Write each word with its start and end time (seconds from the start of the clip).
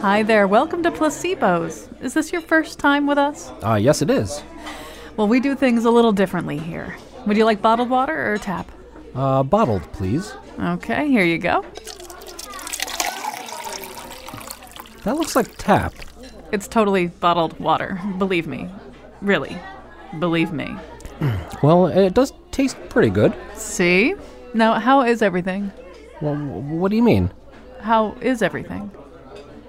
Hi 0.00 0.22
there, 0.22 0.48
welcome 0.48 0.82
to 0.84 0.90
Placebos. 0.90 1.88
Is 2.02 2.14
this 2.14 2.32
your 2.32 2.40
first 2.40 2.78
time 2.78 3.06
with 3.06 3.18
us? 3.18 3.52
Uh, 3.62 3.74
yes, 3.74 4.00
it 4.00 4.08
is. 4.08 4.42
Well, 5.18 5.28
we 5.28 5.40
do 5.40 5.54
things 5.54 5.84
a 5.84 5.90
little 5.90 6.12
differently 6.12 6.56
here. 6.56 6.96
Would 7.26 7.36
you 7.36 7.44
like 7.44 7.60
bottled 7.60 7.90
water 7.90 8.32
or 8.32 8.38
tap? 8.38 8.70
Uh, 9.14 9.42
bottled, 9.42 9.82
please. 9.92 10.32
Okay, 10.58 11.06
here 11.08 11.24
you 11.24 11.36
go. 11.36 11.62
That 15.04 15.16
looks 15.16 15.36
like 15.36 15.54
tap. 15.58 15.92
It's 16.50 16.66
totally 16.66 17.08
bottled 17.08 17.58
water. 17.60 18.00
Believe 18.16 18.46
me. 18.46 18.70
Really. 19.20 19.58
Believe 20.18 20.52
me. 20.52 20.74
Well, 21.62 21.88
it 21.88 22.14
does 22.14 22.32
taste 22.52 22.78
pretty 22.88 23.10
good. 23.10 23.34
See? 23.54 24.14
Now, 24.54 24.80
how 24.80 25.02
is 25.02 25.20
everything? 25.20 25.70
Well, 26.22 26.36
what 26.36 26.88
do 26.88 26.96
you 26.96 27.02
mean? 27.02 27.30
How 27.82 28.16
is 28.22 28.40
everything? 28.40 28.90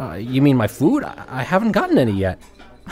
Uh, 0.01 0.15
you 0.15 0.41
mean 0.41 0.57
my 0.57 0.67
food? 0.67 1.03
I, 1.03 1.23
I 1.27 1.43
haven't 1.43 1.73
gotten 1.73 1.97
any 1.97 2.13
yet. 2.13 2.39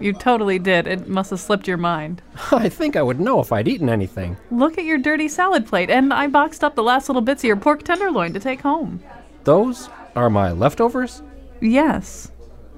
You 0.00 0.12
totally 0.12 0.60
did. 0.60 0.86
It 0.86 1.08
must 1.08 1.30
have 1.30 1.40
slipped 1.40 1.66
your 1.66 1.76
mind. 1.76 2.22
I 2.52 2.68
think 2.68 2.94
I 2.94 3.02
would 3.02 3.18
know 3.18 3.40
if 3.40 3.50
I'd 3.50 3.66
eaten 3.66 3.88
anything. 3.88 4.36
Look 4.52 4.78
at 4.78 4.84
your 4.84 4.96
dirty 4.96 5.26
salad 5.26 5.66
plate, 5.66 5.90
and 5.90 6.14
I 6.14 6.28
boxed 6.28 6.62
up 6.62 6.76
the 6.76 6.84
last 6.84 7.08
little 7.08 7.20
bits 7.20 7.42
of 7.42 7.48
your 7.48 7.56
pork 7.56 7.82
tenderloin 7.82 8.32
to 8.34 8.38
take 8.38 8.60
home. 8.60 9.02
Those 9.42 9.90
are 10.14 10.30
my 10.30 10.52
leftovers? 10.52 11.22
Yes. 11.60 12.30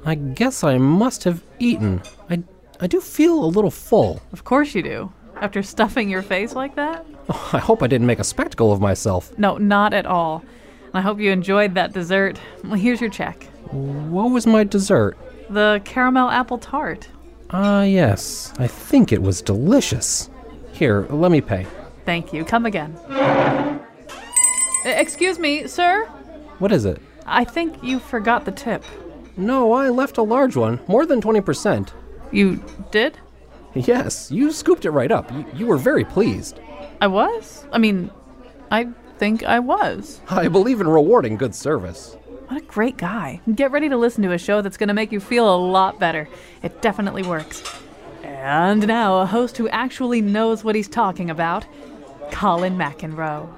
I 0.06 0.14
guess 0.14 0.64
I 0.64 0.78
must 0.78 1.24
have 1.24 1.42
eaten. 1.58 2.00
I, 2.30 2.42
I 2.80 2.86
do 2.86 3.02
feel 3.02 3.44
a 3.44 3.52
little 3.54 3.70
full. 3.70 4.22
Of 4.32 4.44
course 4.44 4.74
you 4.74 4.82
do. 4.82 5.12
After 5.36 5.62
stuffing 5.62 6.08
your 6.08 6.22
face 6.22 6.54
like 6.54 6.74
that? 6.76 7.04
Oh, 7.28 7.50
I 7.52 7.58
hope 7.58 7.82
I 7.82 7.86
didn't 7.86 8.06
make 8.06 8.18
a 8.20 8.24
spectacle 8.24 8.72
of 8.72 8.80
myself. 8.80 9.38
No, 9.38 9.58
not 9.58 9.92
at 9.92 10.06
all. 10.06 10.42
I 10.94 11.02
hope 11.02 11.20
you 11.20 11.30
enjoyed 11.32 11.74
that 11.74 11.92
dessert. 11.92 12.40
Well, 12.64 12.80
here's 12.80 13.02
your 13.02 13.10
check. 13.10 13.46
What 13.70 14.30
was 14.30 14.46
my 14.46 14.64
dessert? 14.64 15.16
The 15.48 15.80
caramel 15.84 16.28
apple 16.30 16.58
tart. 16.58 17.08
Ah, 17.50 17.82
yes. 17.82 18.52
I 18.58 18.66
think 18.66 19.12
it 19.12 19.22
was 19.22 19.42
delicious. 19.42 20.30
Here, 20.72 21.06
let 21.10 21.30
me 21.30 21.40
pay. 21.40 21.66
Thank 22.04 22.32
you. 22.32 22.44
Come 22.44 22.66
again. 22.66 22.96
Excuse 24.84 25.38
me, 25.38 25.66
sir? 25.66 26.06
What 26.58 26.72
is 26.72 26.84
it? 26.84 27.00
I 27.26 27.44
think 27.44 27.82
you 27.82 27.98
forgot 27.98 28.44
the 28.44 28.52
tip. 28.52 28.84
No, 29.36 29.72
I 29.72 29.88
left 29.88 30.18
a 30.18 30.22
large 30.22 30.56
one. 30.56 30.80
More 30.88 31.06
than 31.06 31.20
20%. 31.20 31.90
You 32.32 32.62
did? 32.90 33.18
Yes, 33.74 34.30
you 34.30 34.50
scooped 34.50 34.84
it 34.84 34.90
right 34.90 35.12
up. 35.12 35.30
You, 35.32 35.44
you 35.54 35.66
were 35.66 35.76
very 35.76 36.04
pleased. 36.04 36.58
I 37.00 37.06
was? 37.06 37.64
I 37.72 37.78
mean, 37.78 38.10
I 38.70 38.88
think 39.18 39.44
I 39.44 39.58
was. 39.60 40.20
I 40.28 40.48
believe 40.48 40.80
in 40.80 40.88
rewarding 40.88 41.36
good 41.36 41.54
service. 41.54 42.16
What 42.50 42.60
a 42.60 42.66
great 42.66 42.96
guy. 42.96 43.40
Get 43.54 43.70
ready 43.70 43.88
to 43.88 43.96
listen 43.96 44.24
to 44.24 44.32
a 44.32 44.38
show 44.38 44.60
that's 44.60 44.76
going 44.76 44.88
to 44.88 44.94
make 44.94 45.12
you 45.12 45.20
feel 45.20 45.54
a 45.54 45.56
lot 45.56 46.00
better. 46.00 46.28
It 46.64 46.82
definitely 46.82 47.22
works. 47.22 47.62
And 48.24 48.84
now, 48.88 49.20
a 49.20 49.26
host 49.26 49.56
who 49.56 49.68
actually 49.68 50.20
knows 50.20 50.64
what 50.64 50.74
he's 50.74 50.88
talking 50.88 51.30
about 51.30 51.64
Colin 52.32 52.76
McEnroe. 52.76 53.48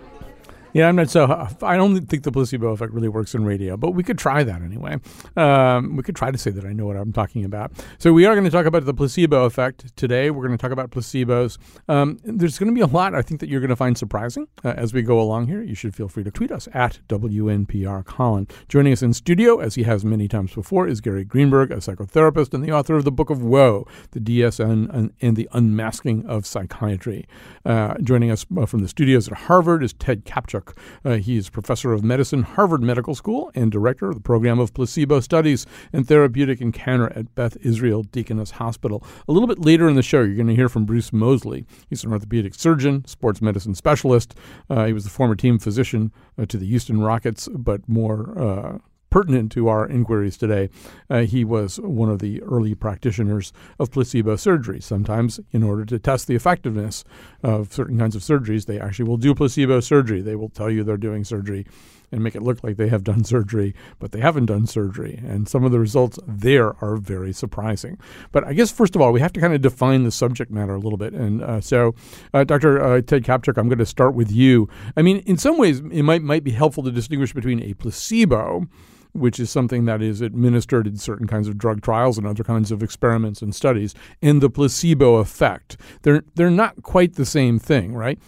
Yeah, 0.73 0.89
I'm 0.89 0.97
not 0.97 1.11
so. 1.11 1.48
I 1.62 1.77
don't 1.77 2.07
think 2.07 2.23
the 2.23 2.33
placebo 2.33 2.69
effect 2.69 2.92
really 2.92 3.08
works 3.08 3.35
in 3.35 3.45
radio, 3.45 3.77
but 3.77 3.91
we 3.91 4.02
could 4.02 4.17
try 4.17 4.42
that 4.42 4.63
anyway. 4.63 4.97
Um, 5.36 5.97
we 5.97 6.02
could 6.02 6.17
try 6.17 6.30
to 6.30 6.39
say 6.39 6.51
that 6.51 6.64
I 6.64 6.73
know 6.73 6.86
what 6.86 6.97
I'm 6.97 7.13
talking 7.13 7.45
about. 7.45 7.73
So 7.98 8.13
we 8.13 8.24
are 8.24 8.35
going 8.35 8.45
to 8.45 8.51
talk 8.51 8.64
about 8.64 8.86
the 8.86 8.95
placebo 8.95 9.45
effect 9.45 9.95
today. 9.97 10.30
We're 10.30 10.47
going 10.47 10.57
to 10.57 10.63
talk 10.63 10.73
about 10.73 10.91
placebos. 10.91 11.58
Um, 11.89 12.19
there's 12.24 12.58
going 12.58 12.69
to 12.70 12.74
be 12.74 12.80
a 12.80 12.86
lot 12.86 13.14
I 13.14 13.20
think 13.20 13.41
that 13.41 13.51
you're 13.51 13.61
going 13.61 13.69
to 13.69 13.77
find 13.77 13.98
surprising 13.98 14.47
uh, 14.64 14.69
as 14.77 14.95
we 14.95 15.02
go 15.02 15.20
along 15.20 15.48
here. 15.48 15.63
You 15.63 15.74
should 15.74 15.95
feel 15.95 16.08
free 16.08 16.24
to 16.24 16.30
tweet 16.30 16.51
us 16.51 16.69
at 16.73 17.01
WNPR 17.08 18.07
Colin. 18.07 18.48
Joining 18.68 18.95
us 18.95 19.02
in 19.02 19.13
studio, 19.13 19.58
as 19.58 19.74
he 19.74 19.83
has 19.83 20.07
many 20.07 20.27
times 20.27 20.55
before, 20.55 20.89
is 20.89 21.02
Gary 21.02 21.24
Greenberg, 21.24 21.70
a 21.70 21.77
psychotherapist 21.77 22.55
and 22.55 22.64
the 22.64 22.73
author 22.73 22.97
of 22.97 23.05
the 23.05 23.13
Book 23.13 23.29
of 23.29 23.42
Woe, 23.42 23.86
the 24.13 24.20
DSM 24.20 24.89
and, 24.95 25.13
and 25.20 25.36
the 25.36 25.51
Unmasking 25.52 26.24
of 26.24 26.47
Psychiatry. 26.47 27.27
Uh, 27.67 27.95
joining 28.02 28.30
us 28.30 28.47
uh, 28.57 28.64
from 28.64 28.80
the 28.80 28.89
studios 28.89 29.29
at 29.29 29.35
Harvard 29.35 29.83
is 29.83 29.92
Ted 29.92 30.24
Kaptchuk. 30.24 30.61
Uh, 31.05 31.17
he 31.17 31.36
is 31.36 31.50
professor 31.50 31.92
of 31.92 32.02
medicine, 32.02 32.42
Harvard 32.42 32.83
Medical 32.83 33.14
School, 33.14 33.50
and 33.55 33.70
director 33.70 34.08
of 34.08 34.14
the 34.14 34.20
program 34.20 34.58
of 34.58 34.74
placebo 34.74 35.20
studies 35.20 35.67
and 35.92 36.06
therapeutic 36.06 36.61
encounter 36.61 37.12
at 37.17 37.34
Beth 37.34 37.56
Israel 37.62 38.02
Deaconess 38.02 38.52
Hospital. 38.52 39.02
A 39.28 39.33
little 39.33 39.48
bit 39.48 39.58
later 39.58 39.89
in 39.89 39.96
the 39.96 40.02
show, 40.02 40.23
you're 40.23 40.36
going 40.36 40.46
to 40.46 40.55
hear 40.55 40.68
from 40.68 40.84
Bruce 40.84 41.12
Moseley. 41.12 41.64
He's 41.89 42.05
an 42.05 42.12
orthopedic 42.12 42.55
surgeon, 42.55 43.05
sports 43.06 43.42
medicine 43.42 43.74
specialist. 43.74 44.34
Uh, 44.70 44.86
he 44.86 44.92
was 44.92 45.05
the 45.05 45.11
former 45.11 45.34
team 45.34 45.58
physician 45.58 46.12
uh, 46.39 46.46
to 46.46 46.56
the 46.56 46.67
Houston 46.67 47.00
Rockets, 47.00 47.48
but 47.52 47.89
more 47.89 48.39
uh, 48.39 48.79
pertinent 49.12 49.52
to 49.52 49.68
our 49.68 49.86
inquiries 49.86 50.39
today. 50.39 50.70
Uh, 51.11 51.20
he 51.20 51.45
was 51.45 51.78
one 51.78 52.08
of 52.08 52.18
the 52.18 52.42
early 52.42 52.74
practitioners 52.74 53.52
of 53.78 53.90
placebo 53.90 54.36
surgery. 54.36 54.80
Sometimes, 54.80 55.39
in 55.52 55.62
order 55.62 55.84
to 55.84 55.98
test 55.98 56.27
the 56.27 56.34
effectiveness 56.34 57.05
of 57.42 57.73
certain 57.73 57.98
kinds 57.98 58.17
of 58.17 58.23
surgeries, 58.23 58.64
they 58.64 58.80
actually 58.80 59.05
will 59.05 59.18
do 59.18 59.34
placebo 59.34 59.80
surgery. 59.80 60.23
They 60.23 60.34
will 60.34 60.48
tell 60.48 60.70
you 60.70 60.83
they're 60.83 60.96
doing 60.96 61.24
surgery 61.24 61.67
and 62.11 62.23
make 62.23 62.34
it 62.34 62.42
look 62.42 62.64
like 62.64 62.77
they 62.77 62.89
have 62.89 63.05
done 63.05 63.24
surgery, 63.24 63.74
but 63.98 64.12
they 64.12 64.20
haven't 64.20 64.46
done 64.46 64.67
surgery. 64.67 65.20
And 65.27 65.48
some 65.48 65.64
of 65.64 65.73
the 65.73 65.80
results 65.80 66.18
there 66.27 66.74
are 66.83 66.96
very 66.96 67.33
surprising. 67.33 67.98
But 68.33 68.44
I 68.44 68.52
guess, 68.52 68.70
first 68.70 68.94
of 68.94 69.02
all, 69.02 69.12
we 69.12 69.20
have 69.20 69.33
to 69.34 69.40
kind 69.40 69.55
of 69.55 69.61
define 69.61 70.05
the 70.05 70.11
subject 70.11 70.50
matter 70.50 70.74
a 70.74 70.79
little 70.79 70.98
bit. 70.98 71.14
And 71.14 71.42
uh, 71.42 71.61
so, 71.61 71.94
uh, 72.33 72.44
Dr. 72.44 72.83
Uh, 72.83 73.00
Ted 73.00 73.24
Kaptchuk, 73.24 73.58
I'm 73.58 73.68
going 73.68 73.79
to 73.79 73.86
start 73.86 74.14
with 74.14 74.30
you. 74.30 74.68
I 74.96 75.02
mean, 75.02 75.18
in 75.18 75.39
some 75.39 75.58
ways, 75.58 75.80
it 75.80 76.02
might, 76.02 76.23
might 76.23 76.44
be 76.44 76.52
helpful 76.52 76.83
to 76.84 76.90
distinguish 76.90 77.33
between 77.33 77.62
a 77.62 77.74
placebo 77.74 78.68
which 79.12 79.39
is 79.39 79.50
something 79.50 79.84
that 79.84 80.02
is 80.02 80.20
administered 80.20 80.86
in 80.86 80.96
certain 80.96 81.27
kinds 81.27 81.48
of 81.48 81.58
drug 81.58 81.83
trials 81.83 82.18
and 82.18 82.27
other 82.27 82.45
kinds 82.45 82.73
of 82.73 82.83
experiments 82.83 83.42
and 83.42 83.55
studies, 83.55 83.95
and 84.20 84.40
the 84.40 84.50
placebo 84.50 85.17
effect. 85.17 85.77
They're 86.02 86.24
they're 86.34 86.50
not 86.50 86.83
quite 86.83 87.14
the 87.14 87.27
same 87.27 87.58
thing, 87.58 87.95
right? 87.95 88.18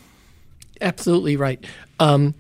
Absolutely 0.80 1.36
right. 1.36 1.64
Um, 2.00 2.34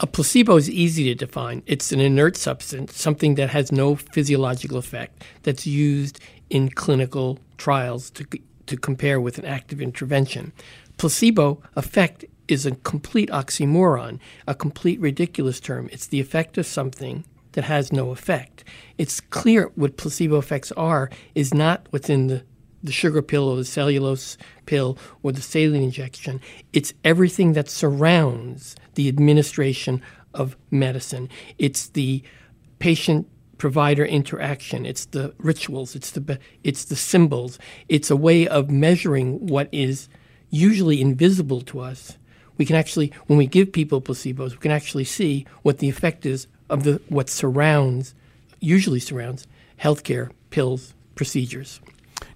a 0.00 0.06
placebo 0.06 0.56
is 0.56 0.70
easy 0.70 1.04
to 1.04 1.14
define. 1.14 1.62
It's 1.66 1.90
an 1.90 2.00
inert 2.00 2.36
substance, 2.36 2.96
something 2.96 3.34
that 3.34 3.50
has 3.50 3.72
no 3.72 3.96
physiological 3.96 4.78
effect, 4.78 5.24
that's 5.42 5.66
used 5.66 6.20
in 6.50 6.70
clinical 6.70 7.38
trials 7.56 8.10
to, 8.10 8.24
to 8.66 8.76
compare 8.76 9.20
with 9.20 9.38
an 9.38 9.44
active 9.44 9.82
intervention. 9.82 10.52
Placebo 10.98 11.60
effect 11.74 12.24
is 12.46 12.64
a 12.64 12.76
complete 12.76 13.28
oxymoron, 13.30 14.20
a 14.46 14.54
complete 14.54 15.00
ridiculous 15.00 15.58
term. 15.60 15.88
It's 15.92 16.06
the 16.06 16.20
effect 16.20 16.56
of 16.58 16.66
something 16.66 17.24
that 17.52 17.64
has 17.64 17.92
no 17.92 18.10
effect. 18.10 18.64
It's 18.98 19.20
clear 19.20 19.70
what 19.74 19.96
placebo 19.96 20.38
effects 20.38 20.72
are 20.72 21.10
is 21.34 21.54
not 21.54 21.86
what's 21.90 22.10
in 22.10 22.26
the, 22.26 22.42
the 22.82 22.92
sugar 22.92 23.22
pill 23.22 23.48
or 23.48 23.56
the 23.56 23.64
cellulose 23.64 24.36
pill 24.66 24.98
or 25.22 25.32
the 25.32 25.40
saline 25.40 25.82
injection. 25.82 26.40
It's 26.72 26.92
everything 27.04 27.52
that 27.54 27.68
surrounds 27.68 28.76
the 28.94 29.08
administration 29.08 30.02
of 30.34 30.56
medicine. 30.70 31.28
It's 31.58 31.88
the 31.88 32.22
patient 32.78 33.28
provider 33.58 34.04
interaction. 34.04 34.86
It's 34.86 35.06
the 35.06 35.34
rituals. 35.38 35.94
It's 35.96 36.12
the 36.12 36.38
it's 36.62 36.84
the 36.84 36.96
symbols. 36.96 37.58
It's 37.88 38.10
a 38.10 38.16
way 38.16 38.46
of 38.46 38.70
measuring 38.70 39.46
what 39.46 39.68
is 39.72 40.08
usually 40.50 41.00
invisible 41.00 41.60
to 41.62 41.80
us. 41.80 42.16
We 42.56 42.64
can 42.64 42.76
actually, 42.76 43.12
when 43.26 43.38
we 43.38 43.46
give 43.46 43.72
people 43.72 44.00
placebos, 44.00 44.50
we 44.50 44.56
can 44.56 44.72
actually 44.72 45.04
see 45.04 45.46
what 45.62 45.78
the 45.78 45.88
effect 45.88 46.26
is 46.26 46.48
of 46.68 46.84
the 46.84 47.00
what 47.08 47.28
surrounds, 47.30 48.14
usually 48.60 49.00
surrounds, 49.00 49.46
healthcare, 49.80 50.30
pills, 50.50 50.94
procedures. 51.14 51.80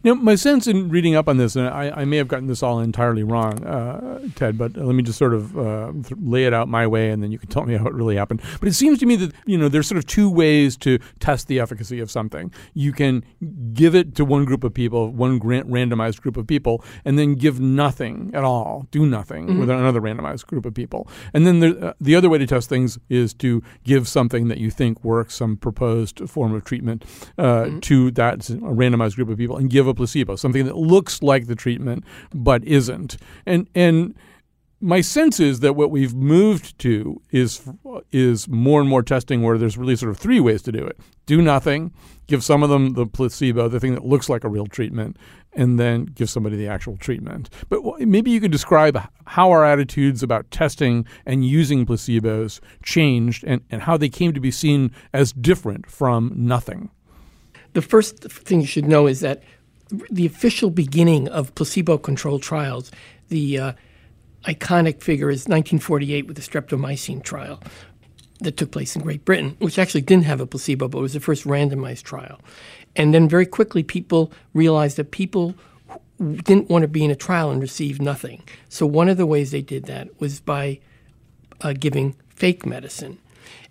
Now, 0.04 0.14
my 0.14 0.34
sense 0.34 0.66
in 0.66 0.88
reading 0.88 1.14
up 1.14 1.28
on 1.28 1.36
this, 1.36 1.54
and 1.54 1.68
I, 1.68 1.90
I 1.90 2.04
may 2.04 2.16
have 2.16 2.28
gotten 2.28 2.48
this 2.48 2.62
all 2.62 2.80
entirely 2.80 3.22
wrong, 3.22 3.64
uh, 3.64 4.26
Ted, 4.34 4.58
but 4.58 4.76
let 4.76 4.94
me 4.94 5.02
just 5.02 5.18
sort 5.18 5.32
of 5.32 5.56
uh, 5.56 5.92
th- 5.92 6.20
lay 6.20 6.44
it 6.44 6.52
out 6.52 6.68
my 6.68 6.86
way, 6.86 7.10
and 7.10 7.22
then 7.22 7.30
you 7.30 7.38
can 7.38 7.48
tell 7.48 7.64
me 7.64 7.76
how 7.78 7.86
it 7.86 7.94
really 7.94 8.16
happened. 8.16 8.40
But 8.58 8.68
it 8.68 8.74
seems 8.74 8.98
to 8.98 9.06
me 9.06 9.16
that 9.16 9.32
you 9.46 9.56
know 9.56 9.68
there's 9.68 9.86
sort 9.86 9.98
of 9.98 10.06
two 10.06 10.30
ways 10.30 10.76
to 10.78 10.98
test 11.20 11.46
the 11.46 11.60
efficacy 11.60 12.00
of 12.00 12.10
something. 12.10 12.52
You 12.74 12.92
can 12.92 13.24
give 13.72 13.94
it 13.94 14.14
to 14.16 14.24
one 14.24 14.44
group 14.44 14.64
of 14.64 14.74
people, 14.74 15.12
one 15.12 15.38
grant 15.38 15.68
randomized 15.68 16.20
group 16.20 16.36
of 16.36 16.46
people, 16.46 16.84
and 17.04 17.18
then 17.18 17.34
give 17.34 17.60
nothing 17.60 18.30
at 18.34 18.42
all, 18.42 18.86
do 18.90 19.06
nothing 19.06 19.46
mm-hmm. 19.46 19.60
with 19.60 19.70
another 19.70 20.00
randomized 20.00 20.46
group 20.46 20.66
of 20.66 20.74
people. 20.74 21.08
And 21.32 21.46
then 21.46 21.60
the, 21.60 21.88
uh, 21.88 21.92
the 22.00 22.16
other 22.16 22.28
way 22.28 22.38
to 22.38 22.46
test 22.46 22.68
things 22.68 22.98
is 23.08 23.34
to 23.34 23.62
give 23.84 24.08
something 24.08 24.48
that 24.48 24.58
you 24.58 24.70
think 24.70 25.02
works, 25.04 25.34
some 25.34 25.56
proposed 25.56 26.28
form 26.28 26.54
of 26.54 26.64
treatment, 26.64 27.04
uh, 27.38 27.42
mm-hmm. 27.42 27.80
to 27.80 28.10
that 28.12 28.40
randomized 28.40 29.16
group 29.16 29.28
of 29.28 29.38
people, 29.38 29.56
and 29.56 29.70
give 29.70 29.91
a 29.92 29.94
placebo, 29.94 30.36
something 30.36 30.66
that 30.66 30.76
looks 30.76 31.22
like 31.22 31.46
the 31.46 31.54
treatment 31.54 32.04
but 32.34 32.64
isn't. 32.64 33.16
And 33.46 33.68
and 33.74 34.14
my 34.82 35.00
sense 35.00 35.38
is 35.38 35.60
that 35.60 35.74
what 35.74 35.92
we've 35.92 36.12
moved 36.12 36.76
to 36.80 37.22
is 37.30 37.62
is 38.10 38.48
more 38.48 38.80
and 38.80 38.90
more 38.90 39.02
testing 39.02 39.42
where 39.42 39.56
there's 39.56 39.78
really 39.78 39.94
sort 39.94 40.10
of 40.10 40.18
three 40.18 40.40
ways 40.40 40.60
to 40.62 40.72
do 40.72 40.84
it: 40.84 40.98
do 41.26 41.40
nothing, 41.40 41.92
give 42.26 42.42
some 42.42 42.64
of 42.64 42.68
them 42.68 42.94
the 42.94 43.06
placebo, 43.06 43.68
the 43.68 43.78
thing 43.78 43.94
that 43.94 44.04
looks 44.04 44.28
like 44.28 44.42
a 44.42 44.48
real 44.48 44.66
treatment, 44.66 45.16
and 45.52 45.78
then 45.78 46.06
give 46.06 46.28
somebody 46.28 46.56
the 46.56 46.66
actual 46.66 46.96
treatment. 46.96 47.48
But 47.68 47.80
maybe 48.00 48.32
you 48.32 48.40
could 48.40 48.50
describe 48.50 49.00
how 49.26 49.52
our 49.52 49.64
attitudes 49.64 50.22
about 50.22 50.50
testing 50.50 51.06
and 51.26 51.46
using 51.46 51.86
placebos 51.86 52.58
changed, 52.82 53.44
and, 53.46 53.62
and 53.70 53.82
how 53.82 53.96
they 53.96 54.08
came 54.08 54.32
to 54.32 54.40
be 54.40 54.50
seen 54.50 54.90
as 55.12 55.32
different 55.32 55.88
from 55.88 56.32
nothing. 56.34 56.90
The 57.74 57.82
first 57.82 58.18
thing 58.18 58.60
you 58.62 58.66
should 58.66 58.86
know 58.86 59.06
is 59.06 59.20
that 59.20 59.44
the 60.10 60.26
official 60.26 60.70
beginning 60.70 61.28
of 61.28 61.54
placebo-controlled 61.54 62.42
trials, 62.42 62.90
the 63.28 63.58
uh, 63.58 63.72
iconic 64.44 65.02
figure 65.02 65.30
is 65.30 65.40
1948 65.42 66.26
with 66.26 66.36
the 66.36 66.42
streptomycin 66.42 67.22
trial 67.22 67.62
that 68.40 68.56
took 68.56 68.70
place 68.70 68.96
in 68.96 69.02
Great 69.02 69.24
Britain, 69.24 69.56
which 69.58 69.78
actually 69.78 70.00
didn't 70.00 70.24
have 70.24 70.40
a 70.40 70.46
placebo, 70.46 70.88
but 70.88 71.00
was 71.00 71.12
the 71.12 71.20
first 71.20 71.44
randomized 71.44 72.02
trial. 72.02 72.40
And 72.96 73.14
then 73.14 73.28
very 73.28 73.46
quickly, 73.46 73.82
people 73.82 74.32
realized 74.52 74.96
that 74.96 75.10
people 75.10 75.54
didn't 76.18 76.68
want 76.68 76.82
to 76.82 76.88
be 76.88 77.04
in 77.04 77.10
a 77.10 77.16
trial 77.16 77.50
and 77.50 77.60
receive 77.60 78.00
nothing. 78.00 78.42
So 78.68 78.86
one 78.86 79.08
of 79.08 79.16
the 79.16 79.26
ways 79.26 79.50
they 79.50 79.62
did 79.62 79.84
that 79.86 80.08
was 80.20 80.40
by 80.40 80.80
uh, 81.60 81.72
giving 81.72 82.16
fake 82.34 82.66
medicine. 82.66 83.18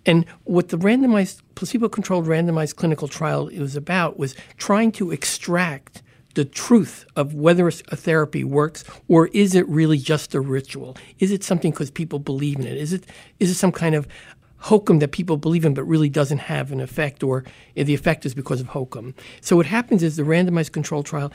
And 0.04 0.26
what 0.44 0.68
the 0.68 0.78
randomized, 0.78 1.42
placebo 1.54 1.88
controlled 1.88 2.26
randomized 2.26 2.76
clinical 2.76 3.08
trial 3.08 3.46
was 3.46 3.76
about 3.76 4.18
was 4.18 4.34
trying 4.56 4.92
to 4.92 5.10
extract 5.12 6.01
the 6.34 6.44
truth 6.44 7.04
of 7.16 7.34
whether 7.34 7.68
a 7.68 7.72
therapy 7.72 8.44
works 8.44 8.84
or 9.08 9.28
is 9.28 9.54
it 9.54 9.68
really 9.68 9.98
just 9.98 10.34
a 10.34 10.40
ritual? 10.40 10.96
Is 11.18 11.30
it 11.30 11.44
something 11.44 11.70
because 11.70 11.90
people 11.90 12.18
believe 12.18 12.58
in 12.58 12.66
it? 12.66 12.76
Is 12.76 12.92
it 12.92 13.06
is 13.40 13.50
it 13.50 13.54
some 13.54 13.72
kind 13.72 13.94
of 13.94 14.06
hokum 14.58 15.00
that 15.00 15.10
people 15.10 15.36
believe 15.36 15.64
in 15.64 15.74
but 15.74 15.84
really 15.84 16.08
doesn't 16.08 16.38
have 16.38 16.70
an 16.70 16.80
effect 16.80 17.22
or 17.22 17.44
eh, 17.76 17.82
the 17.82 17.94
effect 17.94 18.24
is 18.24 18.34
because 18.34 18.60
of 18.60 18.68
hokum? 18.68 19.14
So 19.40 19.56
what 19.56 19.66
happens 19.66 20.02
is 20.02 20.16
the 20.16 20.22
randomized 20.22 20.72
control 20.72 21.02
trial 21.02 21.32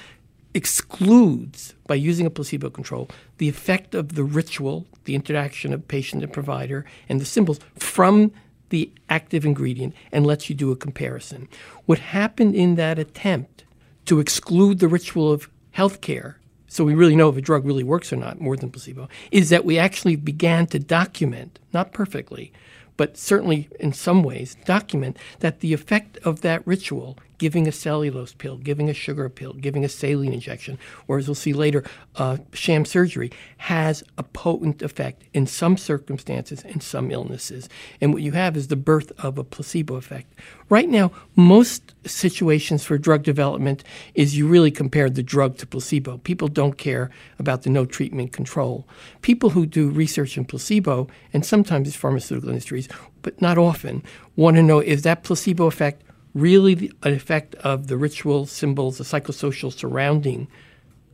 excludes 0.54 1.76
by 1.86 1.96
using 1.96 2.26
a 2.26 2.30
placebo 2.30 2.70
control 2.70 3.10
the 3.38 3.50
effect 3.50 3.94
of 3.94 4.16
the 4.16 4.24
ritual, 4.24 4.88
the 5.04 5.14
interaction 5.14 5.74
of 5.74 5.88
patient 5.88 6.24
and 6.24 6.34
provider 6.34 6.86
and 7.08 7.22
the 7.22 7.26
symbols 7.26 7.60
from 7.76 8.32
the 8.70 8.92
active 9.10 9.46
ingredient 9.46 9.94
and 10.12 10.26
lets 10.26 10.50
you 10.50 10.56
do 10.56 10.72
a 10.72 10.76
comparison. 10.76 11.48
What 11.86 12.00
happened 12.00 12.56
in 12.56 12.76
that 12.76 13.00
attempt 13.00 13.64
to 14.08 14.20
exclude 14.20 14.80
the 14.80 14.88
ritual 14.88 15.32
of 15.32 15.50
healthcare, 15.76 16.36
so 16.68 16.84
we 16.84 16.96
really 16.96 17.16
know 17.16 17.30
if 17.30 17.38
a 17.38 17.42
drug 17.42 17.66
really 17.66 17.84
works 17.84 18.12
or 18.12 18.18
not, 18.18 18.42
more 18.42 18.58
than 18.58 18.72
placebo, 18.72 19.08
is 19.32 19.50
that 19.50 19.66
we 19.66 19.78
actually 19.78 20.16
began 20.16 20.66
to 20.68 20.80
document, 20.80 21.60
not 21.74 21.94
perfectly, 21.94 22.52
but 22.98 23.16
certainly 23.16 23.70
in 23.80 23.94
some 23.94 24.24
ways 24.24 24.58
document 24.66 25.18
that 25.40 25.60
the 25.60 25.74
effect 25.74 26.18
of 26.24 26.42
that 26.42 26.66
ritual 26.66 27.18
giving 27.38 27.68
a 27.68 27.72
cellulose 27.72 28.34
pill, 28.34 28.58
giving 28.58 28.90
a 28.90 28.94
sugar 28.94 29.30
pill, 29.30 29.54
giving 29.54 29.86
a 29.86 29.90
saline 29.90 30.34
injection, 30.34 30.78
or 31.08 31.18
as 31.18 31.28
we'll 31.28 31.36
see 31.36 31.54
later, 31.54 31.84
uh, 32.16 32.38
sham 32.54 32.86
surgery, 32.86 33.32
has 33.58 34.04
a 34.18 34.24
potent 34.24 34.82
effect 34.82 35.24
in 35.34 35.46
some 35.46 35.78
circumstances 35.78 36.64
and 36.64 36.82
some 36.82 37.12
illnesses. 37.12 37.70
And 38.02 38.14
what 38.14 38.22
you 38.22 38.32
have 38.34 38.58
is 38.58 38.68
the 38.68 38.76
birth 38.76 39.12
of 39.20 39.38
a 39.38 39.44
placebo 39.44 39.96
effect. 39.96 40.34
Right 40.70 40.90
now, 40.90 41.12
most 41.36 41.94
situations 42.06 42.84
for 42.84 42.98
drug 42.98 43.24
development 43.24 43.84
is 44.16 44.38
you 44.38 44.48
really 44.48 44.72
compare 44.72 45.10
the 45.10 45.24
drug 45.24 45.58
to 45.58 45.68
placebo. 45.68 46.18
People 46.20 46.48
don't 46.48 46.78
care 46.78 47.10
about 47.40 47.62
the 47.64 47.70
no 47.70 47.86
treatment 47.86 48.34
control. 48.34 48.88
People 49.22 49.52
who 49.52 49.66
do 49.66 49.90
research 49.90 50.38
in 50.38 50.46
placebo, 50.46 51.08
and 51.34 51.46
sometimes 51.46 51.88
it's 51.88 51.98
pharmaceutical 51.98 52.50
industries, 52.50 52.90
but 53.22 53.42
not 53.42 53.58
often, 53.58 54.04
want 54.36 54.58
to 54.58 54.64
know 54.64 54.80
is 54.80 55.04
that 55.04 55.24
placebo 55.24 55.68
effect 55.68 56.02
really 56.38 56.76
the, 56.76 56.92
an 57.04 57.14
effect 57.14 57.56
of 57.56 57.88
the 57.88 57.98
ritual 57.98 58.46
symbols, 58.46 58.98
the 58.98 59.04
psychosocial 59.04 59.74
surrounding 59.74 60.48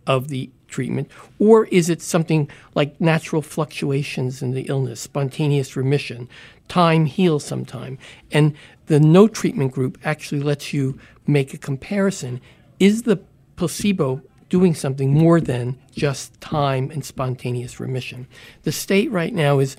of 0.05 0.27
the 0.27 0.49
treatment, 0.67 1.09
or 1.39 1.65
is 1.67 1.89
it 1.89 2.01
something 2.01 2.49
like 2.75 2.99
natural 2.99 3.41
fluctuations 3.41 4.41
in 4.41 4.51
the 4.51 4.63
illness, 4.63 4.99
spontaneous 4.99 5.75
remission? 5.75 6.27
Time 6.67 7.05
heals 7.05 7.45
sometime. 7.45 7.97
And 8.31 8.55
the 8.87 8.99
no 8.99 9.27
treatment 9.27 9.71
group 9.71 9.97
actually 10.03 10.41
lets 10.41 10.73
you 10.73 10.99
make 11.25 11.53
a 11.53 11.57
comparison. 11.57 12.41
Is 12.79 13.03
the 13.03 13.17
placebo 13.55 14.21
doing 14.49 14.75
something 14.75 15.13
more 15.13 15.39
than 15.39 15.79
just 15.91 16.39
time 16.41 16.91
and 16.91 17.05
spontaneous 17.05 17.79
remission? 17.79 18.27
The 18.63 18.71
state 18.71 19.11
right 19.11 19.33
now 19.33 19.59
is 19.59 19.77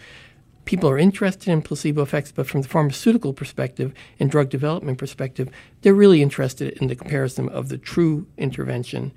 people 0.65 0.89
are 0.89 0.99
interested 0.99 1.51
in 1.51 1.63
placebo 1.63 2.03
effects, 2.03 2.33
but 2.33 2.47
from 2.47 2.63
the 2.63 2.69
pharmaceutical 2.69 3.33
perspective 3.33 3.93
and 4.19 4.31
drug 4.31 4.49
development 4.49 4.99
perspective, 4.99 5.49
they're 5.83 5.95
really 5.95 6.23
interested 6.23 6.73
in 6.81 6.89
the 6.89 6.97
comparison 6.97 7.49
of 7.51 7.69
the 7.69 7.79
true 7.79 8.27
intervention 8.39 9.13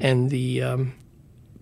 and 0.00 0.30
the 0.30 0.62
um, 0.62 0.92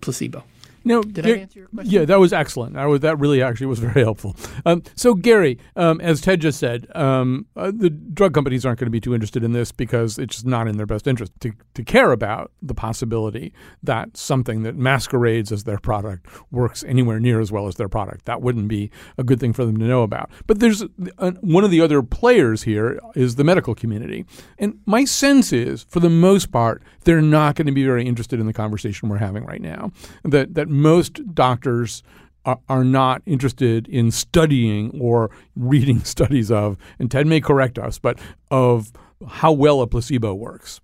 placebo. 0.00 0.44
No, 0.88 1.02
did 1.02 1.26
I 1.26 1.31
answer 1.40 1.58
your 1.61 1.69
question? 1.69 1.93
Yeah, 1.93 2.05
that 2.06 2.19
was 2.19 2.32
excellent. 2.32 2.76
I 2.76 2.87
was, 2.87 3.00
that 3.00 3.19
really 3.19 3.43
actually 3.43 3.67
was 3.67 3.79
very 3.79 4.02
helpful. 4.02 4.35
Um, 4.64 4.82
so, 4.96 5.14
Gary, 5.14 5.58
um, 5.76 6.00
as 6.00 6.20
Ted 6.20 6.40
just 6.40 6.58
said, 6.58 6.87
um, 6.96 7.46
uh, 7.56 7.70
the 7.75 7.90
drug 7.90 8.32
companies 8.32 8.64
aren't 8.64 8.81
going 8.81 8.87
to 8.87 8.90
be 8.90 9.00
too 9.00 9.14
interested 9.14 9.44
in 9.44 9.52
this 9.52 9.70
because 9.70 10.19
it's 10.19 10.37
just 10.37 10.46
not 10.46 10.67
in 10.67 10.79
their 10.79 10.87
best 10.87 11.06
interest 11.06 11.32
to, 11.40 11.52
to 11.75 11.85
care 11.85 12.12
about 12.12 12.52
the 12.62 12.75
possibility 12.75 13.52
that 13.82 14.17
something 14.17 14.62
that 14.62 14.76
masquerades 14.76 15.52
as 15.52 15.64
their 15.64 15.79
product 15.79 16.26
works 16.50 16.82
anywhere 16.85 17.20
near 17.20 17.38
as 17.38 17.52
well 17.52 17.67
as 17.67 17.75
their 17.75 17.88
product. 17.88 18.25
That 18.25 18.40
wouldn't 18.40 18.69
be 18.69 18.90
a 19.19 19.25
good 19.25 19.40
thing 19.40 19.52
for 19.52 19.67
them 19.67 19.76
to 19.79 19.85
know 19.85 20.02
about. 20.02 20.31
But 20.46 20.61
there's 20.61 20.82
uh, 21.19 21.32
one 21.43 21.64
of 21.64 21.70
the 21.70 21.82
other 21.82 22.02
players 22.02 22.62
here 22.62 22.99
is 23.14 23.37
the 23.37 23.44
medical 23.44 23.75
community, 23.75 24.25
and 24.58 24.79
my 24.87 25.05
sense 25.05 25.52
is, 25.52 25.85
for 25.85 26.00
the 26.00 26.11
most 26.11 26.50
part, 26.50 26.82
they're 27.05 27.20
not 27.20 27.56
going 27.56 27.67
to 27.67 27.73
be 27.73 27.85
very 27.85 28.06
interested 28.06 28.40
in 28.40 28.46
the 28.46 28.52
conversation 28.52 29.08
we're 29.08 29.19
having 29.19 29.44
right 29.44 29.61
now. 29.61 29.93
That 30.25 30.55
that 30.55 30.69
most 30.78 31.34
doctors 31.34 32.02
are, 32.44 32.58
are 32.69 32.84
not 32.84 33.22
interested 33.26 33.88
in 33.88 34.10
studying 34.10 34.98
or 35.00 35.30
reading 35.56 36.00
studies 36.04 36.50
of, 36.50 36.76
and 36.98 37.10
Ted 37.10 37.26
may 37.26 37.40
correct 37.40 37.78
us, 37.78 37.98
but 37.98 38.19
of 38.50 38.92
how 39.26 39.52
well 39.52 39.80
a 39.82 39.86
placebo 39.86 40.34
works. 40.34 40.80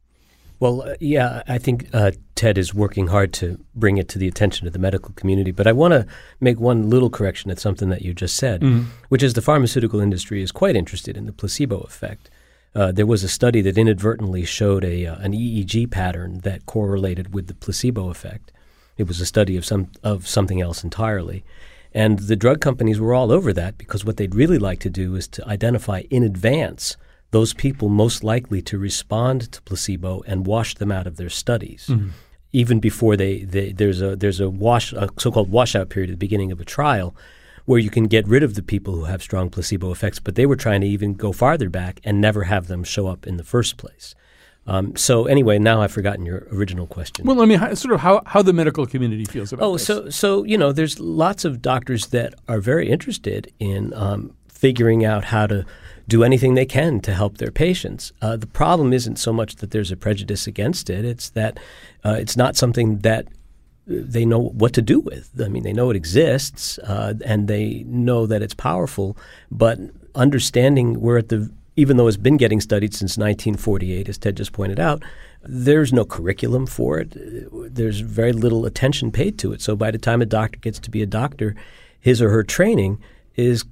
Well, 0.60 0.82
uh, 0.82 0.94
yeah, 1.00 1.42
I 1.48 1.58
think 1.58 1.88
uh, 1.92 2.12
Ted 2.36 2.58
is 2.58 2.72
working 2.72 3.08
hard 3.08 3.32
to 3.34 3.58
bring 3.74 3.98
it 3.98 4.08
to 4.10 4.18
the 4.18 4.28
attention 4.28 4.66
of 4.66 4.72
the 4.72 4.78
medical 4.78 5.12
community. 5.14 5.50
But 5.50 5.66
I 5.66 5.72
want 5.72 5.92
to 5.92 6.06
make 6.40 6.58
one 6.58 6.88
little 6.88 7.10
correction 7.10 7.50
at 7.50 7.58
something 7.58 7.88
that 7.90 8.02
you 8.02 8.14
just 8.14 8.36
said, 8.36 8.60
mm-hmm. 8.60 8.84
which 9.08 9.22
is 9.22 9.34
the 9.34 9.42
pharmaceutical 9.42 10.00
industry 10.00 10.42
is 10.42 10.52
quite 10.52 10.76
interested 10.76 11.16
in 11.16 11.26
the 11.26 11.32
placebo 11.32 11.80
effect. 11.80 12.30
Uh, 12.74 12.92
there 12.92 13.06
was 13.06 13.22
a 13.22 13.28
study 13.28 13.60
that 13.60 13.78
inadvertently 13.78 14.44
showed 14.44 14.84
a 14.84 15.06
uh, 15.06 15.16
an 15.16 15.32
EEG 15.32 15.90
pattern 15.90 16.40
that 16.40 16.66
correlated 16.66 17.32
with 17.34 17.46
the 17.46 17.54
placebo 17.54 18.10
effect. 18.10 18.50
It 18.96 19.08
was 19.08 19.20
a 19.20 19.26
study 19.26 19.56
of 19.56 19.64
some 19.64 19.90
of 20.02 20.26
something 20.26 20.60
else 20.60 20.84
entirely. 20.84 21.44
And 21.92 22.18
the 22.18 22.36
drug 22.36 22.60
companies 22.60 22.98
were 22.98 23.14
all 23.14 23.30
over 23.30 23.52
that 23.52 23.78
because 23.78 24.04
what 24.04 24.16
they'd 24.16 24.34
really 24.34 24.58
like 24.58 24.80
to 24.80 24.90
do 24.90 25.14
is 25.14 25.28
to 25.28 25.46
identify 25.46 26.02
in 26.10 26.24
advance 26.24 26.96
those 27.30 27.54
people 27.54 27.88
most 27.88 28.22
likely 28.22 28.62
to 28.62 28.78
respond 28.78 29.52
to 29.52 29.62
placebo 29.62 30.22
and 30.26 30.46
wash 30.46 30.74
them 30.74 30.92
out 30.92 31.06
of 31.06 31.16
their 31.16 31.30
studies. 31.30 31.86
Mm-hmm. 31.88 32.10
Even 32.52 32.78
before 32.78 33.16
they, 33.16 33.42
they, 33.42 33.72
there's 33.72 34.00
a 34.00 34.14
there's 34.14 34.40
a 34.40 34.48
wash 34.48 34.92
a 34.92 35.08
so-called 35.18 35.50
washout 35.50 35.88
period 35.88 36.10
at 36.10 36.14
the 36.14 36.26
beginning 36.26 36.52
of 36.52 36.60
a 36.60 36.64
trial 36.64 37.14
where 37.64 37.80
you 37.80 37.90
can 37.90 38.04
get 38.04 38.28
rid 38.28 38.42
of 38.42 38.54
the 38.54 38.62
people 38.62 38.94
who 38.94 39.04
have 39.04 39.22
strong 39.22 39.50
placebo 39.50 39.90
effects, 39.90 40.18
but 40.18 40.34
they 40.34 40.46
were 40.46 40.56
trying 40.56 40.80
to 40.82 40.86
even 40.86 41.14
go 41.14 41.32
farther 41.32 41.68
back 41.68 41.98
and 42.04 42.20
never 42.20 42.44
have 42.44 42.68
them 42.68 42.84
show 42.84 43.06
up 43.06 43.26
in 43.26 43.36
the 43.36 43.44
first 43.44 43.76
place. 43.76 44.14
Um, 44.66 44.96
so 44.96 45.26
anyway, 45.26 45.58
now 45.58 45.82
I've 45.82 45.92
forgotten 45.92 46.24
your 46.24 46.46
original 46.50 46.86
question. 46.86 47.26
Well, 47.26 47.42
I 47.42 47.44
mean, 47.44 47.58
how, 47.58 47.74
sort 47.74 47.94
of 47.94 48.00
how, 48.00 48.22
how 48.26 48.42
the 48.42 48.52
medical 48.52 48.86
community 48.86 49.24
feels 49.24 49.52
about 49.52 49.72
this. 49.72 49.90
oh, 49.90 50.00
this. 50.00 50.16
so 50.16 50.38
so 50.38 50.44
you 50.44 50.56
know, 50.56 50.72
there's 50.72 50.98
lots 50.98 51.44
of 51.44 51.60
doctors 51.60 52.08
that 52.08 52.34
are 52.48 52.60
very 52.60 52.88
interested 52.88 53.52
in 53.58 53.92
um, 53.94 54.34
figuring 54.48 55.04
out 55.04 55.24
how 55.24 55.46
to 55.46 55.66
do 56.06 56.22
anything 56.24 56.54
they 56.54 56.66
can 56.66 57.00
to 57.00 57.14
help 57.14 57.38
their 57.38 57.50
patients. 57.50 58.12
Uh, 58.20 58.36
the 58.36 58.46
problem 58.46 58.92
isn't 58.92 59.16
so 59.16 59.32
much 59.32 59.56
that 59.56 59.70
there's 59.70 59.90
a 59.90 59.96
prejudice 59.96 60.46
against 60.46 60.88
it; 60.88 61.04
it's 61.04 61.30
that 61.30 61.58
uh, 62.04 62.16
it's 62.18 62.36
not 62.36 62.56
something 62.56 62.98
that 62.98 63.26
they 63.86 64.24
know 64.24 64.38
what 64.38 64.72
to 64.72 64.82
do 64.82 65.00
with. 65.00 65.30
I 65.42 65.48
mean, 65.48 65.62
they 65.62 65.72
know 65.72 65.90
it 65.90 65.96
exists 65.96 66.78
uh, 66.78 67.14
and 67.24 67.48
they 67.48 67.84
know 67.86 68.26
that 68.26 68.40
it's 68.40 68.54
powerful, 68.54 69.16
but 69.50 69.78
understanding 70.14 71.00
we're 71.00 71.18
at 71.18 71.28
the 71.28 71.50
even 71.76 71.96
though 71.96 72.06
it's 72.06 72.16
been 72.16 72.36
getting 72.36 72.60
studied 72.60 72.94
since 72.94 73.16
1948, 73.18 74.08
as 74.08 74.18
Ted 74.18 74.36
just 74.36 74.52
pointed 74.52 74.78
out, 74.78 75.02
there's 75.42 75.92
no 75.92 76.04
curriculum 76.04 76.66
for 76.66 76.98
it. 77.00 77.14
There's 77.74 78.00
very 78.00 78.32
little 78.32 78.64
attention 78.64 79.10
paid 79.10 79.38
to 79.40 79.52
it. 79.52 79.60
So 79.60 79.76
by 79.76 79.90
the 79.90 79.98
time 79.98 80.22
a 80.22 80.26
doctor 80.26 80.58
gets 80.58 80.78
to 80.80 80.90
be 80.90 81.02
a 81.02 81.06
doctor, 81.06 81.54
his 82.00 82.22
or 82.22 82.30
her 82.30 82.44
training 82.44 83.00
is 83.34 83.64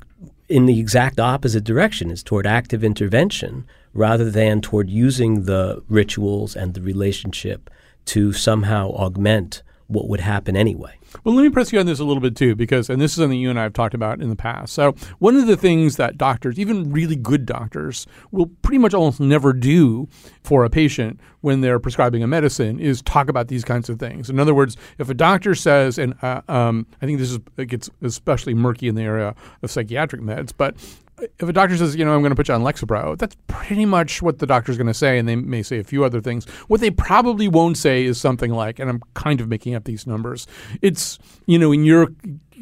in 0.49 0.67
the 0.67 0.81
exact 0.81 1.21
opposite 1.21 1.65
direction. 1.65 2.11
It's 2.11 2.23
toward 2.23 2.47
active 2.47 2.83
intervention 2.83 3.65
rather 3.95 4.31
than 4.31 4.61
toward 4.61 4.91
using 4.91 5.45
the 5.45 5.83
rituals 5.89 6.57
and 6.57 6.75
the 6.75 6.83
relationship 6.83 7.71
to 8.07 8.33
somehow 8.33 8.91
augment 8.91 9.63
what 9.93 10.09
would 10.09 10.21
happen 10.21 10.57
anyway. 10.57 10.97
Well, 11.25 11.35
let 11.35 11.43
me 11.43 11.51
press 11.51 11.73
you 11.73 11.79
on 11.79 11.87
this 11.87 11.99
a 11.99 12.05
little 12.05 12.21
bit 12.21 12.35
too, 12.35 12.55
because, 12.57 12.89
and 12.89 13.01
this 13.01 13.13
is 13.13 13.19
something 13.19 13.39
you 13.39 13.51
and 13.51 13.61
I 13.61 13.65
have 13.65 13.75
talked 13.75 13.95
about 13.95 14.21
in 14.21 14.31
the 14.31 14.37
past. 14.37 14.73
So, 14.73 14.95
one 15.19 15.37
of 15.37 15.47
the 15.47 15.57
things 15.57 15.97
that 15.97 16.17
doctors, 16.17 16.59
even 16.59 16.91
really 16.91 17.17
good 17.17 17.45
doctors, 17.45 18.07
will 18.31 18.47
pretty 18.63 18.79
much 18.79 18.95
almost 18.95 19.21
never 19.21 19.53
do 19.53 20.09
for 20.43 20.65
a 20.65 20.71
patient 20.71 21.21
when 21.43 21.61
they're 21.61 21.79
prescribing 21.79 22.23
a 22.23 22.27
medicine 22.27 22.81
is 22.81 23.03
talk 23.03 23.29
about 23.29 23.49
these 23.49 23.65
kinds 23.65 23.89
of 23.91 23.99
things. 23.99 24.31
In 24.31 24.41
other 24.41 24.55
words, 24.55 24.77
if 24.99 25.11
a 25.11 25.15
doctor 25.15 25.55
says, 25.55 25.99
and 25.99 26.15
uh, 26.23 26.41
um, 26.49 26.87
I 27.03 27.07
think 27.07 27.19
this 27.19 27.31
is 27.31 27.39
it 27.57 27.67
gets 27.67 27.91
especially 28.01 28.55
murky 28.55 28.89
in 28.89 28.95
the 28.95 29.03
area 29.03 29.35
of 29.63 29.71
psychiatric 29.71 30.23
meds, 30.23 30.53
but 30.57 30.77
if 31.23 31.49
a 31.49 31.53
doctor 31.53 31.77
says, 31.77 31.97
you 31.97 32.05
know, 32.05 32.15
I'm 32.15 32.21
going 32.21 32.31
to 32.31 32.37
put 32.37 32.49
you 32.49 32.55
on 32.55 32.63
Lexapro, 32.63 33.17
that's 33.19 33.37
pretty 33.47 33.85
much 33.85 34.23
what 34.23 34.39
the 34.39 34.47
doctor's 34.47 34.77
going 34.77 34.87
to 34.87 34.95
say, 34.95 35.19
and 35.19 35.29
they 35.29 35.37
may 35.37 35.63
say 35.63 35.79
a 35.79 35.85
few 35.85 36.05
other 36.05 36.21
things. 36.21 36.45
What 36.69 36.81
they 36.81 36.91
probably 36.91 37.49
won't 37.49 37.77
say 37.77 38.05
is 38.05 38.21
something 38.21 38.51
like, 38.51 38.79
and 38.79 38.91
I'm 38.91 39.01
kind 39.15 39.41
of 39.41 39.49
making 39.49 39.75
up 39.75 39.85
these 39.85 40.07
numbers. 40.07 40.47
It's 40.81 41.19
you 41.47 41.59
know, 41.59 41.73
in 41.73 41.85
your 41.85 42.09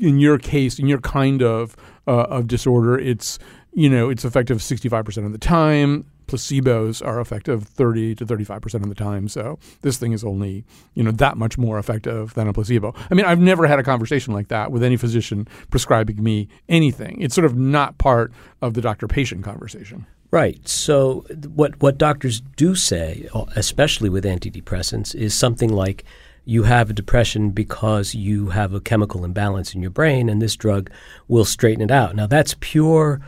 in 0.00 0.18
your 0.18 0.38
case, 0.38 0.78
in 0.78 0.86
your 0.86 1.00
kind 1.00 1.42
of 1.42 1.76
uh, 2.06 2.24
of 2.24 2.46
disorder, 2.46 2.98
it's 2.98 3.38
you 3.72 3.88
know, 3.88 4.10
it's 4.10 4.24
effective 4.24 4.58
65% 4.58 5.26
of 5.26 5.32
the 5.32 5.38
time 5.38 6.09
placebos 6.30 7.04
are 7.04 7.20
effective 7.20 7.64
30 7.64 8.14
to 8.16 8.26
35% 8.26 8.74
of 8.74 8.88
the 8.88 8.94
time. 8.94 9.28
So 9.28 9.58
this 9.82 9.98
thing 9.98 10.12
is 10.12 10.22
only, 10.22 10.64
you 10.94 11.02
know, 11.02 11.10
that 11.10 11.36
much 11.36 11.58
more 11.58 11.78
effective 11.78 12.34
than 12.34 12.46
a 12.46 12.52
placebo. 12.52 12.94
I 13.10 13.14
mean, 13.14 13.26
I've 13.26 13.40
never 13.40 13.66
had 13.66 13.78
a 13.78 13.82
conversation 13.82 14.32
like 14.32 14.48
that 14.48 14.70
with 14.70 14.82
any 14.82 14.96
physician 14.96 15.48
prescribing 15.70 16.22
me 16.22 16.48
anything. 16.68 17.20
It's 17.20 17.34
sort 17.34 17.44
of 17.44 17.56
not 17.56 17.98
part 17.98 18.32
of 18.62 18.74
the 18.74 18.80
doctor 18.80 19.08
patient 19.08 19.44
conversation. 19.44 20.06
Right. 20.30 20.66
So 20.68 21.26
what 21.48 21.80
what 21.82 21.98
doctors 21.98 22.40
do 22.54 22.76
say, 22.76 23.28
uh, 23.34 23.46
especially 23.56 24.08
with 24.08 24.24
antidepressants, 24.24 25.12
is 25.12 25.34
something 25.34 25.72
like 25.72 26.04
you 26.44 26.62
have 26.62 26.90
a 26.90 26.92
depression 26.92 27.50
because 27.50 28.14
you 28.14 28.50
have 28.50 28.72
a 28.72 28.80
chemical 28.80 29.24
imbalance 29.24 29.74
in 29.74 29.82
your 29.82 29.90
brain 29.90 30.28
and 30.28 30.40
this 30.40 30.54
drug 30.54 30.88
will 31.26 31.44
straighten 31.44 31.82
it 31.82 31.90
out. 31.90 32.14
Now 32.14 32.28
that's 32.28 32.54
pure 32.60 33.20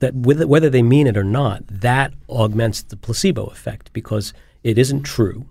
that 0.00 0.14
whether 0.14 0.68
they 0.68 0.82
mean 0.82 1.06
it 1.06 1.16
or 1.16 1.24
not, 1.24 1.62
that 1.68 2.12
augments 2.28 2.82
the 2.82 2.96
placebo 2.96 3.46
effect 3.46 3.92
because 3.92 4.32
it 4.64 4.78
isn't 4.78 5.02
true. 5.02 5.46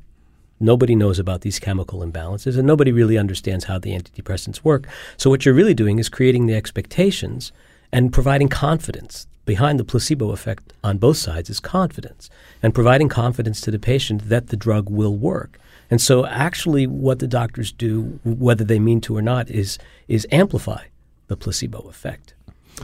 Nobody 0.60 0.96
knows 0.96 1.20
about 1.20 1.42
these 1.42 1.60
chemical 1.60 2.00
imbalances, 2.00 2.58
and 2.58 2.68
nobody 2.68 2.92
really 2.92 3.18
understands 3.18 3.66
how 3.66 3.80
the 3.80 3.92
antidepressants 3.92 4.58
work. 4.64 4.88
So, 5.16 5.30
what 5.30 5.46
you're 5.46 5.56
really 5.56 5.74
doing 5.74 6.00
is 6.00 6.10
creating 6.10 6.48
the 6.48 6.56
expectations 6.56 7.54
and 7.92 8.12
providing 8.12 8.50
confidence. 8.50 9.28
Behind 9.46 9.80
the 9.80 9.86
placebo 9.86 10.32
effect 10.32 10.74
on 10.84 10.98
both 10.98 11.18
sides 11.18 11.50
is 11.50 11.60
confidence, 11.60 12.30
and 12.62 12.76
providing 12.76 13.08
confidence 13.08 13.62
to 13.62 13.72
the 13.72 13.80
patient 13.80 14.30
that 14.30 14.48
the 14.48 14.58
drug 14.58 14.90
will 14.90 15.16
work. 15.16 15.58
And 15.90 16.02
so, 16.02 16.26
actually, 16.26 16.86
what 16.86 17.20
the 17.20 17.28
doctors 17.28 17.72
do, 17.72 18.20
whether 18.24 18.64
they 18.64 18.80
mean 18.80 19.00
to 19.02 19.16
or 19.16 19.22
not, 19.22 19.50
is, 19.50 19.80
is 20.08 20.28
amplify 20.32 20.86
the 21.28 21.38
placebo 21.38 21.80
effect 21.88 22.34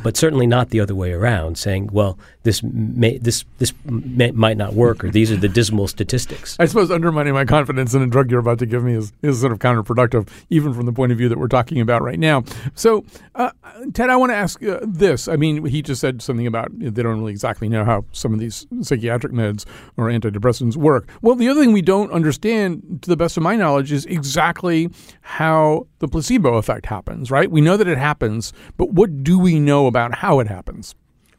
but 0.03 0.17
certainly 0.17 0.47
not 0.47 0.69
the 0.69 0.79
other 0.79 0.95
way 0.95 1.11
around, 1.13 1.57
saying, 1.57 1.89
"Well, 1.91 2.17
this 2.43 2.61
may 2.63 3.17
this 3.17 3.45
this 3.57 3.73
may, 3.85 4.31
might 4.31 4.57
not 4.57 4.73
work," 4.73 5.03
or 5.03 5.09
"These 5.09 5.31
are 5.31 5.37
the 5.37 5.49
dismal 5.49 5.87
statistics." 5.87 6.55
I 6.59 6.65
suppose 6.65 6.91
undermining 6.91 7.33
my 7.33 7.45
confidence 7.45 7.93
in 7.93 8.01
a 8.01 8.07
drug 8.07 8.31
you're 8.31 8.39
about 8.39 8.59
to 8.59 8.65
give 8.65 8.83
me 8.83 8.93
is, 8.93 9.11
is 9.21 9.41
sort 9.41 9.51
of 9.51 9.59
counterproductive, 9.59 10.27
even 10.49 10.73
from 10.73 10.85
the 10.85 10.93
point 10.93 11.11
of 11.11 11.17
view 11.17 11.29
that 11.29 11.37
we're 11.37 11.47
talking 11.47 11.79
about 11.81 12.01
right 12.01 12.19
now. 12.19 12.43
So, 12.73 13.05
uh, 13.35 13.51
Ted, 13.93 14.09
I 14.09 14.15
want 14.15 14.31
to 14.31 14.35
ask 14.35 14.61
uh, 14.63 14.79
this. 14.83 15.27
I 15.27 15.35
mean, 15.35 15.65
he 15.65 15.81
just 15.81 16.01
said 16.01 16.21
something 16.21 16.47
about 16.47 16.69
they 16.77 17.03
don't 17.03 17.19
really 17.19 17.31
exactly 17.31 17.69
know 17.69 17.83
how 17.83 18.05
some 18.11 18.33
of 18.33 18.39
these 18.39 18.65
psychiatric 18.81 19.33
meds 19.33 19.65
or 19.97 20.07
antidepressants 20.07 20.75
work. 20.75 21.09
Well, 21.21 21.35
the 21.35 21.49
other 21.49 21.61
thing 21.61 21.73
we 21.73 21.81
don't 21.81 22.11
understand, 22.11 22.99
to 23.03 23.09
the 23.09 23.17
best 23.17 23.37
of 23.37 23.43
my 23.43 23.55
knowledge, 23.55 23.91
is 23.91 24.05
exactly 24.05 24.89
how 25.21 25.87
the 25.99 26.07
placebo 26.07 26.55
effect 26.55 26.85
happens. 26.85 27.31
Right? 27.31 27.49
We 27.49 27.61
know 27.61 27.77
that 27.77 27.87
it 27.87 27.97
happens, 27.97 28.53
but 28.77 28.91
what 28.91 29.23
do 29.23 29.39
we 29.39 29.59
know? 29.59 29.84
About 29.87 30.15
how 30.15 30.39
it 30.39 30.47
happens. 30.47 30.95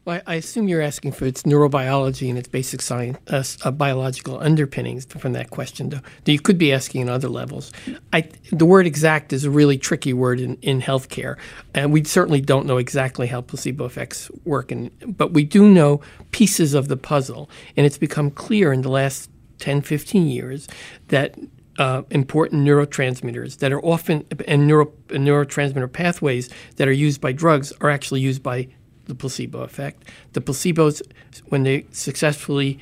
Well, 0.07 0.21
I 0.25 0.35
assume 0.35 0.69
you're 0.69 0.81
asking 0.81 1.11
for 1.11 1.25
its 1.25 1.43
neurobiology 1.43 2.29
and 2.29 2.37
its 2.37 2.47
basic 2.47 2.81
science, 2.81 3.17
uh, 3.27 3.43
uh, 3.67 3.71
biological 3.71 4.39
underpinnings 4.39 5.03
from 5.03 5.33
that 5.33 5.49
question, 5.49 5.89
though. 5.89 5.99
You 6.25 6.39
could 6.39 6.57
be 6.57 6.71
asking 6.71 7.01
on 7.01 7.09
other 7.09 7.27
levels. 7.27 7.73
I, 8.13 8.29
the 8.53 8.65
word 8.65 8.87
exact 8.87 9.33
is 9.33 9.43
a 9.43 9.49
really 9.49 9.77
tricky 9.77 10.13
word 10.13 10.39
in, 10.39 10.55
in 10.61 10.81
healthcare, 10.81 11.35
and 11.75 11.91
we 11.91 12.05
certainly 12.05 12.39
don't 12.39 12.65
know 12.65 12.77
exactly 12.77 13.27
how 13.27 13.41
placebo 13.41 13.83
effects 13.83 14.31
work, 14.45 14.71
in, 14.71 14.91
but 15.05 15.33
we 15.33 15.43
do 15.43 15.67
know 15.67 15.99
pieces 16.31 16.73
of 16.73 16.87
the 16.87 16.95
puzzle, 16.95 17.49
and 17.75 17.85
it's 17.85 17.97
become 17.97 18.31
clear 18.31 18.71
in 18.71 18.83
the 18.83 18.89
last 18.89 19.29
10, 19.59 19.81
15 19.81 20.27
years 20.27 20.69
that 21.09 21.35
uh, 21.77 22.03
important 22.09 22.65
neurotransmitters 22.65 23.59
that 23.59 23.71
are 23.71 23.83
often 23.83 24.25
and, 24.47 24.67
neuro, 24.67 24.91
and 25.09 25.27
neurotransmitter 25.27 25.91
pathways 25.91 26.49
that 26.77 26.87
are 26.87 26.93
used 26.93 27.21
by 27.21 27.31
drugs 27.31 27.71
are 27.81 27.89
actually 27.89 28.21
used 28.21 28.41
by 28.41 28.67
the 29.05 29.15
placebo 29.15 29.61
effect. 29.61 30.03
The 30.33 30.41
placebos, 30.41 31.01
when 31.45 31.63
they 31.63 31.85
successfully 31.91 32.79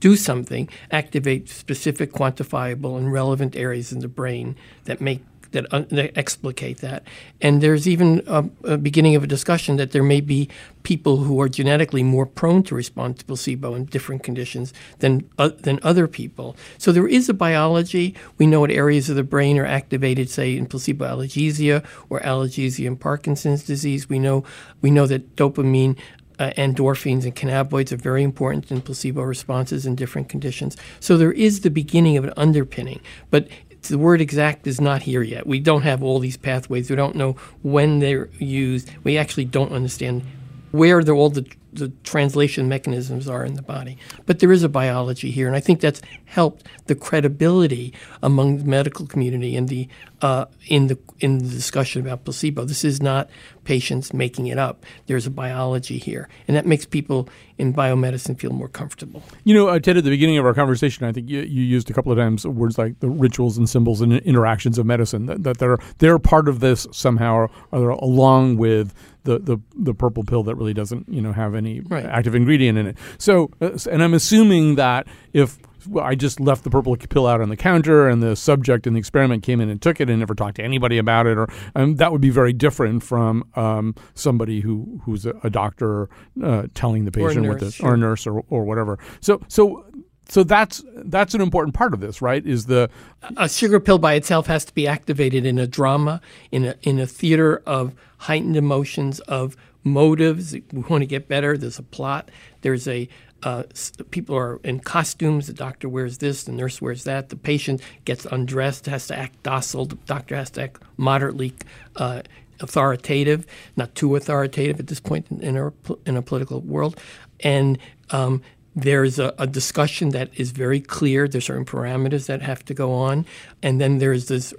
do 0.00 0.16
something, 0.16 0.68
activate 0.90 1.48
specific, 1.48 2.12
quantifiable, 2.12 2.98
and 2.98 3.12
relevant 3.12 3.54
areas 3.54 3.92
in 3.92 4.00
the 4.00 4.08
brain 4.08 4.56
that 4.84 5.00
make 5.00 5.22
that, 5.52 5.72
uh, 5.72 5.84
that 5.90 6.16
explicate 6.16 6.78
that. 6.78 7.04
And 7.40 7.62
there's 7.62 7.88
even 7.88 8.22
a, 8.26 8.44
a, 8.64 8.76
beginning 8.76 9.14
of 9.14 9.24
a 9.24 9.26
discussion 9.26 9.76
that 9.76 9.92
there 9.92 10.02
may 10.02 10.20
be 10.20 10.48
people 10.82 11.18
who 11.18 11.40
are 11.40 11.48
genetically 11.48 12.02
more 12.02 12.26
prone 12.26 12.62
to 12.64 12.74
respond 12.74 13.18
to 13.18 13.24
placebo 13.24 13.74
in 13.74 13.84
different 13.86 14.22
conditions 14.22 14.72
than 14.98 15.28
uh, 15.38 15.50
than 15.60 15.78
other 15.82 16.08
people. 16.08 16.56
So 16.78 16.92
there 16.92 17.06
is 17.06 17.28
a 17.28 17.34
biology. 17.34 18.14
We 18.38 18.46
know 18.46 18.60
what 18.60 18.70
areas 18.70 19.08
of 19.08 19.16
the 19.16 19.22
brain 19.22 19.58
are 19.58 19.66
activated, 19.66 20.28
say 20.28 20.56
in 20.56 20.66
placebo 20.66 21.06
analgesia 21.06 21.84
or 22.10 22.20
analgesia 22.20 22.86
in 22.86 22.96
Parkinson's 22.96 23.62
disease. 23.62 24.08
We 24.08 24.18
know 24.18 24.44
we 24.80 24.90
know 24.90 25.06
that 25.06 25.36
dopamine 25.36 25.96
uh, 26.38 26.50
endorphins 26.56 27.24
and 27.24 27.36
cannabinoids 27.36 27.92
are 27.92 27.96
very 27.96 28.22
important 28.22 28.70
in 28.70 28.80
placebo 28.80 29.22
responses 29.22 29.86
in 29.86 29.94
different 29.94 30.28
conditions. 30.28 30.76
So 30.98 31.16
there 31.16 31.32
is 31.32 31.60
the 31.60 31.70
beginning 31.70 32.16
of 32.16 32.24
an 32.24 32.32
underpinning, 32.36 33.00
but 33.30 33.48
the 33.88 33.98
word 33.98 34.20
exact 34.20 34.66
is 34.66 34.80
not 34.80 35.02
here 35.02 35.22
yet. 35.22 35.46
We 35.46 35.60
don't 35.60 35.82
have 35.82 36.02
all 36.02 36.18
these 36.18 36.36
pathways. 36.36 36.88
We 36.88 36.96
don't 36.96 37.16
know 37.16 37.32
when 37.62 37.98
they're 37.98 38.28
used. 38.38 38.90
We 39.04 39.18
actually 39.18 39.46
don't 39.46 39.72
understand 39.72 40.22
where 40.70 41.00
all 41.10 41.30
the 41.30 41.46
the 41.72 41.88
translation 42.04 42.68
mechanisms 42.68 43.26
are 43.28 43.44
in 43.44 43.54
the 43.54 43.62
body. 43.62 43.96
But 44.26 44.40
there 44.40 44.52
is 44.52 44.62
a 44.62 44.68
biology 44.68 45.30
here, 45.30 45.46
and 45.46 45.56
I 45.56 45.60
think 45.60 45.80
that's 45.80 46.02
helped 46.26 46.66
the 46.86 46.94
credibility 46.94 47.94
among 48.22 48.58
the 48.58 48.64
medical 48.64 49.06
community 49.06 49.56
in 49.56 49.66
the 49.66 49.88
uh, 50.20 50.46
in 50.66 50.88
the 50.88 50.98
in 51.20 51.38
the 51.38 51.48
discussion 51.48 52.02
about 52.02 52.24
placebo. 52.24 52.64
This 52.64 52.84
is 52.84 53.00
not 53.00 53.30
patients 53.64 54.12
making 54.12 54.46
it 54.46 54.58
up. 54.58 54.84
There's 55.06 55.26
a 55.26 55.30
biology 55.30 55.98
here, 55.98 56.28
and 56.48 56.56
that 56.56 56.66
makes 56.66 56.86
people 56.86 57.28
in 57.58 57.72
biomedicine 57.72 58.38
feel 58.38 58.52
more 58.52 58.68
comfortable. 58.68 59.22
You 59.44 59.54
know, 59.54 59.68
uh, 59.68 59.78
Ted, 59.78 59.96
at 59.96 60.04
the 60.04 60.10
beginning 60.10 60.38
of 60.38 60.44
our 60.44 60.54
conversation, 60.54 61.06
I 61.06 61.12
think 61.12 61.28
you, 61.28 61.40
you 61.40 61.62
used 61.62 61.90
a 61.90 61.92
couple 61.92 62.10
of 62.10 62.18
times 62.18 62.46
words 62.46 62.78
like 62.78 62.98
the 63.00 63.08
rituals 63.08 63.58
and 63.58 63.68
symbols 63.68 64.00
and 64.00 64.14
interactions 64.14 64.78
of 64.78 64.86
medicine 64.86 65.26
that, 65.26 65.42
that 65.44 65.58
they're 65.58 65.78
they're 65.98 66.18
part 66.18 66.48
of 66.48 66.60
this 66.60 66.86
somehow, 66.92 67.34
or, 67.34 67.50
or 67.70 67.90
along 67.90 68.56
with 68.56 68.94
the, 69.24 69.38
the 69.38 69.58
the 69.76 69.94
purple 69.94 70.24
pill 70.24 70.42
that 70.44 70.56
really 70.56 70.74
doesn't 70.74 71.08
you 71.08 71.20
know 71.20 71.32
have 71.32 71.54
any 71.54 71.80
right. 71.80 72.04
active 72.04 72.34
ingredient 72.34 72.78
in 72.78 72.86
it. 72.88 72.96
So, 73.18 73.50
uh, 73.60 73.78
and 73.90 74.02
I'm 74.02 74.14
assuming 74.14 74.74
that 74.76 75.06
if 75.32 75.58
I 76.00 76.14
just 76.14 76.40
left 76.40 76.64
the 76.64 76.70
purple 76.70 76.96
pill 76.96 77.26
out 77.26 77.40
on 77.40 77.48
the 77.48 77.56
counter, 77.56 78.08
and 78.08 78.22
the 78.22 78.36
subject 78.36 78.86
in 78.86 78.94
the 78.94 78.98
experiment 78.98 79.42
came 79.42 79.60
in 79.60 79.68
and 79.68 79.80
took 79.80 80.00
it 80.00 80.08
and 80.08 80.18
never 80.18 80.34
talked 80.34 80.56
to 80.56 80.62
anybody 80.62 80.98
about 80.98 81.26
it, 81.26 81.38
or 81.38 81.48
um, 81.74 81.96
that 81.96 82.12
would 82.12 82.20
be 82.20 82.30
very 82.30 82.52
different 82.52 83.02
from 83.02 83.44
um, 83.54 83.94
somebody 84.14 84.60
who 84.60 85.00
who's 85.04 85.26
a, 85.26 85.34
a 85.42 85.50
doctor 85.50 86.08
uh, 86.42 86.66
telling 86.74 87.04
the 87.04 87.12
patient 87.12 87.46
what 87.46 87.60
this, 87.60 87.80
or 87.80 87.94
a 87.94 87.96
nurse, 87.96 88.26
or, 88.26 88.44
or 88.48 88.64
whatever. 88.64 88.98
So, 89.20 89.40
so 89.48 89.84
so 90.28 90.44
that's 90.44 90.82
that's 91.04 91.34
an 91.34 91.40
important 91.40 91.74
part 91.74 91.92
of 91.92 92.00
this, 92.00 92.22
right? 92.22 92.44
Is 92.46 92.66
the 92.66 92.88
a 93.36 93.48
sugar 93.48 93.80
pill 93.80 93.98
by 93.98 94.14
itself 94.14 94.46
has 94.46 94.64
to 94.64 94.74
be 94.74 94.86
activated 94.86 95.44
in 95.44 95.58
a 95.58 95.66
drama, 95.66 96.20
in 96.50 96.64
a 96.64 96.74
in 96.82 96.98
a 96.98 97.06
theater 97.06 97.62
of 97.66 97.94
heightened 98.18 98.56
emotions, 98.56 99.20
of 99.20 99.56
motives. 99.84 100.54
We 100.54 100.82
want 100.88 101.02
to 101.02 101.06
get 101.06 101.28
better. 101.28 101.58
There's 101.58 101.78
a 101.78 101.82
plot. 101.82 102.30
There's 102.62 102.86
a 102.88 103.08
uh, 103.42 103.64
people 104.10 104.36
are 104.36 104.60
in 104.64 104.80
costumes. 104.80 105.46
The 105.46 105.52
doctor 105.52 105.88
wears 105.88 106.18
this, 106.18 106.44
the 106.44 106.52
nurse 106.52 106.80
wears 106.80 107.04
that. 107.04 107.28
The 107.28 107.36
patient 107.36 107.82
gets 108.04 108.24
undressed, 108.26 108.86
has 108.86 109.06
to 109.08 109.18
act 109.18 109.42
docile. 109.42 109.86
The 109.86 109.96
doctor 110.06 110.36
has 110.36 110.50
to 110.50 110.62
act 110.62 110.82
moderately 110.96 111.54
uh, 111.96 112.22
authoritative, 112.60 113.46
not 113.76 113.94
too 113.94 114.14
authoritative 114.16 114.78
at 114.78 114.86
this 114.86 115.00
point 115.00 115.26
in, 115.30 115.40
in, 115.42 115.56
our, 115.56 115.72
in 116.06 116.16
a 116.16 116.22
political 116.22 116.60
world. 116.60 116.98
And 117.40 117.78
um, 118.10 118.42
there's 118.74 119.18
a, 119.18 119.34
a, 119.38 119.46
discussion 119.46 120.10
that 120.10 120.30
is 120.34 120.52
very 120.52 120.80
clear. 120.80 121.28
There's 121.28 121.44
certain 121.44 121.64
parameters 121.64 122.26
that 122.26 122.40
have 122.42 122.64
to 122.66 122.74
go 122.74 122.92
on, 122.92 123.26
and 123.62 123.80
then 123.80 123.98
there's 123.98 124.28
this 124.28 124.54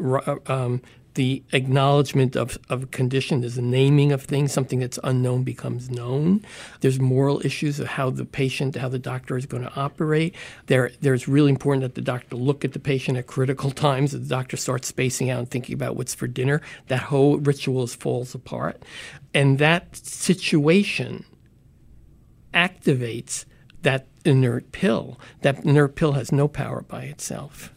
um, 0.48 0.82
the 1.16 1.44
acknowledgement 1.52 2.36
of, 2.36 2.58
of 2.70 2.92
condition. 2.92 3.42
There's 3.42 3.58
a 3.58 3.62
naming 3.62 4.12
of 4.12 4.24
things. 4.24 4.52
Something 4.52 4.80
that's 4.80 5.00
unknown 5.04 5.44
becomes 5.44 5.90
known. 5.90 6.46
There's 6.82 7.00
moral 7.00 7.46
issues 7.46 7.80
of 7.80 7.88
how 7.88 8.10
the 8.10 8.26
patient, 8.26 8.76
how 8.76 8.90
the 8.90 9.00
doctor 9.00 9.38
is 9.38 9.46
going 9.46 9.64
to 9.64 9.76
operate. 9.76 10.36
There, 10.68 10.92
there's 11.02 11.28
really 11.28 11.50
important 11.50 11.84
that 11.84 11.96
the 11.96 12.02
doctor 12.02 12.36
look 12.36 12.66
at 12.66 12.74
the 12.74 12.80
patient 12.80 13.18
at 13.18 13.28
critical 13.28 13.72
times. 13.88 14.12
The 14.12 14.20
doctor 14.20 14.58
starts 14.58 14.88
spacing 14.88 15.30
out 15.30 15.40
and 15.40 15.50
thinking 15.50 15.74
about 15.74 15.96
what's 15.96 16.16
for 16.16 16.28
dinner. 16.28 16.62
That 16.88 17.04
whole 17.04 17.38
ritual 17.38 17.88
falls 17.88 18.34
apart. 18.34 18.84
And 19.34 19.60
that 19.60 19.96
situation 19.96 21.26
activates 22.54 23.46
that 23.82 24.08
inert 24.26 24.72
pill. 24.72 25.20
That 25.42 25.64
inert 25.66 25.96
pill 25.96 26.14
has 26.14 26.32
no 26.32 26.48
power 26.48 26.82
by 26.82 27.04
itself. 27.04 27.74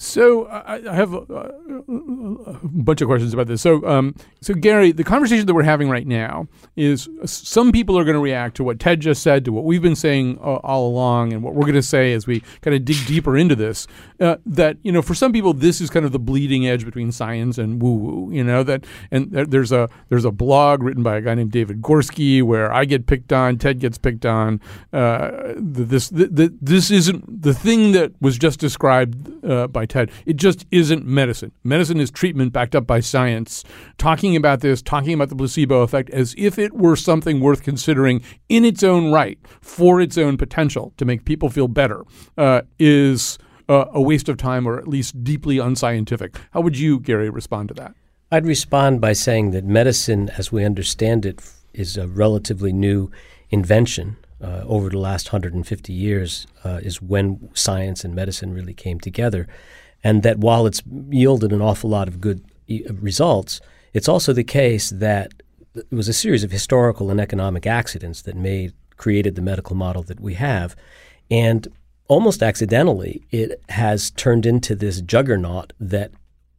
So 0.00 0.46
I, 0.46 0.80
I 0.90 0.94
have 0.94 1.12
a, 1.12 1.18
a, 1.18 2.58
bunch 2.62 3.02
of 3.02 3.08
questions 3.08 3.34
about 3.34 3.48
this. 3.48 3.60
So, 3.60 3.86
um, 3.86 4.14
so 4.40 4.54
Gary, 4.54 4.92
the 4.92 5.04
conversation 5.04 5.44
that 5.44 5.52
we're 5.52 5.62
having 5.62 5.90
right 5.90 6.06
now 6.06 6.48
is 6.74 7.06
some 7.26 7.70
people 7.70 7.98
are 7.98 8.04
going 8.04 8.14
to 8.14 8.20
react 8.20 8.56
to 8.56 8.64
what 8.64 8.80
Ted 8.80 9.00
just 9.00 9.22
said, 9.22 9.44
to 9.44 9.52
what 9.52 9.64
we've 9.64 9.82
been 9.82 9.94
saying 9.94 10.38
uh, 10.38 10.54
all 10.64 10.88
along, 10.88 11.34
and 11.34 11.42
what 11.42 11.54
we're 11.54 11.66
going 11.66 11.74
to 11.74 11.82
say 11.82 12.14
as 12.14 12.26
we 12.26 12.40
kind 12.62 12.74
of 12.74 12.86
dig 12.86 12.96
deeper 13.06 13.36
into 13.36 13.54
this. 13.54 13.86
Uh, 14.18 14.36
that 14.46 14.78
you 14.82 14.90
know, 14.90 15.02
for 15.02 15.14
some 15.14 15.34
people, 15.34 15.52
this 15.52 15.82
is 15.82 15.90
kind 15.90 16.06
of 16.06 16.12
the 16.12 16.18
bleeding 16.18 16.66
edge 16.66 16.86
between 16.86 17.12
science 17.12 17.58
and 17.58 17.82
woo 17.82 17.94
woo. 17.94 18.32
You 18.32 18.42
know 18.42 18.62
that, 18.62 18.86
and 19.10 19.30
there's 19.30 19.70
a 19.70 19.90
there's 20.08 20.24
a 20.24 20.30
blog 20.30 20.82
written 20.82 21.02
by 21.02 21.18
a 21.18 21.20
guy 21.20 21.34
named 21.34 21.52
David 21.52 21.82
Gorski 21.82 22.42
where 22.42 22.72
I 22.72 22.86
get 22.86 23.06
picked 23.06 23.34
on, 23.34 23.58
Ted 23.58 23.80
gets 23.80 23.98
picked 23.98 24.24
on. 24.24 24.62
Uh, 24.94 25.52
this 25.56 26.08
the, 26.08 26.26
the, 26.28 26.56
this 26.58 26.90
isn't 26.90 27.42
the 27.42 27.52
thing 27.52 27.92
that 27.92 28.12
was 28.22 28.38
just 28.38 28.60
described 28.60 29.44
uh, 29.44 29.66
by 29.66 29.84
Ted. 29.90 30.10
It 30.24 30.36
just 30.36 30.64
isn't 30.70 31.04
medicine. 31.04 31.52
Medicine 31.64 32.00
is 32.00 32.10
treatment 32.10 32.52
backed 32.52 32.74
up 32.74 32.86
by 32.86 33.00
science. 33.00 33.64
Talking 33.98 34.36
about 34.36 34.60
this, 34.60 34.80
talking 34.80 35.12
about 35.12 35.28
the 35.28 35.36
placebo 35.36 35.82
effect 35.82 36.08
as 36.10 36.34
if 36.38 36.58
it 36.58 36.72
were 36.72 36.96
something 36.96 37.40
worth 37.40 37.62
considering 37.62 38.22
in 38.48 38.64
its 38.64 38.82
own 38.82 39.12
right 39.12 39.38
for 39.60 40.00
its 40.00 40.16
own 40.16 40.38
potential 40.38 40.94
to 40.96 41.04
make 41.04 41.24
people 41.24 41.50
feel 41.50 41.68
better 41.68 42.04
uh, 42.38 42.62
is 42.78 43.38
uh, 43.68 43.84
a 43.92 44.00
waste 44.00 44.28
of 44.28 44.36
time 44.36 44.66
or 44.66 44.78
at 44.78 44.88
least 44.88 45.22
deeply 45.22 45.58
unscientific. 45.58 46.36
How 46.52 46.60
would 46.60 46.78
you, 46.78 47.00
Gary, 47.00 47.28
respond 47.28 47.68
to 47.68 47.74
that? 47.74 47.94
I'd 48.32 48.46
respond 48.46 49.00
by 49.00 49.12
saying 49.12 49.50
that 49.50 49.64
medicine, 49.64 50.30
as 50.38 50.52
we 50.52 50.64
understand 50.64 51.26
it, 51.26 51.42
is 51.72 51.96
a 51.96 52.06
relatively 52.06 52.72
new 52.72 53.10
invention. 53.50 54.16
Uh, 54.42 54.64
over 54.66 54.88
the 54.88 54.98
last 54.98 55.30
150 55.34 55.92
years 55.92 56.46
uh, 56.64 56.80
is 56.82 57.02
when 57.02 57.50
science 57.52 58.04
and 58.04 58.14
medicine 58.14 58.54
really 58.54 58.72
came 58.72 58.98
together 58.98 59.46
and 60.02 60.22
that 60.22 60.38
while 60.38 60.66
it's 60.66 60.82
yielded 61.10 61.52
an 61.52 61.62
awful 61.62 61.90
lot 61.90 62.08
of 62.08 62.20
good 62.20 62.44
results, 63.00 63.60
it's 63.92 64.08
also 64.08 64.32
the 64.32 64.44
case 64.44 64.90
that 64.90 65.32
it 65.74 65.92
was 65.92 66.08
a 66.08 66.12
series 66.12 66.44
of 66.44 66.50
historical 66.50 67.10
and 67.10 67.20
economic 67.20 67.66
accidents 67.66 68.22
that 68.22 68.36
made 68.36 68.72
created 68.96 69.34
the 69.34 69.42
medical 69.42 69.76
model 69.76 70.02
that 70.02 70.20
we 70.20 70.34
have, 70.34 70.76
and 71.30 71.68
almost 72.08 72.42
accidentally, 72.42 73.22
it 73.30 73.62
has 73.68 74.10
turned 74.10 74.44
into 74.44 74.74
this 74.74 75.00
juggernaut 75.00 75.72
that 75.78 76.10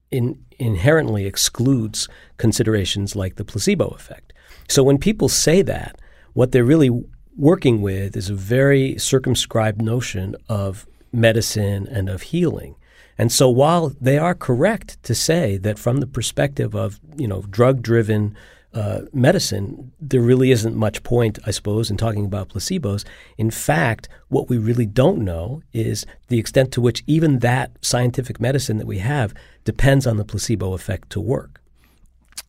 in, 0.09 0.43
inherently 0.59 1.25
excludes 1.25 2.07
considerations 2.37 3.15
like 3.15 3.35
the 3.35 3.43
placebo 3.43 3.87
effect. 3.89 4.31
So 4.69 4.81
when 4.81 4.97
people 4.97 5.27
say 5.27 5.61
that, 5.63 5.99
what 6.33 6.51
they're 6.51 6.63
really 6.63 7.03
working 7.35 7.81
with 7.81 8.15
is 8.15 8.29
a 8.29 8.33
very 8.33 8.97
circumscribed 8.97 9.81
notion 9.81 10.35
of 10.47 10.87
medicine 11.11 11.87
and 11.87 12.09
of 12.09 12.21
healing. 12.21 12.75
And 13.21 13.31
so 13.31 13.47
while 13.49 13.93
they 14.01 14.17
are 14.17 14.33
correct 14.33 15.01
to 15.03 15.13
say 15.13 15.57
that 15.57 15.77
from 15.77 15.97
the 15.97 16.07
perspective 16.07 16.73
of, 16.73 16.99
you 17.17 17.27
know, 17.27 17.43
drug-driven 17.43 18.35
uh, 18.73 19.01
medicine, 19.13 19.91
there 20.01 20.21
really 20.21 20.49
isn't 20.49 20.75
much 20.75 21.03
point, 21.03 21.37
I 21.45 21.51
suppose, 21.51 21.91
in 21.91 21.97
talking 21.97 22.25
about 22.25 22.49
placebos. 22.49 23.05
In 23.37 23.51
fact, 23.51 24.09
what 24.29 24.49
we 24.49 24.57
really 24.57 24.87
don't 24.87 25.19
know 25.23 25.61
is 25.71 26.03
the 26.29 26.39
extent 26.39 26.71
to 26.71 26.81
which 26.81 27.03
even 27.05 27.39
that 27.39 27.69
scientific 27.81 28.41
medicine 28.41 28.77
that 28.79 28.87
we 28.87 28.97
have 28.97 29.35
depends 29.65 30.07
on 30.07 30.17
the 30.17 30.25
placebo 30.25 30.73
effect 30.73 31.11
to 31.11 31.21
work. 31.21 31.61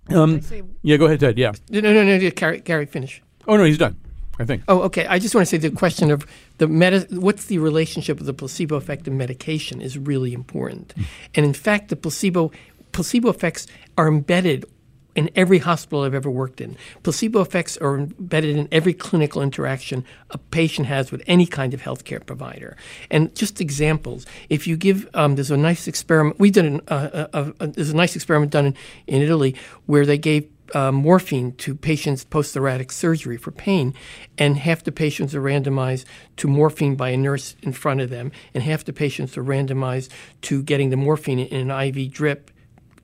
Um, 0.09 0.41
yeah, 0.81 0.97
go 0.97 1.05
ahead, 1.05 1.21
Ted. 1.21 1.37
Yeah. 1.37 1.53
No, 1.69 1.81
no, 1.81 1.93
no, 1.93 2.17
no. 2.17 2.31
Gary, 2.31 2.61
Gary, 2.61 2.87
finish. 2.87 3.21
Oh 3.47 3.59
no, 3.59 3.65
he's 3.65 3.77
done. 3.77 3.97
I 4.43 4.45
think. 4.45 4.63
Oh, 4.69 4.83
okay. 4.83 5.07
I 5.07 5.19
just 5.19 5.35
want 5.35 5.47
to 5.47 5.51
say 5.51 5.57
the 5.57 5.71
question 5.71 6.11
of 6.11 6.27
the 6.59 6.69
meta, 6.69 7.07
what's 7.11 7.47
the 7.47 7.59
relationship 7.59 8.21
of 8.21 8.27
the 8.27 8.35
placebo 8.35 8.77
effect 8.77 9.09
and 9.09 9.17
medication 9.17 9.81
is 9.81 9.97
really 9.97 10.33
important. 10.35 10.95
Mm. 10.97 11.05
And 11.37 11.47
in 11.47 11.55
fact, 11.55 11.89
the 11.89 11.97
placebo 11.97 12.53
placebo 12.93 13.31
effects 13.31 13.67
are 13.97 14.07
embedded 14.07 14.67
in 15.15 15.31
every 15.37 15.59
hospital 15.59 16.05
I've 16.05 16.15
ever 16.15 16.31
worked 16.31 16.61
in. 16.61 16.77
Placebo 17.03 17.41
effects 17.41 17.77
are 17.79 17.99
embedded 17.99 18.57
in 18.57 18.69
every 18.73 18.95
clinical 18.95 19.43
interaction 19.43 20.05
a 20.31 20.39
patient 20.39 20.87
has 20.89 21.13
with 21.13 21.23
any 21.27 21.47
kind 21.47 21.75
of 21.75 21.83
healthcare 21.83 22.25
provider. 22.25 22.77
And 23.11 23.35
just 23.35 23.61
examples, 23.61 24.25
if 24.49 24.67
you 24.67 24.77
give, 24.77 25.09
um, 25.15 25.35
there's 25.35 25.51
a 25.51 25.57
nice 25.57 25.87
experiment, 25.87 26.39
we 26.39 26.51
did, 26.51 26.65
an, 26.65 26.81
uh, 26.89 27.27
uh, 27.33 27.53
uh, 27.61 27.67
there's 27.67 27.91
a 27.91 27.97
nice 27.97 28.17
experiment 28.17 28.53
done 28.53 28.67
in, 28.67 28.77
in 29.07 29.23
Italy 29.23 29.55
where 29.87 30.07
they 30.07 30.19
gave 30.19 30.49
uh, 30.75 30.93
morphine 30.93 31.53
to 31.57 31.75
patients 31.75 32.25
post 32.25 32.55
thoracic 32.55 32.93
surgery 32.93 33.37
for 33.37 33.51
pain, 33.51 33.95
and 34.39 34.57
half 34.59 34.83
the 34.83 34.93
patients 34.93 35.35
are 35.35 35.43
randomized 35.43 36.05
to 36.37 36.49
morphine 36.49 36.95
by 36.95 37.11
a 37.11 37.17
nurse 37.17 37.57
in 37.63 37.73
front 37.73 38.01
of 38.01 38.11
them, 38.11 38.33
and 38.55 38.63
half 38.63 38.85
the 38.85 38.93
patients 38.93 39.37
are 39.37 39.45
randomized 39.45 40.09
to 40.43 40.63
getting 40.63 40.91
the 40.91 40.97
morphine 40.97 41.39
in 41.39 41.71
an 41.71 41.89
IV 41.89 42.13
drip 42.13 42.51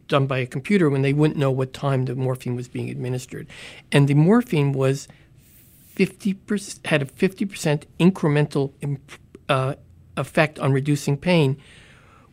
done 0.09 0.27
by 0.27 0.39
a 0.39 0.47
computer 0.47 0.89
when 0.89 1.03
they 1.03 1.13
wouldn't 1.13 1.39
know 1.39 1.51
what 1.51 1.73
time 1.73 2.07
the 2.07 2.15
morphine 2.15 2.57
was 2.57 2.69
being 2.69 2.89
administered. 2.89 3.47
And 3.93 4.09
the 4.09 4.15
morphine 4.15 4.73
was 4.73 5.07
50% 5.97 6.87
had 6.87 7.03
a 7.03 7.05
50% 7.05 7.85
incremental 7.99 8.73
imp, 8.81 9.13
uh, 9.49 9.75
effect 10.17 10.59
on 10.59 10.73
reducing 10.73 11.17
pain 11.17 11.61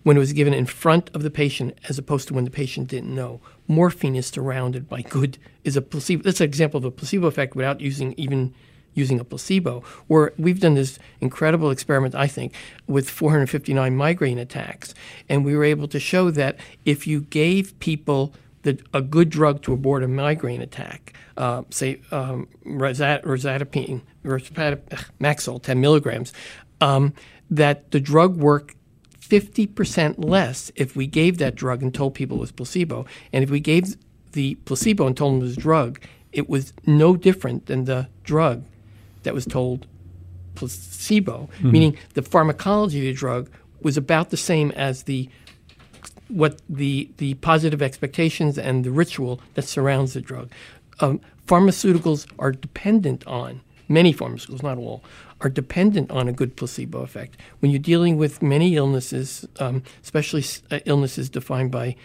when 0.03 0.17
it 0.17 0.19
was 0.19 0.33
given 0.33 0.53
in 0.53 0.65
front 0.65 1.09
of 1.15 1.23
the 1.23 1.31
patient 1.31 1.77
as 1.89 1.97
opposed 1.97 2.27
to 2.27 2.33
when 2.33 2.45
the 2.45 2.51
patient 2.51 2.87
didn't 2.87 3.13
know. 3.13 3.41
Morphine 3.67 4.15
is 4.15 4.27
surrounded 4.27 4.87
by 4.87 5.01
good 5.01 5.37
is 5.63 5.75
a 5.75 5.81
placebo. 5.81 6.23
That's 6.23 6.41
an 6.41 6.45
example 6.45 6.77
of 6.77 6.85
a 6.85 6.91
placebo 6.91 7.27
effect 7.27 7.55
without 7.55 7.81
using 7.81 8.13
even 8.17 8.53
using 8.93 9.19
a 9.19 9.23
placebo. 9.23 9.83
Where 10.07 10.33
we've 10.37 10.59
done 10.59 10.75
this 10.75 10.99
incredible 11.21 11.71
experiment, 11.71 12.15
I 12.15 12.27
think, 12.27 12.53
with 12.87 13.09
459 13.09 13.95
migraine 13.95 14.39
attacks, 14.39 14.93
and 15.29 15.43
we 15.45 15.55
were 15.55 15.63
able 15.63 15.87
to 15.89 15.99
show 15.99 16.31
that 16.31 16.57
if 16.85 17.07
you 17.07 17.21
gave 17.21 17.77
people 17.79 18.33
the, 18.63 18.79
a 18.93 19.01
good 19.01 19.29
drug 19.29 19.61
to 19.63 19.73
abort 19.73 20.03
a 20.03 20.07
migraine 20.07 20.61
attack, 20.61 21.13
uh, 21.37 21.63
say 21.69 22.01
um, 22.11 22.47
rizatriptan, 22.65 24.01
Maxalt, 24.23 25.63
10 25.63 25.81
milligrams, 25.81 26.33
um, 26.81 27.13
that 27.49 27.91
the 27.91 27.99
drug 27.99 28.37
worked 28.37 28.75
50% 29.25 30.23
less 30.23 30.71
if 30.75 30.95
we 30.95 31.07
gave 31.07 31.37
that 31.39 31.55
drug 31.55 31.81
and 31.81 31.93
told 31.93 32.13
people 32.13 32.37
it 32.37 32.41
was 32.41 32.51
placebo. 32.51 33.05
And 33.33 33.43
if 33.43 33.49
we 33.49 33.59
gave 33.59 33.95
the 34.33 34.55
placebo 34.65 35.07
and 35.07 35.17
told 35.17 35.33
them 35.33 35.41
it 35.41 35.43
was 35.43 35.57
drug, 35.57 35.99
it 36.31 36.49
was 36.49 36.73
no 36.85 37.15
different 37.15 37.65
than 37.65 37.85
the 37.85 38.07
drug 38.23 38.63
that 39.23 39.33
was 39.33 39.45
told 39.45 39.87
placebo, 40.55 41.49
mm-hmm. 41.57 41.71
meaning 41.71 41.97
the 42.13 42.21
pharmacology 42.21 42.99
of 42.99 43.05
the 43.05 43.13
drug 43.13 43.49
was 43.81 43.97
about 43.97 44.29
the 44.29 44.37
same 44.37 44.71
as 44.71 45.03
the 45.03 45.29
what 46.27 46.59
the 46.67 47.09
the 47.17 47.35
positive 47.35 47.81
expectations 47.81 48.57
and 48.57 48.83
the 48.83 48.91
ritual 48.91 49.39
that 49.53 49.63
surrounds 49.63 50.13
the 50.13 50.21
drug. 50.21 50.49
Um, 50.99 51.21
pharmaceuticals 51.47 52.25
are 52.39 52.51
dependent 52.51 53.25
on 53.27 53.61
many 53.87 54.13
pharmaceuticals, 54.13 54.63
not 54.63 54.77
all, 54.77 55.03
are 55.41 55.49
dependent 55.49 56.11
on 56.11 56.27
a 56.27 56.33
good 56.33 56.55
placebo 56.55 57.01
effect. 57.01 57.37
When 57.59 57.71
you're 57.71 57.79
dealing 57.79 58.17
with 58.17 58.41
many 58.41 58.75
illnesses, 58.75 59.45
um, 59.59 59.83
especially 60.01 60.43
uh, 60.71 60.79
illnesses 60.85 61.29
defined 61.29 61.71
by 61.71 61.95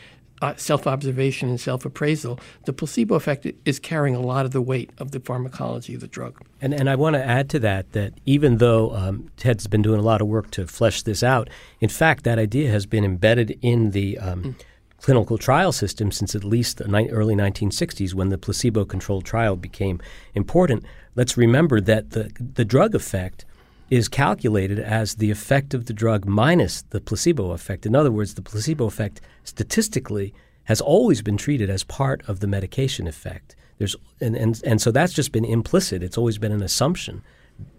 uh, 0.42 0.54
self 0.56 0.86
observation 0.86 1.48
and 1.48 1.60
self 1.60 1.84
appraisal, 1.84 2.40
the 2.64 2.72
placebo 2.72 3.14
effect 3.14 3.46
is 3.64 3.78
carrying 3.78 4.16
a 4.16 4.20
lot 4.20 4.46
of 4.46 4.52
the 4.52 4.62
weight 4.62 4.90
of 4.98 5.10
the 5.10 5.20
pharmacology 5.20 5.94
of 5.94 6.00
the 6.00 6.08
drug. 6.08 6.40
And, 6.60 6.72
and 6.72 6.88
I 6.88 6.96
want 6.96 7.14
to 7.14 7.24
add 7.24 7.50
to 7.50 7.58
that 7.60 7.92
that 7.92 8.14
even 8.26 8.56
though 8.56 8.94
um, 8.94 9.30
Ted's 9.36 9.66
been 9.66 9.82
doing 9.82 10.00
a 10.00 10.02
lot 10.02 10.20
of 10.20 10.28
work 10.28 10.50
to 10.52 10.66
flesh 10.66 11.02
this 11.02 11.22
out, 11.22 11.50
in 11.80 11.88
fact, 11.88 12.24
that 12.24 12.38
idea 12.38 12.70
has 12.70 12.86
been 12.86 13.04
embedded 13.04 13.58
in 13.62 13.90
the 13.90 14.18
um, 14.18 14.42
mm. 14.42 14.54
Clinical 15.00 15.38
trial 15.38 15.72
system 15.72 16.12
since 16.12 16.34
at 16.34 16.44
least 16.44 16.78
the 16.78 16.88
ni- 16.88 17.08
early 17.08 17.34
1960s 17.34 18.14
when 18.14 18.28
the 18.28 18.38
placebo 18.38 18.84
controlled 18.84 19.24
trial 19.24 19.56
became 19.56 20.00
important 20.34 20.84
let's 21.14 21.36
remember 21.36 21.80
that 21.80 22.10
the, 22.10 22.30
the 22.38 22.64
drug 22.64 22.94
effect 22.94 23.44
is 23.90 24.08
calculated 24.08 24.78
as 24.78 25.16
the 25.16 25.30
effect 25.30 25.74
of 25.74 25.86
the 25.86 25.92
drug 25.92 26.24
minus 26.24 26.82
the 26.82 27.00
placebo 27.00 27.50
effect. 27.50 27.84
In 27.84 27.96
other 27.96 28.12
words, 28.12 28.34
the 28.34 28.42
placebo 28.42 28.86
effect 28.86 29.20
statistically 29.42 30.32
has 30.64 30.80
always 30.80 31.22
been 31.22 31.36
treated 31.36 31.68
as 31.68 31.82
part 31.82 32.22
of 32.28 32.38
the 32.38 32.46
medication 32.46 33.08
effect. 33.08 33.56
There's, 33.78 33.96
and, 34.20 34.36
and, 34.36 34.62
and 34.64 34.80
so 34.80 34.92
that's 34.92 35.12
just 35.12 35.32
been 35.32 35.44
implicit. 35.44 36.02
It's 36.02 36.16
always 36.16 36.38
been 36.38 36.52
an 36.52 36.62
assumption 36.62 37.24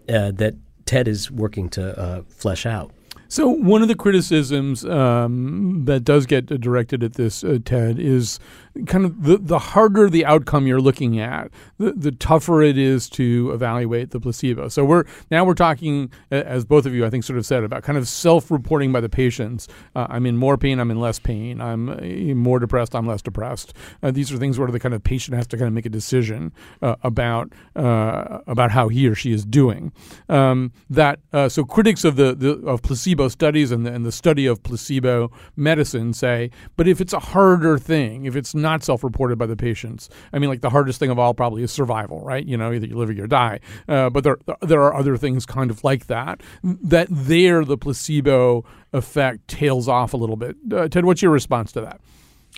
uh, 0.08 0.32
that 0.32 0.54
Ted 0.84 1.08
is 1.08 1.30
working 1.30 1.70
to 1.70 1.98
uh, 1.98 2.22
flesh 2.28 2.66
out. 2.66 2.92
So 3.32 3.48
one 3.48 3.80
of 3.80 3.88
the 3.88 3.94
criticisms 3.94 4.84
um, 4.84 5.86
that 5.86 6.00
does 6.00 6.26
get 6.26 6.44
directed 6.60 7.02
at 7.02 7.14
this, 7.14 7.42
uh, 7.42 7.60
Ted, 7.64 7.98
is 7.98 8.38
kind 8.86 9.04
of 9.04 9.22
the, 9.22 9.38
the 9.38 9.58
harder 9.58 10.08
the 10.08 10.24
outcome 10.24 10.66
you're 10.66 10.80
looking 10.80 11.20
at, 11.20 11.50
the, 11.78 11.92
the 11.92 12.12
tougher 12.12 12.62
it 12.62 12.78
is 12.78 13.08
to 13.10 13.50
evaluate 13.52 14.10
the 14.10 14.20
placebo. 14.20 14.68
So 14.68 14.84
we're 14.84 15.04
now 15.30 15.44
we're 15.44 15.54
talking, 15.54 16.10
as 16.30 16.64
both 16.64 16.86
of 16.86 16.94
you 16.94 17.04
I 17.04 17.10
think 17.10 17.24
sort 17.24 17.38
of 17.38 17.46
said, 17.46 17.64
about 17.64 17.82
kind 17.82 17.98
of 17.98 18.08
self-reporting 18.08 18.92
by 18.92 19.00
the 19.00 19.08
patients. 19.08 19.68
Uh, 19.94 20.06
I'm 20.08 20.26
in 20.26 20.36
more 20.36 20.56
pain, 20.56 20.80
I'm 20.80 20.90
in 20.90 21.00
less 21.00 21.18
pain. 21.18 21.60
I'm 21.60 21.88
uh, 21.88 22.34
more 22.34 22.58
depressed, 22.58 22.94
I'm 22.94 23.06
less 23.06 23.22
depressed. 23.22 23.74
Uh, 24.02 24.10
these 24.10 24.32
are 24.32 24.38
things 24.38 24.58
where 24.58 24.68
the 24.68 24.80
kind 24.80 24.94
of 24.94 25.04
patient 25.04 25.36
has 25.36 25.46
to 25.48 25.56
kind 25.56 25.68
of 25.68 25.74
make 25.74 25.86
a 25.86 25.90
decision 25.90 26.52
uh, 26.80 26.96
about 27.02 27.52
uh, 27.76 28.38
about 28.46 28.70
how 28.70 28.88
he 28.88 29.06
or 29.06 29.14
she 29.14 29.32
is 29.32 29.44
doing. 29.44 29.92
Um, 30.28 30.72
that 30.88 31.20
uh, 31.32 31.48
so 31.48 31.64
critics 31.64 32.04
of 32.04 32.16
the, 32.16 32.34
the 32.34 32.52
of 32.66 32.82
placebo 32.82 33.28
studies 33.28 33.70
and 33.70 33.86
the, 33.86 33.92
and 33.92 34.04
the 34.06 34.12
study 34.12 34.46
of 34.46 34.62
placebo 34.62 35.30
medicine 35.56 36.12
say, 36.12 36.50
but 36.76 36.88
if 36.88 37.00
it's 37.00 37.12
a 37.12 37.18
harder 37.18 37.78
thing, 37.78 38.24
if 38.24 38.36
it's 38.36 38.54
not 38.62 38.82
self-reported 38.82 39.38
by 39.38 39.46
the 39.46 39.56
patients. 39.56 40.08
I 40.32 40.38
mean, 40.38 40.48
like 40.48 40.60
the 40.62 40.70
hardest 40.70 40.98
thing 40.98 41.10
of 41.10 41.18
all 41.18 41.34
probably 41.34 41.62
is 41.62 41.70
survival, 41.72 42.20
right? 42.24 42.44
You 42.46 42.56
know, 42.56 42.72
either 42.72 42.86
you 42.86 42.96
live 42.96 43.10
or 43.10 43.12
you 43.12 43.26
die. 43.26 43.60
Uh, 43.88 44.08
but 44.08 44.24
there 44.24 44.38
there 44.60 44.82
are 44.82 44.94
other 44.94 45.16
things 45.16 45.44
kind 45.44 45.70
of 45.70 45.84
like 45.84 46.06
that. 46.06 46.40
That 46.62 47.08
there 47.10 47.64
the 47.64 47.76
placebo 47.76 48.64
effect 48.92 49.48
tails 49.48 49.88
off 49.88 50.14
a 50.14 50.16
little 50.16 50.36
bit. 50.36 50.56
Uh, 50.72 50.88
Ted, 50.88 51.04
what's 51.04 51.22
your 51.22 51.32
response 51.32 51.72
to 51.72 51.80
that? 51.82 52.00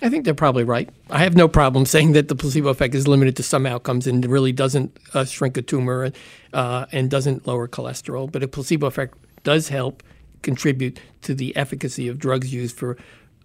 I 0.01 0.09
think 0.09 0.25
they're 0.25 0.33
probably 0.33 0.65
right. 0.65 0.89
I 1.09 1.19
have 1.19 1.37
no 1.37 1.47
problem 1.47 1.85
saying 1.85 2.11
that 2.13 2.27
the 2.27 2.35
placebo 2.35 2.67
effect 2.69 2.93
is 2.95 3.07
limited 3.07 3.37
to 3.37 3.43
some 3.43 3.65
outcomes 3.65 4.07
and 4.07 4.25
really 4.25 4.51
doesn't 4.51 4.97
uh, 5.13 5.23
shrink 5.23 5.55
a 5.55 5.61
tumor 5.61 6.11
uh, 6.51 6.85
and 6.91 7.09
doesn't 7.09 7.47
lower 7.47 7.67
cholesterol. 7.69 8.29
But 8.29 8.43
a 8.43 8.47
placebo 8.47 8.87
effect 8.87 9.15
does 9.43 9.69
help 9.69 10.03
contribute 10.41 10.99
to 11.21 11.33
the 11.33 11.55
efficacy 11.55 12.09
of 12.09 12.19
drugs 12.19 12.53
used 12.53 12.75
for 12.75 12.97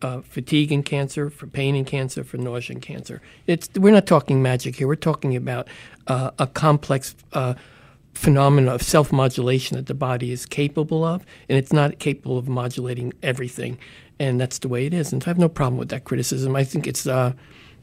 uh, 0.03 0.21
fatigue 0.23 0.73
and 0.73 0.85
cancer, 0.85 1.31
for 1.31 1.47
pain 1.47 1.75
and 1.77 1.87
cancer, 1.87 2.25
for 2.25 2.39
nausea 2.39 2.75
and 2.75 2.83
cancer. 2.83 3.21
It's 3.47 3.69
we're 3.77 3.93
not 3.93 4.07
talking 4.07 4.43
magic 4.43 4.77
here. 4.77 4.89
We're 4.89 4.97
talking 4.97 5.37
about 5.37 5.69
uh, 6.07 6.31
a 6.39 6.47
complex 6.47 7.15
uh, 7.33 7.55
of 8.27 8.83
self-modulation 8.83 9.77
that 9.77 9.87
the 9.87 9.95
body 9.95 10.31
is 10.31 10.45
capable 10.47 11.05
of, 11.05 11.25
and 11.49 11.57
it's 11.57 11.73
not 11.73 11.99
capable 11.99 12.37
of 12.39 12.49
modulating 12.49 13.13
everything, 13.23 13.79
and 14.19 14.41
that's 14.41 14.59
the 14.59 14.69
way 14.69 14.87
it 14.87 14.93
is. 14.93 15.13
And 15.13 15.23
I 15.25 15.31
have 15.31 15.39
no 15.39 15.49
problem 15.49 15.79
with 15.79 15.89
that 15.89 16.05
criticism. 16.05 16.55
I 16.55 16.65
think 16.65 16.87
it's 16.87 17.07
uh, 17.07 17.33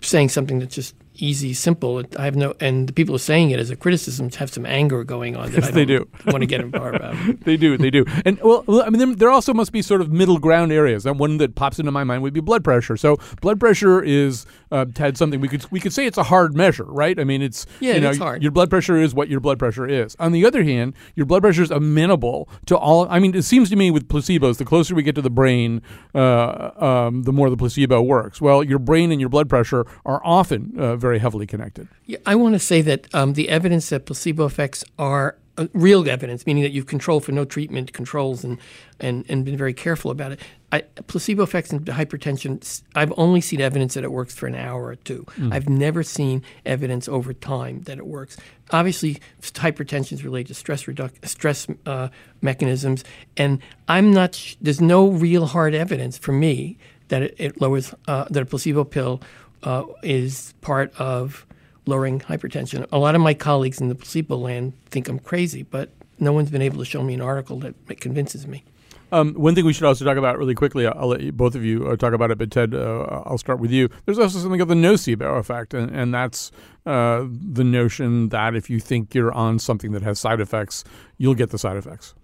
saying 0.01 0.29
something 0.29 0.59
that's 0.59 0.75
just 0.75 0.95
easy, 1.21 1.53
simple. 1.53 2.03
I 2.17 2.25
have 2.25 2.35
no, 2.35 2.53
and 2.59 2.87
the 2.87 2.93
people 2.93 3.13
who 3.13 3.15
are 3.17 3.19
saying 3.19 3.51
it 3.51 3.59
as 3.59 3.69
a 3.69 3.75
criticism 3.75 4.29
have 4.31 4.49
some 4.49 4.65
anger 4.65 5.03
going 5.03 5.35
on 5.35 5.51
that 5.51 5.61
yes, 5.61 5.67
I 5.69 5.71
they 5.71 5.85
do. 5.85 6.07
want 6.27 6.41
to 6.41 6.45
get 6.45 6.61
involved 6.61 6.95
about. 6.95 7.15
they 7.45 7.57
do, 7.57 7.77
they 7.77 7.89
do. 7.89 8.05
And 8.25 8.39
well, 8.41 8.63
I 8.83 8.89
mean, 8.89 9.15
there 9.15 9.29
also 9.29 9.53
must 9.53 9.71
be 9.71 9.81
sort 9.81 10.01
of 10.01 10.11
middle 10.11 10.39
ground 10.39 10.71
areas. 10.71 11.05
And 11.05 11.19
one 11.19 11.37
that 11.37 11.55
pops 11.55 11.79
into 11.79 11.91
my 11.91 12.03
mind 12.03 12.23
would 12.23 12.33
be 12.33 12.39
blood 12.39 12.63
pressure. 12.63 12.97
So 12.97 13.17
blood 13.41 13.59
pressure 13.59 14.01
is 14.01 14.45
uh, 14.71 14.85
Ted 14.93 15.17
something 15.17 15.39
we 15.39 15.47
could 15.47 15.69
we 15.71 15.79
could 15.79 15.93
say 15.93 16.05
it's 16.05 16.17
a 16.17 16.23
hard 16.23 16.55
measure, 16.55 16.85
right? 16.85 17.19
I 17.19 17.23
mean, 17.23 17.41
it's 17.41 17.65
yeah, 17.79 17.95
you 17.95 18.01
know, 18.01 18.09
it's 18.09 18.19
hard. 18.19 18.41
Your 18.41 18.51
blood 18.51 18.69
pressure 18.69 18.97
is 18.97 19.13
what 19.13 19.29
your 19.29 19.39
blood 19.39 19.59
pressure 19.59 19.87
is. 19.87 20.15
On 20.19 20.31
the 20.31 20.45
other 20.45 20.63
hand, 20.63 20.93
your 21.15 21.25
blood 21.25 21.41
pressure 21.41 21.63
is 21.63 21.71
amenable 21.71 22.49
to 22.65 22.77
all. 22.77 23.07
I 23.09 23.19
mean, 23.19 23.35
it 23.35 23.43
seems 23.43 23.69
to 23.69 23.75
me 23.75 23.91
with 23.91 24.07
placebos, 24.07 24.57
the 24.57 24.65
closer 24.65 24.95
we 24.95 25.03
get 25.03 25.15
to 25.15 25.21
the 25.21 25.29
brain, 25.29 25.81
uh, 26.13 26.71
um, 26.77 27.23
the 27.23 27.33
more 27.33 27.49
the 27.49 27.57
placebo 27.57 28.01
works. 28.01 28.41
Well, 28.41 28.63
your 28.63 28.79
brain 28.79 29.11
and 29.11 29.19
your 29.19 29.29
blood 29.29 29.49
pressure 29.49 29.85
are 30.05 30.21
often 30.23 30.73
uh, 30.77 30.95
very 30.95 31.19
heavily 31.19 31.47
connected. 31.47 31.87
Yeah, 32.05 32.19
I 32.25 32.35
want 32.35 32.55
to 32.55 32.59
say 32.59 32.81
that 32.81 33.13
um, 33.13 33.33
the 33.33 33.49
evidence 33.49 33.89
that 33.89 34.05
placebo 34.05 34.45
effects 34.45 34.83
are 34.97 35.37
uh, 35.57 35.67
real 35.73 36.07
evidence, 36.09 36.45
meaning 36.45 36.63
that 36.63 36.71
you've 36.71 36.85
controlled 36.85 37.25
for 37.25 37.31
no 37.31 37.45
treatment 37.45 37.93
controls 37.93 38.43
and, 38.43 38.57
and, 38.99 39.25
and 39.27 39.43
been 39.43 39.57
very 39.57 39.73
careful 39.73 40.11
about 40.11 40.31
it. 40.31 40.39
I, 40.71 40.81
placebo 41.07 41.43
effects 41.43 41.71
in 41.71 41.79
hypertension, 41.79 42.83
I've 42.93 43.13
only 43.17 43.41
seen 43.41 43.61
evidence 43.61 43.93
that 43.93 44.03
it 44.03 44.11
works 44.11 44.35
for 44.35 44.47
an 44.47 44.55
hour 44.55 44.85
or 44.85 44.95
two. 44.95 45.25
Mm. 45.37 45.53
I've 45.53 45.69
never 45.69 46.03
seen 46.03 46.43
evidence 46.65 47.07
over 47.07 47.33
time 47.33 47.83
that 47.83 47.97
it 47.97 48.05
works. 48.05 48.37
Obviously, 48.71 49.19
hypertension 49.41 50.13
is 50.13 50.25
related 50.25 50.47
to 50.49 50.53
stress 50.53 50.83
reduc- 50.83 51.25
stress 51.25 51.67
uh, 51.85 52.09
mechanisms, 52.41 53.05
and 53.37 53.61
I'm 53.87 54.11
not. 54.11 54.35
Sh- 54.35 54.55
there's 54.59 54.81
no 54.81 55.07
real 55.07 55.45
hard 55.45 55.73
evidence 55.73 56.17
for 56.17 56.33
me 56.33 56.77
that 57.07 57.21
it, 57.21 57.35
it 57.37 57.61
lowers 57.61 57.95
uh, 58.07 58.25
that 58.29 58.43
a 58.43 58.45
placebo 58.45 58.83
pill 58.83 59.21
uh, 59.63 59.85
is 60.03 60.53
part 60.59 60.93
of 60.99 61.46
lowering 61.87 62.19
hypertension. 62.19 62.85
A 62.91 62.97
lot 62.97 63.15
of 63.15 63.21
my 63.21 63.33
colleagues 63.33 63.79
in 63.81 63.89
the 63.89 63.95
placebo 63.95 64.37
land 64.37 64.73
think 64.85 65.07
I'm 65.07 65.19
crazy, 65.19 65.63
but 65.63 65.89
no 66.19 66.33
one's 66.33 66.49
been 66.49 66.61
able 66.61 66.79
to 66.79 66.85
show 66.85 67.03
me 67.03 67.13
an 67.13 67.21
article 67.21 67.59
that 67.59 68.01
convinces 68.01 68.47
me. 68.47 68.63
Um, 69.11 69.35
one 69.35 69.55
thing 69.55 69.65
we 69.65 69.71
should 69.71 69.85
also 69.85 70.03
talk 70.03 70.17
about 70.17 70.37
really 70.37 70.55
quickly, 70.55 70.85
I'll 70.85 71.07
let 71.07 71.21
you, 71.21 71.31
both 71.31 71.55
of 71.55 71.63
you 71.63 71.87
uh, 71.87 71.95
talk 71.95 72.13
about 72.13 72.29
it, 72.29 72.37
but 72.37 72.51
Ted, 72.51 72.75
uh, 72.75 73.21
I'll 73.25 73.37
start 73.37 73.59
with 73.59 73.71
you. 73.71 73.89
There's 74.05 74.19
also 74.19 74.39
something 74.39 74.59
called 74.59 74.69
the 74.69 74.75
nocebo 74.75 75.39
effect, 75.39 75.73
and, 75.73 75.95
and 75.95 76.13
that's 76.13 76.51
uh, 76.85 77.25
the 77.29 77.63
notion 77.63 78.29
that 78.29 78.53
if 78.53 78.69
you 78.69 78.81
think 78.81 79.15
you're 79.15 79.31
on 79.31 79.59
something 79.59 79.93
that 79.93 80.01
has 80.01 80.19
side 80.19 80.41
effects, 80.41 80.83
you'll 81.17 81.35
get 81.35 81.51
the 81.51 81.57
side 81.57 81.77
effects. 81.77 82.15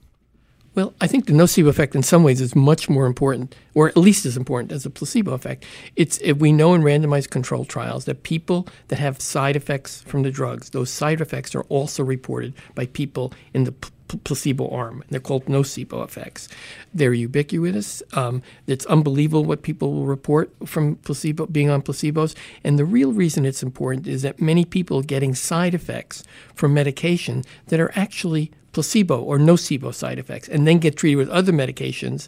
Well, 0.75 0.95
I 0.99 1.05
think 1.05 1.27
the 1.27 1.33
nocebo 1.33 1.67
effect 1.67 1.93
in 1.93 2.01
some 2.01 2.23
ways 2.23 2.41
is 2.41 2.55
much 2.55 2.89
more 2.89 3.05
important, 3.05 3.55
or 3.75 3.87
at 3.87 3.97
least 3.97 4.25
as 4.25 4.35
important 4.35 4.71
as 4.71 4.83
the 4.83 4.89
placebo 4.89 5.33
effect. 5.33 5.65
It's 5.95 6.19
we 6.37 6.51
know 6.51 6.73
in 6.73 6.81
randomized 6.81 7.29
controlled 7.29 7.69
trials 7.69 8.05
that 8.05 8.23
people 8.23 8.67
that 8.87 8.97
have 8.97 9.21
side 9.21 9.55
effects 9.55 10.01
from 10.01 10.23
the 10.23 10.31
drugs, 10.31 10.71
those 10.71 10.89
side 10.89 11.21
effects 11.21 11.53
are 11.53 11.63
also 11.63 12.03
reported 12.03 12.55
by 12.73 12.87
people 12.87 13.33
in 13.53 13.65
the 13.65 13.71
p- 13.71 13.89
placebo 14.23 14.67
arm. 14.69 15.03
They're 15.09 15.19
called 15.19 15.45
nocebo 15.45 16.03
effects. 16.03 16.49
They're 16.91 17.13
ubiquitous. 17.13 18.01
Um, 18.13 18.41
it's 18.65 18.87
unbelievable 18.87 19.45
what 19.45 19.61
people 19.61 19.93
will 19.93 20.07
report 20.07 20.51
from 20.65 20.95
placebo 20.97 21.45
being 21.45 21.69
on 21.69 21.83
placebos. 21.83 22.35
And 22.63 22.79
the 22.79 22.85
real 22.85 23.13
reason 23.13 23.45
it's 23.45 23.61
important 23.61 24.07
is 24.07 24.23
that 24.23 24.41
many 24.41 24.65
people 24.65 24.99
are 24.99 25.03
getting 25.03 25.35
side 25.35 25.75
effects 25.75 26.23
from 26.55 26.73
medication 26.73 27.43
that 27.67 27.79
are 27.79 27.91
actually 27.95 28.51
placebo 28.73 29.21
or 29.21 29.37
nocebo 29.37 29.93
side 29.93 30.19
effects, 30.19 30.49
and 30.49 30.67
then 30.67 30.79
get 30.79 30.97
treated 30.97 31.15
with 31.15 31.29
other 31.29 31.53
medications 31.53 32.27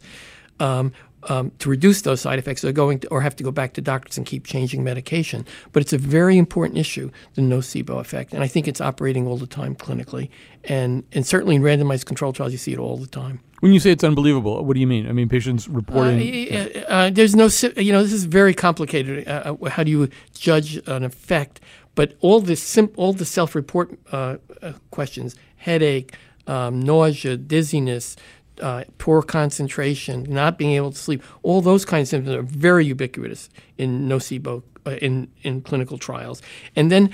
um, 0.60 0.94
um, 1.24 1.52
to 1.60 1.70
reduce 1.70 2.04
those 2.04 2.22
side 2.22 2.40
effects, 2.40 2.64
or 2.64 2.72
going 2.72 3.00
to, 3.00 3.08
or 3.10 3.22
have 3.22 3.36
to 3.36 3.44
go 3.44 3.52
back 3.52 3.74
to 3.74 3.82
doctors 3.82 4.18
and 4.18 4.26
keep 4.26 4.46
changing 4.46 4.84
medication. 4.84 5.46
But 5.72 5.82
it's 5.82 5.94
a 5.94 5.98
very 5.98 6.38
important 6.38 6.78
issue, 6.78 7.12
the 7.34 7.42
nocebo 7.42 8.00
effect, 8.00 8.34
and 8.34 8.44
I 8.44 8.48
think 8.48 8.68
it's 8.68 8.80
operating 8.80 9.28
all 9.28 9.38
the 9.38 9.48
time 9.48 9.76
clinically, 9.76 10.30
and 10.64 11.04
and 11.12 11.26
certainly 11.26 11.56
in 11.56 11.62
randomized 11.62 12.06
control 12.06 12.32
trials, 12.32 12.52
you 12.52 12.58
see 12.58 12.74
it 12.74 12.80
all 12.80 12.98
the 12.98 13.08
time. 13.08 13.40
When 13.62 13.74
you 13.74 13.80
say 13.80 13.92
it's 13.92 14.04
unbelievable, 14.04 14.64
what 14.64 14.76
do 14.76 14.80
you 14.80 14.88
mean? 14.88 15.08
I 15.10 15.12
mean, 15.14 15.30
patients 15.30 15.68
reporting. 15.68 16.54
Uh, 16.54 16.86
uh, 16.88 17.10
there's 17.10 17.36
no, 17.36 17.50
you 17.78 17.92
know, 17.92 18.04
this 18.04 18.14
is 18.14 18.26
very 18.26 18.54
complicated. 18.54 19.28
Uh, 19.28 19.56
uh 19.60 19.70
how 19.70 19.84
do 19.84 19.90
you 19.90 20.10
judge 20.38 20.76
an 20.88 21.04
effect? 21.04 21.62
But 21.96 22.16
all 22.20 22.42
this, 22.42 22.62
sim- 22.62 22.92
all 22.98 23.14
the 23.14 23.26
self-report 23.26 23.98
uh, 24.12 24.38
uh, 24.62 24.74
questions, 24.92 25.36
headache, 25.56 26.14
um, 26.48 26.82
nausea, 26.82 27.38
dizziness, 27.38 28.16
uh, 28.62 28.84
poor 28.98 29.22
concentration, 29.22 30.24
not 30.30 30.58
being 30.58 30.72
able 30.72 30.92
to 30.92 30.98
sleep, 30.98 31.22
all 31.44 31.62
those 31.62 31.86
kinds 31.86 32.08
of 32.08 32.10
symptoms 32.10 32.38
are 32.38 32.58
very 32.58 32.86
ubiquitous 32.86 33.50
in 33.78 34.08
nocebo 34.08 34.64
uh, 34.86 34.92
in 35.02 35.30
in 35.44 35.62
clinical 35.62 35.98
trials. 35.98 36.42
And 36.76 36.92
then 36.92 37.10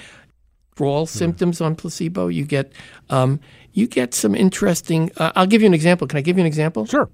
for 0.76 0.86
all 0.86 1.06
mm. 1.06 1.10
symptoms 1.10 1.62
on 1.62 1.76
placebo, 1.76 2.28
you 2.28 2.46
get 2.46 2.72
um, 3.10 3.40
you 3.74 3.88
get 3.88 4.14
some 4.14 4.36
interesting. 4.36 5.12
Uh, 5.18 5.32
I'll 5.36 5.48
give 5.48 5.62
you 5.62 5.68
an 5.68 5.74
example. 5.74 6.08
Can 6.08 6.18
I 6.18 6.22
give 6.22 6.38
you 6.38 6.42
an 6.42 6.48
example? 6.48 6.86
Sure. 6.86 7.10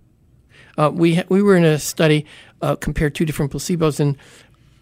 Uh, 0.77 0.91
we 0.93 1.15
ha- 1.15 1.25
we 1.30 1.41
were 1.41 1.56
in 1.56 1.65
a 1.65 1.80
study 1.80 2.25
uh, 2.62 2.75
compared 2.75 3.15
two 3.15 3.25
different 3.25 3.51
placebos 3.51 3.99
and 3.99 4.17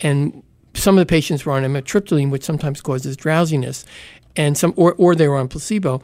and 0.02 0.43
some 0.74 0.98
of 0.98 1.02
the 1.02 1.06
patients 1.06 1.45
were 1.45 1.54
on 1.54 1.63
amitriptyline, 1.63 2.30
which 2.30 2.43
sometimes 2.43 2.82
causes 2.82 3.15
drowsiness, 3.15 3.86
and 4.36 4.58
some 4.58 4.74
or, 4.76 4.93
or 4.98 5.15
they 5.15 5.28
were 5.28 5.38
on 5.38 5.48
placebo, 5.48 6.02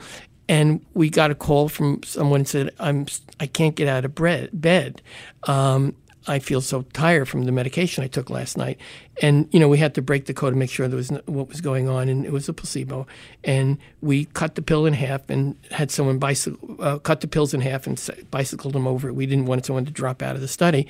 and 0.52 0.86
we 0.94 1.10
got 1.10 1.32
a 1.32 1.36
call 1.36 1.70
from 1.70 2.04
someone 2.04 2.46
said 2.46 2.72
I'm 2.78 3.06
I 3.40 3.48
can't 3.48 3.74
get 3.74 3.88
out 3.88 4.04
of 4.04 4.14
bed. 4.14 5.02
Um, 5.44 5.96
I 6.28 6.40
feel 6.40 6.60
so 6.60 6.82
tired 6.94 7.30
from 7.30 7.46
the 7.46 7.54
medication 7.54 8.04
I 8.04 8.08
took 8.08 8.30
last 8.30 8.58
night. 8.58 8.78
And, 9.22 9.48
you 9.52 9.60
know, 9.60 9.70
we 9.70 9.78
had 9.78 9.94
to 9.96 10.02
break 10.02 10.26
the 10.26 10.34
code 10.34 10.54
to 10.54 10.58
make 10.58 10.72
sure 10.72 10.88
there 10.88 10.98
was 10.98 11.12
no, 11.12 11.22
what 11.28 11.48
was 11.48 11.62
going 11.62 11.88
on, 11.88 12.10
and 12.10 12.26
it 12.26 12.32
was 12.32 12.50
a 12.50 12.54
placebo. 12.54 13.06
And 13.44 13.78
we 14.02 14.26
cut 14.26 14.56
the 14.56 14.64
pill 14.64 14.88
in 14.88 14.94
half 14.94 15.30
and 15.30 15.56
had 15.70 15.92
someone 15.92 16.18
bicycle, 16.18 16.76
uh, 16.80 16.98
cut 16.98 17.22
the 17.22 17.28
pills 17.28 17.54
in 17.54 17.62
half 17.62 17.86
and 17.86 18.02
bicycled 18.32 18.74
them 18.74 18.88
over. 18.88 19.14
We 19.14 19.28
didn't 19.28 19.46
want 19.46 19.66
someone 19.66 19.86
to 19.86 19.92
drop 19.92 20.24
out 20.24 20.36
of 20.36 20.42
the 20.42 20.48
study. 20.48 20.88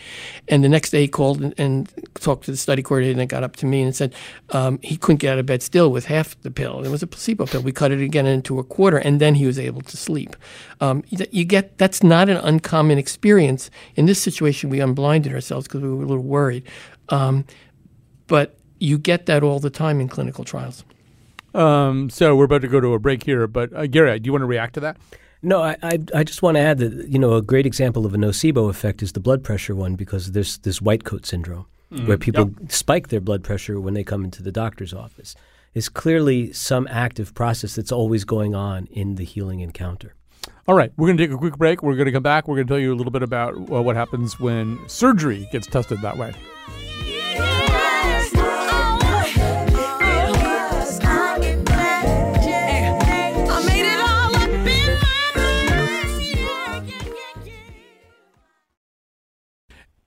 And 0.48 0.64
the 0.64 0.70
next 0.70 0.92
day 0.92 1.02
he 1.02 1.08
called 1.10 1.42
and, 1.42 1.54
and 1.58 1.92
talked 2.16 2.46
to 2.46 2.52
the 2.52 2.58
study 2.58 2.82
coordinator 2.82 3.20
and 3.20 3.30
got 3.30 3.44
up 3.44 3.58
to 3.58 3.66
me 3.66 3.82
and 3.82 3.94
said 3.94 4.16
um, 4.52 4.80
he 4.82 4.96
couldn't 4.96 5.18
get 5.18 5.34
out 5.34 5.40
of 5.40 5.46
bed 5.46 5.62
still 5.62 5.92
with 5.92 6.06
half 6.06 6.40
the 6.42 6.52
pill. 6.52 6.84
It 6.84 6.90
was 6.90 7.04
a 7.04 7.08
placebo 7.08 7.46
pill. 7.46 7.62
We 7.62 7.74
cut 7.74 7.92
it 7.92 8.00
again 8.02 8.26
into 8.26 8.60
a 8.60 8.64
quarter, 8.64 8.98
and 8.98 9.20
then 9.20 9.36
he 9.36 9.46
was 9.46 9.60
able 9.60 9.82
to 9.82 9.98
sleep. 9.98 10.38
Um, 10.80 11.04
you 11.10 11.44
get 11.44 11.78
that's 11.78 12.02
not 12.02 12.30
an 12.30 12.38
uncommon 12.38 12.98
experience. 12.98 13.70
In 13.96 14.06
this 14.06 14.22
situation, 14.22 14.70
we 14.70 14.80
unblinded 14.80 15.34
ourselves 15.34 15.68
because 15.68 15.82
we 15.82 15.90
were 15.90 16.04
a 16.04 16.08
little 16.08 16.24
worried. 16.24 16.64
Um, 17.10 17.46
but 18.32 18.56
you 18.80 18.98
get 18.98 19.26
that 19.26 19.44
all 19.44 19.60
the 19.60 19.70
time 19.70 20.00
in 20.00 20.08
clinical 20.08 20.46
trials. 20.46 20.86
Um, 21.54 22.10
so 22.10 22.34
we're 22.34 22.46
about 22.46 22.62
to 22.62 22.70
go 22.70 22.80
to 22.80 22.94
a 22.94 23.00
break 23.00 23.24
here, 23.24 23.46
but 23.46 23.74
uh, 23.74 23.88
Gary, 23.88 24.18
do 24.20 24.28
you 24.28 24.32
want 24.32 24.44
to 24.44 24.46
react 24.46 24.76
to 24.76 24.80
that? 24.80 24.96
No, 25.42 25.62
I, 25.62 25.76
I, 25.84 26.00
I 26.16 26.24
just 26.24 26.42
want 26.42 26.56
to 26.56 26.62
add 26.62 26.78
that 26.78 27.10
you 27.10 27.20
know 27.20 27.34
a 27.34 27.42
great 27.42 27.66
example 27.66 28.06
of 28.06 28.14
a 28.14 28.18
nocebo 28.18 28.70
effect 28.70 29.04
is 29.04 29.12
the 29.12 29.20
blood 29.20 29.44
pressure 29.44 29.76
one 29.76 29.96
because 29.96 30.32
there's 30.32 30.60
this 30.60 30.82
white 30.82 31.04
coat 31.04 31.26
syndrome 31.26 31.66
Mm-hmm. 31.92 32.08
where 32.08 32.18
people 32.18 32.50
spike 32.70 33.10
their 33.10 33.20
blood 33.20 33.44
pressure 33.44 33.78
when 33.78 33.94
they 33.94 34.04
come 34.06 34.24
into 34.24 34.42
the 34.42 34.52
doctor's 34.52 34.94
office. 34.94 35.36
Is 35.74 35.90
clearly 35.90 36.54
some 36.54 36.88
active 36.90 37.34
process 37.34 37.76
that's 37.76 37.92
always 37.92 38.24
going 38.24 38.56
on 38.56 38.86
in 38.92 39.16
the 39.16 39.26
healing 39.26 39.60
encounter. 39.60 40.16
All 40.70 40.76
right, 40.76 40.94
we're 40.96 41.08
going 41.08 41.18
to 41.18 41.28
take 41.28 41.34
a 41.36 41.38
quick 41.38 41.58
break. 41.58 41.84
We're 41.84 41.96
going 41.96 42.06
to 42.06 42.14
come 42.14 42.24
back. 42.24 42.48
We're 42.48 42.56
going 42.56 42.68
to 42.68 42.72
tell 42.72 42.80
you 42.80 42.94
a 42.94 42.96
little 42.96 43.12
bit 43.12 43.24
about 43.24 43.56
uh, 43.56 43.82
what 43.82 43.98
happens 43.98 44.40
when 44.40 44.80
surgery 44.88 45.50
gets 45.52 45.68
tested 45.68 46.02
that 46.02 46.18
way. 46.18 46.34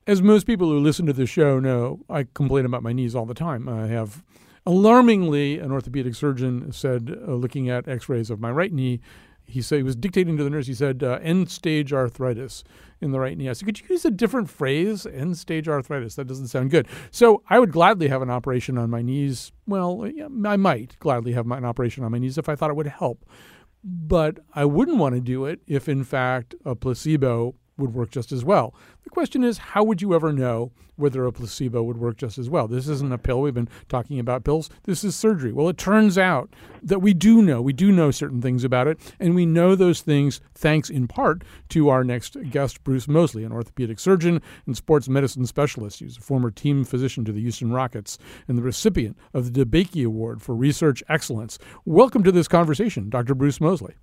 As 0.06 0.20
most 0.20 0.46
people 0.46 0.68
who 0.68 0.78
listen 0.80 1.06
to 1.06 1.14
the 1.14 1.24
show 1.24 1.58
know, 1.58 2.00
I 2.10 2.26
complain 2.34 2.66
about 2.66 2.82
my 2.82 2.92
knees 2.92 3.14
all 3.14 3.24
the 3.24 3.32
time. 3.32 3.70
I 3.70 3.86
have 3.86 4.22
alarmingly, 4.66 5.58
an 5.58 5.72
orthopedic 5.72 6.14
surgeon 6.14 6.72
said, 6.72 7.16
uh, 7.26 7.32
looking 7.32 7.70
at 7.70 7.88
x 7.88 8.06
rays 8.06 8.28
of 8.28 8.38
my 8.38 8.50
right 8.50 8.72
knee, 8.72 9.00
he 9.46 9.62
said 9.62 9.76
he 9.76 9.82
was 9.82 9.96
dictating 9.96 10.36
to 10.36 10.44
the 10.44 10.50
nurse. 10.50 10.66
He 10.66 10.74
said 10.74 11.02
uh, 11.02 11.20
end 11.22 11.50
stage 11.50 11.90
arthritis 11.90 12.64
in 13.00 13.12
the 13.12 13.20
right 13.20 13.36
knee. 13.36 13.48
I 13.48 13.54
said, 13.54 13.64
could 13.64 13.80
you 13.80 13.86
use 13.88 14.04
a 14.04 14.10
different 14.10 14.50
phrase? 14.50 15.06
End 15.06 15.38
stage 15.38 15.68
arthritis. 15.68 16.16
That 16.16 16.26
doesn't 16.26 16.48
sound 16.48 16.70
good. 16.70 16.86
So 17.10 17.42
I 17.48 17.58
would 17.58 17.72
gladly 17.72 18.08
have 18.08 18.20
an 18.20 18.30
operation 18.30 18.76
on 18.76 18.90
my 18.90 19.00
knees. 19.00 19.52
Well, 19.66 20.10
I 20.44 20.56
might 20.58 20.98
gladly 20.98 21.32
have 21.32 21.50
an 21.50 21.64
operation 21.64 22.04
on 22.04 22.12
my 22.12 22.18
knees 22.18 22.36
if 22.36 22.50
I 22.50 22.56
thought 22.56 22.70
it 22.70 22.76
would 22.76 22.86
help, 22.86 23.24
but 23.82 24.38
I 24.54 24.66
wouldn't 24.66 24.98
want 24.98 25.14
to 25.14 25.20
do 25.22 25.46
it 25.46 25.60
if, 25.66 25.88
in 25.88 26.04
fact, 26.04 26.54
a 26.64 26.74
placebo 26.74 27.54
would 27.76 27.94
work 27.94 28.10
just 28.10 28.32
as 28.32 28.44
well. 28.44 28.74
The 29.02 29.10
question 29.10 29.44
is, 29.44 29.58
how 29.58 29.84
would 29.84 30.00
you 30.00 30.14
ever 30.14 30.32
know 30.32 30.72
whether 30.96 31.24
a 31.24 31.32
placebo 31.32 31.82
would 31.82 31.96
work 31.96 32.16
just 32.16 32.38
as 32.38 32.48
well? 32.48 32.68
This 32.68 32.88
isn't 32.88 33.12
a 33.12 33.18
pill. 33.18 33.40
We've 33.40 33.54
been 33.54 33.68
talking 33.88 34.18
about 34.18 34.44
pills. 34.44 34.70
This 34.84 35.02
is 35.02 35.16
surgery. 35.16 35.52
Well, 35.52 35.68
it 35.68 35.76
turns 35.76 36.16
out 36.16 36.52
that 36.82 37.00
we 37.00 37.14
do 37.14 37.42
know. 37.42 37.60
We 37.60 37.72
do 37.72 37.90
know 37.90 38.10
certain 38.10 38.40
things 38.40 38.64
about 38.64 38.86
it, 38.86 39.00
and 39.18 39.34
we 39.34 39.46
know 39.46 39.74
those 39.74 40.00
things 40.00 40.40
thanks 40.54 40.88
in 40.88 41.08
part 41.08 41.42
to 41.70 41.88
our 41.88 42.04
next 42.04 42.36
guest, 42.50 42.84
Bruce 42.84 43.08
Moseley, 43.08 43.44
an 43.44 43.52
orthopedic 43.52 43.98
surgeon 43.98 44.40
and 44.66 44.76
sports 44.76 45.08
medicine 45.08 45.46
specialist. 45.46 46.00
He's 46.00 46.16
a 46.16 46.20
former 46.20 46.50
team 46.50 46.84
physician 46.84 47.24
to 47.24 47.32
the 47.32 47.40
Houston 47.40 47.72
Rockets 47.72 48.18
and 48.46 48.56
the 48.56 48.62
recipient 48.62 49.18
of 49.32 49.52
the 49.52 49.64
DeBakey 49.64 50.06
Award 50.06 50.42
for 50.42 50.54
Research 50.54 51.02
Excellence. 51.08 51.58
Welcome 51.84 52.22
to 52.22 52.32
this 52.32 52.48
conversation, 52.48 53.10
Dr. 53.10 53.34
Bruce 53.34 53.60
Moseley. 53.60 53.94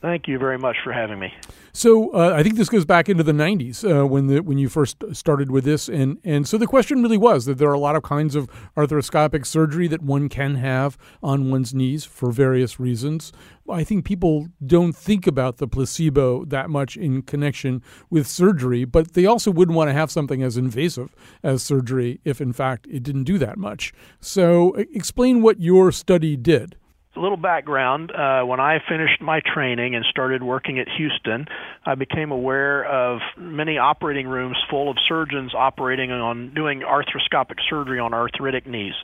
Thank 0.00 0.28
you 0.28 0.38
very 0.38 0.58
much 0.58 0.76
for 0.84 0.92
having 0.92 1.18
me. 1.18 1.34
So 1.72 2.10
uh, 2.10 2.32
I 2.34 2.44
think 2.44 2.56
this 2.56 2.68
goes 2.68 2.84
back 2.84 3.08
into 3.08 3.24
the 3.24 3.32
'90s 3.32 3.84
uh, 3.84 4.06
when 4.06 4.28
the 4.28 4.42
when 4.42 4.56
you 4.56 4.68
first 4.68 5.02
started 5.12 5.50
with 5.50 5.64
this, 5.64 5.88
and 5.88 6.18
and 6.24 6.46
so 6.46 6.56
the 6.56 6.68
question 6.68 7.02
really 7.02 7.18
was 7.18 7.46
that 7.46 7.58
there 7.58 7.68
are 7.68 7.74
a 7.74 7.80
lot 7.80 7.96
of 7.96 8.04
kinds 8.04 8.36
of 8.36 8.48
arthroscopic 8.76 9.44
surgery 9.44 9.88
that 9.88 10.00
one 10.00 10.28
can 10.28 10.54
have 10.54 10.96
on 11.20 11.50
one's 11.50 11.74
knees 11.74 12.04
for 12.04 12.30
various 12.30 12.78
reasons. 12.78 13.32
I 13.68 13.84
think 13.84 14.04
people 14.04 14.46
don't 14.64 14.94
think 14.94 15.26
about 15.26 15.58
the 15.58 15.68
placebo 15.68 16.44
that 16.46 16.70
much 16.70 16.96
in 16.96 17.22
connection 17.22 17.82
with 18.08 18.26
surgery, 18.26 18.84
but 18.84 19.12
they 19.12 19.26
also 19.26 19.50
wouldn't 19.50 19.76
want 19.76 19.88
to 19.88 19.94
have 19.94 20.10
something 20.10 20.42
as 20.42 20.56
invasive 20.56 21.14
as 21.42 21.62
surgery 21.62 22.20
if, 22.24 22.40
in 22.40 22.52
fact, 22.52 22.86
it 22.90 23.02
didn't 23.02 23.24
do 23.24 23.36
that 23.38 23.58
much. 23.58 23.92
So 24.20 24.74
explain 24.74 25.42
what 25.42 25.60
your 25.60 25.92
study 25.92 26.36
did 26.36 26.76
little 27.18 27.36
background 27.36 28.10
uh, 28.10 28.42
when 28.42 28.60
I 28.60 28.78
finished 28.88 29.20
my 29.20 29.40
training 29.40 29.94
and 29.94 30.04
started 30.10 30.42
working 30.42 30.78
at 30.78 30.86
Houston, 30.96 31.46
I 31.84 31.94
became 31.94 32.30
aware 32.30 32.84
of 32.84 33.20
many 33.36 33.78
operating 33.78 34.26
rooms 34.26 34.56
full 34.70 34.90
of 34.90 34.96
surgeons 35.08 35.54
operating 35.54 36.10
on 36.10 36.54
doing 36.54 36.80
arthroscopic 36.80 37.56
surgery 37.68 37.98
on 37.98 38.14
arthritic 38.14 38.66
knees. 38.66 38.94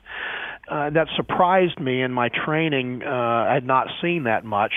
Uh, 0.67 0.89
that 0.89 1.07
surprised 1.15 1.79
me 1.79 2.01
in 2.01 2.11
my 2.11 2.29
training. 2.29 3.03
Uh, 3.05 3.09
I 3.09 3.53
had 3.53 3.65
not 3.65 3.87
seen 4.01 4.23
that 4.23 4.43
much, 4.43 4.73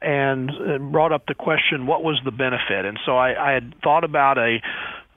and 0.00 0.50
it 0.50 0.80
brought 0.80 1.12
up 1.12 1.26
the 1.26 1.34
question: 1.34 1.86
what 1.86 2.02
was 2.02 2.18
the 2.24 2.30
benefit? 2.30 2.86
And 2.86 2.98
so 3.04 3.18
I, 3.18 3.50
I 3.50 3.52
had 3.52 3.74
thought 3.82 4.04
about 4.04 4.38
a 4.38 4.58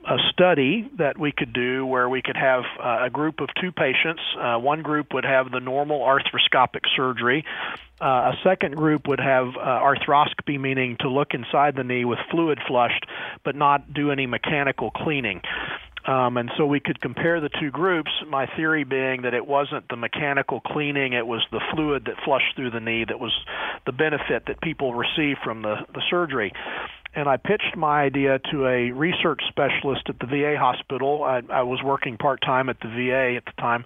a 0.08 0.16
study 0.32 0.90
that 0.96 1.18
we 1.18 1.30
could 1.30 1.52
do 1.52 1.84
where 1.84 2.08
we 2.08 2.22
could 2.22 2.36
have 2.36 2.64
uh, 2.82 3.04
a 3.04 3.10
group 3.10 3.40
of 3.40 3.48
two 3.60 3.70
patients. 3.70 4.22
Uh, 4.38 4.56
one 4.58 4.82
group 4.82 5.12
would 5.12 5.24
have 5.24 5.50
the 5.50 5.60
normal 5.60 6.00
arthroscopic 6.00 6.82
surgery. 6.96 7.44
Uh, 8.00 8.32
a 8.32 8.34
second 8.42 8.76
group 8.76 9.06
would 9.06 9.20
have 9.20 9.48
uh, 9.48 9.60
arthroscopy, 9.60 10.58
meaning 10.58 10.96
to 11.00 11.08
look 11.10 11.34
inside 11.34 11.76
the 11.76 11.84
knee 11.84 12.06
with 12.06 12.18
fluid 12.30 12.58
flushed, 12.66 13.04
but 13.44 13.54
not 13.54 13.92
do 13.92 14.10
any 14.10 14.26
mechanical 14.26 14.90
cleaning. 14.90 15.42
Um, 16.06 16.38
and 16.38 16.50
so 16.56 16.64
we 16.64 16.80
could 16.80 16.98
compare 17.02 17.42
the 17.42 17.50
two 17.60 17.70
groups, 17.70 18.10
my 18.26 18.46
theory 18.56 18.84
being 18.84 19.22
that 19.22 19.34
it 19.34 19.46
wasn't 19.46 19.86
the 19.90 19.96
mechanical 19.96 20.60
cleaning, 20.60 21.12
it 21.12 21.26
was 21.26 21.46
the 21.52 21.60
fluid 21.74 22.06
that 22.06 22.14
flushed 22.24 22.56
through 22.56 22.70
the 22.70 22.80
knee 22.80 23.04
that 23.06 23.20
was 23.20 23.32
the 23.84 23.92
benefit 23.92 24.44
that 24.46 24.62
people 24.62 24.94
received 24.94 25.40
from 25.44 25.60
the, 25.60 25.76
the 25.92 26.02
surgery 26.08 26.52
and 27.14 27.28
I 27.28 27.36
pitched 27.36 27.76
my 27.76 28.02
idea 28.02 28.38
to 28.52 28.66
a 28.66 28.92
research 28.92 29.42
specialist 29.48 30.02
at 30.08 30.18
the 30.20 30.26
VA 30.26 30.56
hospital. 30.58 31.24
I, 31.24 31.42
I 31.50 31.62
was 31.62 31.80
working 31.82 32.16
part 32.16 32.40
time 32.40 32.68
at 32.68 32.78
the 32.80 32.88
VA 32.88 33.36
at 33.36 33.44
the 33.44 33.60
time, 33.60 33.84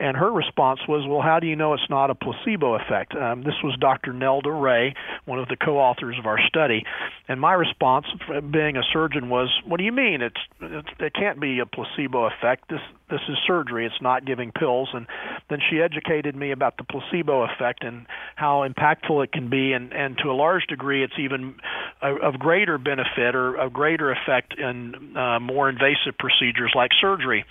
and 0.00 0.16
her 0.16 0.30
response 0.30 0.80
was, 0.88 1.06
"Well, 1.06 1.22
how 1.22 1.38
do 1.38 1.46
you 1.46 1.54
know 1.54 1.74
it's 1.74 1.88
not 1.88 2.10
a 2.10 2.14
placebo 2.14 2.74
effect?" 2.74 3.14
Um, 3.14 3.42
this 3.42 3.54
was 3.62 3.76
Dr. 3.80 4.12
Nelda 4.12 4.50
Wray, 4.50 4.94
one 5.24 5.38
of 5.38 5.48
the 5.48 5.56
co-authors 5.56 6.18
of 6.18 6.26
our 6.26 6.40
study, 6.48 6.84
and 7.28 7.40
my 7.40 7.52
response, 7.52 8.06
being 8.50 8.76
a 8.76 8.82
surgeon, 8.92 9.28
was, 9.28 9.48
"What 9.64 9.76
do 9.78 9.84
you 9.84 9.92
mean? 9.92 10.20
It's, 10.20 10.40
it's 10.60 10.88
it 10.98 11.14
can't 11.14 11.40
be 11.40 11.60
a 11.60 11.66
placebo 11.66 12.26
effect. 12.26 12.68
This 12.68 12.80
this 13.08 13.20
is 13.28 13.36
surgery. 13.46 13.86
It's 13.86 14.02
not 14.02 14.24
giving 14.24 14.50
pills." 14.50 14.88
And 14.92 15.06
then 15.48 15.60
she 15.70 15.80
educated 15.80 16.34
me 16.34 16.50
about 16.50 16.76
the 16.76 16.84
placebo 16.84 17.42
effect 17.42 17.84
and 17.84 18.06
how 18.34 18.66
impactful 18.66 19.22
it 19.22 19.30
can 19.32 19.48
be, 19.48 19.72
and 19.72 19.92
and 19.92 20.18
to 20.18 20.30
a 20.30 20.34
large 20.34 20.66
degree, 20.66 21.04
it's 21.04 21.18
even 21.20 21.54
of 22.02 22.38
greater 22.38 22.78
benefit 22.78 23.34
or 23.34 23.56
a 23.56 23.70
greater 23.70 24.12
effect 24.12 24.58
in 24.58 25.16
uh, 25.16 25.40
more 25.40 25.68
invasive 25.68 26.16
procedures 26.18 26.72
like 26.74 26.90
surgery. 27.00 27.44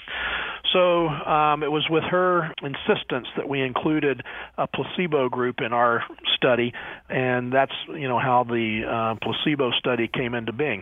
So 0.72 1.08
um, 1.08 1.62
it 1.62 1.72
was 1.72 1.86
with 1.90 2.04
her 2.04 2.52
insistence 2.62 3.28
that 3.38 3.48
we 3.48 3.62
included 3.62 4.24
a 4.58 4.68
placebo 4.68 5.30
group 5.30 5.62
in 5.62 5.72
our 5.72 6.04
study, 6.36 6.74
and 7.10 7.54
that's 7.54 7.74
you 7.90 8.08
know 8.08 8.20
how 8.20 8.44
the 8.44 8.84
uh, 8.84 9.16
placebo 9.22 9.72
study 9.72 10.08
came 10.08 10.34
into 10.34 10.52
being. 10.52 10.82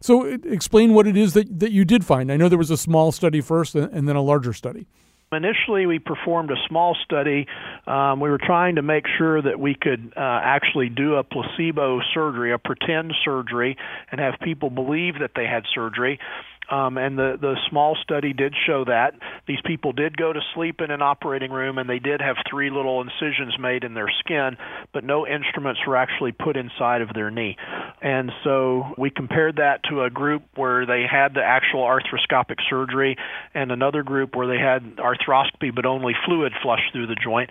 So 0.00 0.24
explain 0.24 0.94
what 0.94 1.06
it 1.06 1.16
is 1.16 1.34
that, 1.34 1.60
that 1.60 1.72
you 1.72 1.84
did 1.84 2.04
find. 2.04 2.32
I 2.32 2.36
know 2.36 2.48
there 2.48 2.58
was 2.58 2.70
a 2.70 2.76
small 2.76 3.12
study 3.12 3.40
first 3.40 3.74
and 3.74 4.08
then 4.08 4.16
a 4.16 4.22
larger 4.22 4.52
study. 4.52 4.86
Initially, 5.36 5.86
we 5.86 5.98
performed 5.98 6.50
a 6.50 6.56
small 6.68 6.96
study. 7.04 7.46
Um, 7.86 8.20
we 8.20 8.30
were 8.30 8.38
trying 8.38 8.76
to 8.76 8.82
make 8.82 9.04
sure 9.18 9.40
that 9.40 9.60
we 9.60 9.74
could 9.74 10.12
uh, 10.16 10.20
actually 10.42 10.88
do 10.88 11.14
a 11.16 11.24
placebo 11.24 12.00
surgery, 12.14 12.52
a 12.52 12.58
pretend 12.58 13.14
surgery, 13.24 13.76
and 14.10 14.20
have 14.20 14.34
people 14.42 14.70
believe 14.70 15.20
that 15.20 15.32
they 15.36 15.44
had 15.46 15.64
surgery. 15.74 16.18
Um, 16.70 16.98
and 16.98 17.16
the 17.16 17.36
the 17.40 17.54
small 17.70 17.96
study 18.02 18.32
did 18.32 18.54
show 18.66 18.84
that 18.84 19.14
these 19.46 19.60
people 19.64 19.92
did 19.92 20.16
go 20.16 20.32
to 20.32 20.40
sleep 20.54 20.80
in 20.80 20.90
an 20.90 21.00
operating 21.00 21.52
room 21.52 21.78
and 21.78 21.88
they 21.88 22.00
did 22.00 22.20
have 22.20 22.36
three 22.50 22.70
little 22.70 23.00
incisions 23.00 23.56
made 23.58 23.84
in 23.84 23.94
their 23.94 24.10
skin, 24.20 24.56
but 24.92 25.04
no 25.04 25.26
instruments 25.26 25.80
were 25.86 25.96
actually 25.96 26.32
put 26.32 26.56
inside 26.56 27.02
of 27.02 27.12
their 27.14 27.30
knee. 27.30 27.56
And 28.02 28.32
so 28.42 28.94
we 28.98 29.10
compared 29.10 29.56
that 29.56 29.80
to 29.90 30.02
a 30.02 30.10
group 30.10 30.42
where 30.56 30.86
they 30.86 31.04
had 31.10 31.34
the 31.34 31.42
actual 31.42 31.82
arthroscopic 31.82 32.56
surgery 32.68 33.16
and 33.54 33.70
another 33.70 34.02
group 34.02 34.34
where 34.34 34.48
they 34.48 34.58
had 34.58 34.96
arthroscopy 34.96 35.74
but 35.74 35.86
only 35.86 36.14
fluid 36.24 36.52
flushed 36.62 36.92
through 36.92 37.06
the 37.06 37.16
joint. 37.16 37.50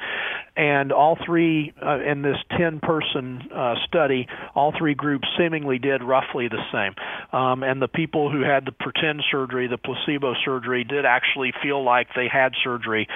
And 0.58 0.91
all 0.91 1.17
three 1.25 1.73
uh, 1.86 1.99
in 1.99 2.21
this 2.21 2.38
10 2.58 2.80
person 2.80 3.49
uh, 3.54 3.75
study, 3.86 4.28
all 4.54 4.73
three 4.78 4.93
groups 4.93 5.28
seemingly 5.38 5.80
did 5.80 6.04
roughly 6.04 6.47
the 6.47 6.63
same. 6.71 6.95
Um, 7.38 7.63
and 7.63 7.82
the 7.82 7.88
people 7.89 8.32
who 8.32 8.41
had 8.41 8.65
the 8.65 8.71
pretend 9.05 9.23
surgery, 9.31 9.67
the 9.67 9.77
placebo 9.77 10.33
surgery, 10.43 10.83
did 10.83 11.05
actually 11.05 11.53
feel 11.61 11.83
like 11.83 12.07
they 12.15 12.27
had 12.31 12.53
surgery. 12.63 13.07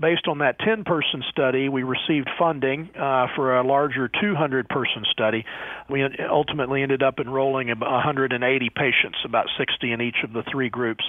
Based 0.00 0.26
on 0.28 0.38
that 0.38 0.58
10 0.58 0.84
person 0.84 1.22
study, 1.30 1.68
we 1.68 1.82
received 1.82 2.28
funding 2.38 2.90
uh, 2.98 3.26
for 3.34 3.58
a 3.58 3.66
larger 3.66 4.08
200 4.08 4.68
person 4.68 5.04
study. 5.10 5.44
We 5.88 6.04
ultimately 6.30 6.82
ended 6.82 7.02
up 7.02 7.18
enrolling 7.18 7.68
180 7.68 8.70
patients, 8.70 9.18
about 9.24 9.46
60 9.58 9.92
in 9.92 10.00
each 10.00 10.16
of 10.24 10.32
the 10.32 10.42
three 10.50 10.68
groups. 10.68 11.04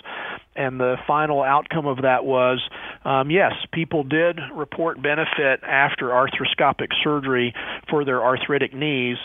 And 0.59 0.77
the 0.77 0.97
final 1.07 1.41
outcome 1.41 1.87
of 1.87 2.01
that 2.01 2.25
was 2.25 2.59
um, 3.05 3.31
yes, 3.31 3.53
people 3.71 4.03
did 4.03 4.39
report 4.53 5.01
benefit 5.01 5.63
after 5.63 6.09
arthroscopic 6.09 6.89
surgery 7.01 7.53
for 7.89 8.03
their 8.03 8.21
arthritic 8.21 8.73
knees, 8.73 9.15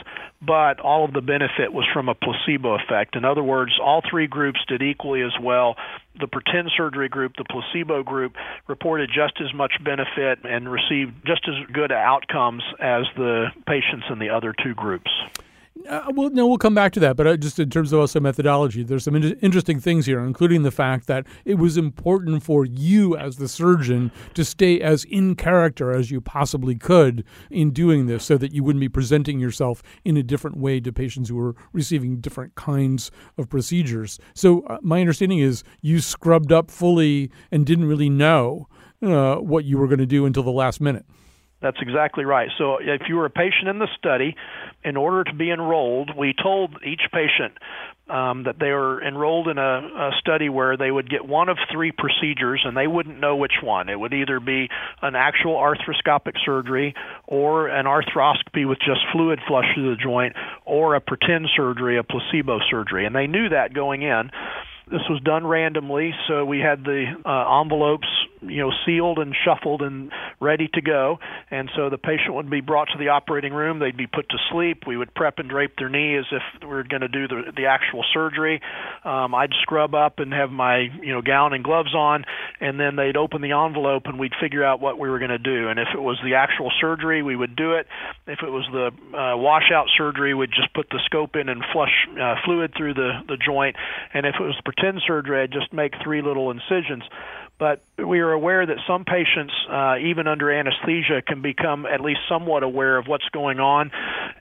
but 0.41 0.79
all 0.79 1.05
of 1.05 1.13
the 1.13 1.21
benefit 1.21 1.73
was 1.73 1.87
from 1.93 2.09
a 2.09 2.15
placebo 2.15 2.77
effect. 2.77 3.17
In 3.17 3.25
other 3.25 3.43
words, 3.43 3.73
all 3.83 4.01
three 4.09 4.29
groups 4.29 4.61
did 4.69 4.81
equally 4.81 5.23
as 5.23 5.33
well. 5.43 5.75
The 6.21 6.29
pretend 6.29 6.71
surgery 6.77 7.09
group, 7.09 7.33
the 7.37 7.45
placebo 7.45 8.05
group, 8.05 8.37
reported 8.69 9.11
just 9.13 9.41
as 9.41 9.53
much 9.53 9.73
benefit 9.83 10.39
and 10.45 10.71
received 10.71 11.15
just 11.27 11.49
as 11.49 11.67
good 11.73 11.91
outcomes 11.91 12.63
as 12.79 13.07
the 13.17 13.47
patients 13.67 14.07
in 14.09 14.21
the 14.21 14.31
other 14.31 14.55
two 14.63 14.75
groups. 14.75 15.11
Uh, 15.89 16.11
well, 16.15 16.31
no, 16.31 16.47
we'll 16.47 16.57
come 16.57 16.75
back 16.75 16.93
to 16.93 17.01
that. 17.01 17.15
But 17.17 17.27
uh, 17.27 17.37
just 17.37 17.59
in 17.59 17.69
terms 17.69 17.93
of 17.93 18.01
also 18.01 18.19
methodology, 18.19 18.83
there's 18.83 19.05
some 19.05 19.17
in- 19.17 19.39
interesting 19.41 19.79
things 19.79 20.07
here, 20.07 20.21
including 20.21 20.63
the 20.63 20.71
fact 20.71 21.07
that 21.09 21.27
it 21.45 21.57
was 21.57 21.77
important 21.77 22.43
for 22.43 22.65
you 22.65 23.17
as 23.17 23.37
the 23.37 23.49
surgeon 23.49 24.11
to 24.33 24.45
stay 24.45 24.81
as 24.81 25.05
in 25.05 25.35
character 25.35 25.93
as 25.93 26.11
you 26.11 26.21
possibly 26.21 26.75
could 26.75 27.25
in 27.51 27.71
doing 27.71 28.07
this, 28.07 28.25
so 28.25 28.39
that 28.39 28.53
you 28.53 28.65
wouldn't 28.65 28.81
be 28.81 28.89
presenting 28.89 29.39
yourself 29.39 29.83
in 30.05 30.17
a 30.17 30.23
different 30.23 30.57
way 30.57 30.81
to 30.81 30.93
patients 30.93 31.29
who 31.29 31.37
were 31.37 31.55
receiving 31.73 32.19
different 32.19 32.55
kinds 32.55 33.11
of 33.37 33.51
procedures. 33.51 34.19
So 34.35 34.63
uh, 34.63 34.79
my 34.81 35.01
understanding 35.01 35.41
is 35.41 35.65
you 35.83 36.01
scrubbed 36.01 36.53
up 36.53 36.71
fully 36.71 37.31
and 37.51 37.67
didn't 37.67 37.87
really 37.87 38.11
know 38.11 38.69
uh, 39.03 39.37
what 39.37 39.65
you 39.65 39.77
were 39.77 39.87
going 39.87 39.99
to 39.99 40.07
do 40.07 40.25
until 40.25 40.43
the 40.45 40.51
last 40.51 40.81
minute. 40.81 41.05
That's 41.65 41.79
exactly 41.81 42.27
right. 42.27 42.51
So 42.59 42.77
if 42.79 43.09
you 43.09 43.17
were 43.17 43.25
a 43.25 43.31
patient 43.31 43.69
in 43.69 43.79
the 43.79 43.89
study, 43.97 44.37
in 44.85 44.99
order 44.99 45.25
to 45.25 45.33
be 45.33 45.51
enrolled, 45.51 46.11
we 46.15 46.35
told 46.35 46.77
each 46.85 47.01
patient 47.11 47.57
um, 48.07 48.43
that 48.45 48.59
they 48.61 48.69
were 48.69 49.03
enrolled 49.03 49.49
in 49.49 49.57
a, 49.57 49.63
a 49.63 50.11
study 50.21 50.51
where 50.51 50.77
they 50.77 50.91
would 50.91 51.09
get 51.09 51.25
one 51.27 51.49
of 51.49 51.57
three 51.73 51.91
procedures 51.91 52.61
and 52.67 52.77
they 52.77 52.87
wouldn't 52.87 53.19
know 53.19 53.37
which 53.37 53.63
one. 53.63 53.89
It 53.89 53.99
would 53.99 54.13
either 54.13 54.41
be 54.41 54.69
an 55.01 55.15
actual 55.15 55.55
arthroscopic 55.55 56.35
surgery 56.45 56.95
or 57.27 57.69
an 57.69 57.87
arthroscopy 57.87 58.69
with 58.69 58.79
just 58.81 59.01
fluid 59.11 59.39
flush 59.49 59.65
through 59.75 59.97
the 59.97 60.03
joint 60.03 60.37
or 60.67 60.97
a 60.97 61.01
pretend 61.01 61.49
surgery, 61.57 61.97
a 61.97 62.03
placebo 62.03 62.59
surgery. 62.71 63.07
And 63.07 63.17
they 63.17 63.27
knew 63.27 63.49
that 63.49 63.73
going 63.73 64.03
in. 64.03 64.31
This 64.91 65.01
was 65.09 65.21
done 65.23 65.47
randomly, 65.47 66.13
so 66.29 66.45
we 66.45 66.61
had 66.61 66.85
the 66.85 67.05
uh, 67.25 67.61
envelopes, 67.63 68.07
you 68.43 68.61
know, 68.61 68.71
sealed 68.85 69.19
and 69.19 69.35
shuffled 69.35 69.81
and 69.81 70.13
ready 70.41 70.69
to 70.75 70.83
go. 70.83 71.19
And 71.51 71.71
so 71.75 71.89
the 71.89 71.97
patient 71.97 72.35
would 72.35 72.51
be 72.51 72.61
brought 72.61 72.89
to 72.93 72.99
the 72.99 73.09
operating 73.09 73.55
room. 73.55 73.79
They'd 73.79 73.97
be 73.97 74.07
put 74.07 74.29
to 74.29 74.37
sleep. 74.53 74.83
We 74.87 74.99
would 74.99 75.15
prep 75.15 75.39
and 75.39 75.49
drape 75.49 75.77
their 75.79 75.89
knee 75.89 76.19
as 76.19 76.27
if 76.31 76.43
we 76.61 76.69
were 76.69 76.85
going 76.85 77.01
to 77.01 77.09
do 77.09 77.27
the 77.27 77.53
the 77.57 77.65
actual 77.65 78.05
surgery. 78.13 78.61
Um, 79.05 79.35
I'd 79.35 79.53
scrub 79.63 79.95
up 79.95 80.19
and 80.19 80.35
have 80.35 80.51
my 80.51 80.89
you 81.01 81.15
know 81.15 81.23
gown 81.23 81.55
and 81.55 81.65
gloves 81.65 81.95
on, 81.95 82.25
and 82.61 82.79
then 82.79 82.97
they'd 82.97 83.17
open 83.17 83.41
the 83.41 83.53
envelope 83.53 84.03
and 84.05 84.19
we'd 84.19 84.35
figure 84.39 84.65
out 84.65 84.81
what 84.81 84.99
we 84.99 85.09
were 85.09 85.19
going 85.19 85.31
to 85.31 85.39
do. 85.39 85.69
And 85.69 85.79
if 85.81 85.89
it 85.95 86.01
was 86.01 86.19
the 86.23 86.35
actual 86.35 86.71
surgery, 86.79 87.23
we 87.23 87.37
would 87.37 87.57
do 87.57 87.73
it. 87.73 87.87
If 88.27 88.41
it 88.43 88.51
was 88.51 88.69
the 88.71 88.89
uh, 89.17 89.39
washout 89.39 89.87
surgery, 89.97 90.35
we'd 90.35 90.51
just 90.51 90.75
put 90.75 90.91
the 90.91 91.01
scope 91.07 91.37
in 91.37 91.49
and 91.49 91.65
flush 91.73 92.07
uh, 92.21 92.35
fluid 92.45 92.75
through 92.77 92.93
the 92.93 93.25
the 93.29 93.39
joint. 93.39 93.77
And 94.13 94.27
if 94.27 94.35
it 94.39 94.43
was 94.43 94.61
pretend 94.77 95.03
surgery, 95.07 95.43
I'd 95.43 95.53
just 95.53 95.73
make 95.73 95.95
three 96.03 96.23
little 96.23 96.51
incisions. 96.51 97.05
But 97.57 97.83
we 97.97 98.19
are 98.19 98.33
aware 98.33 98.67
that 98.67 98.79
some 98.87 99.05
patients, 99.05 99.55
uh, 99.71 99.97
even 100.01 100.27
under 100.27 100.51
anesthesia, 100.51 101.23
can 101.23 101.41
become 101.41 101.87
at 101.87 102.01
least 102.01 102.21
somewhat 102.29 102.65
aware 102.65 102.97
of 102.97 103.07
what's 103.07 103.29
going 103.33 103.61
on. 103.61 103.93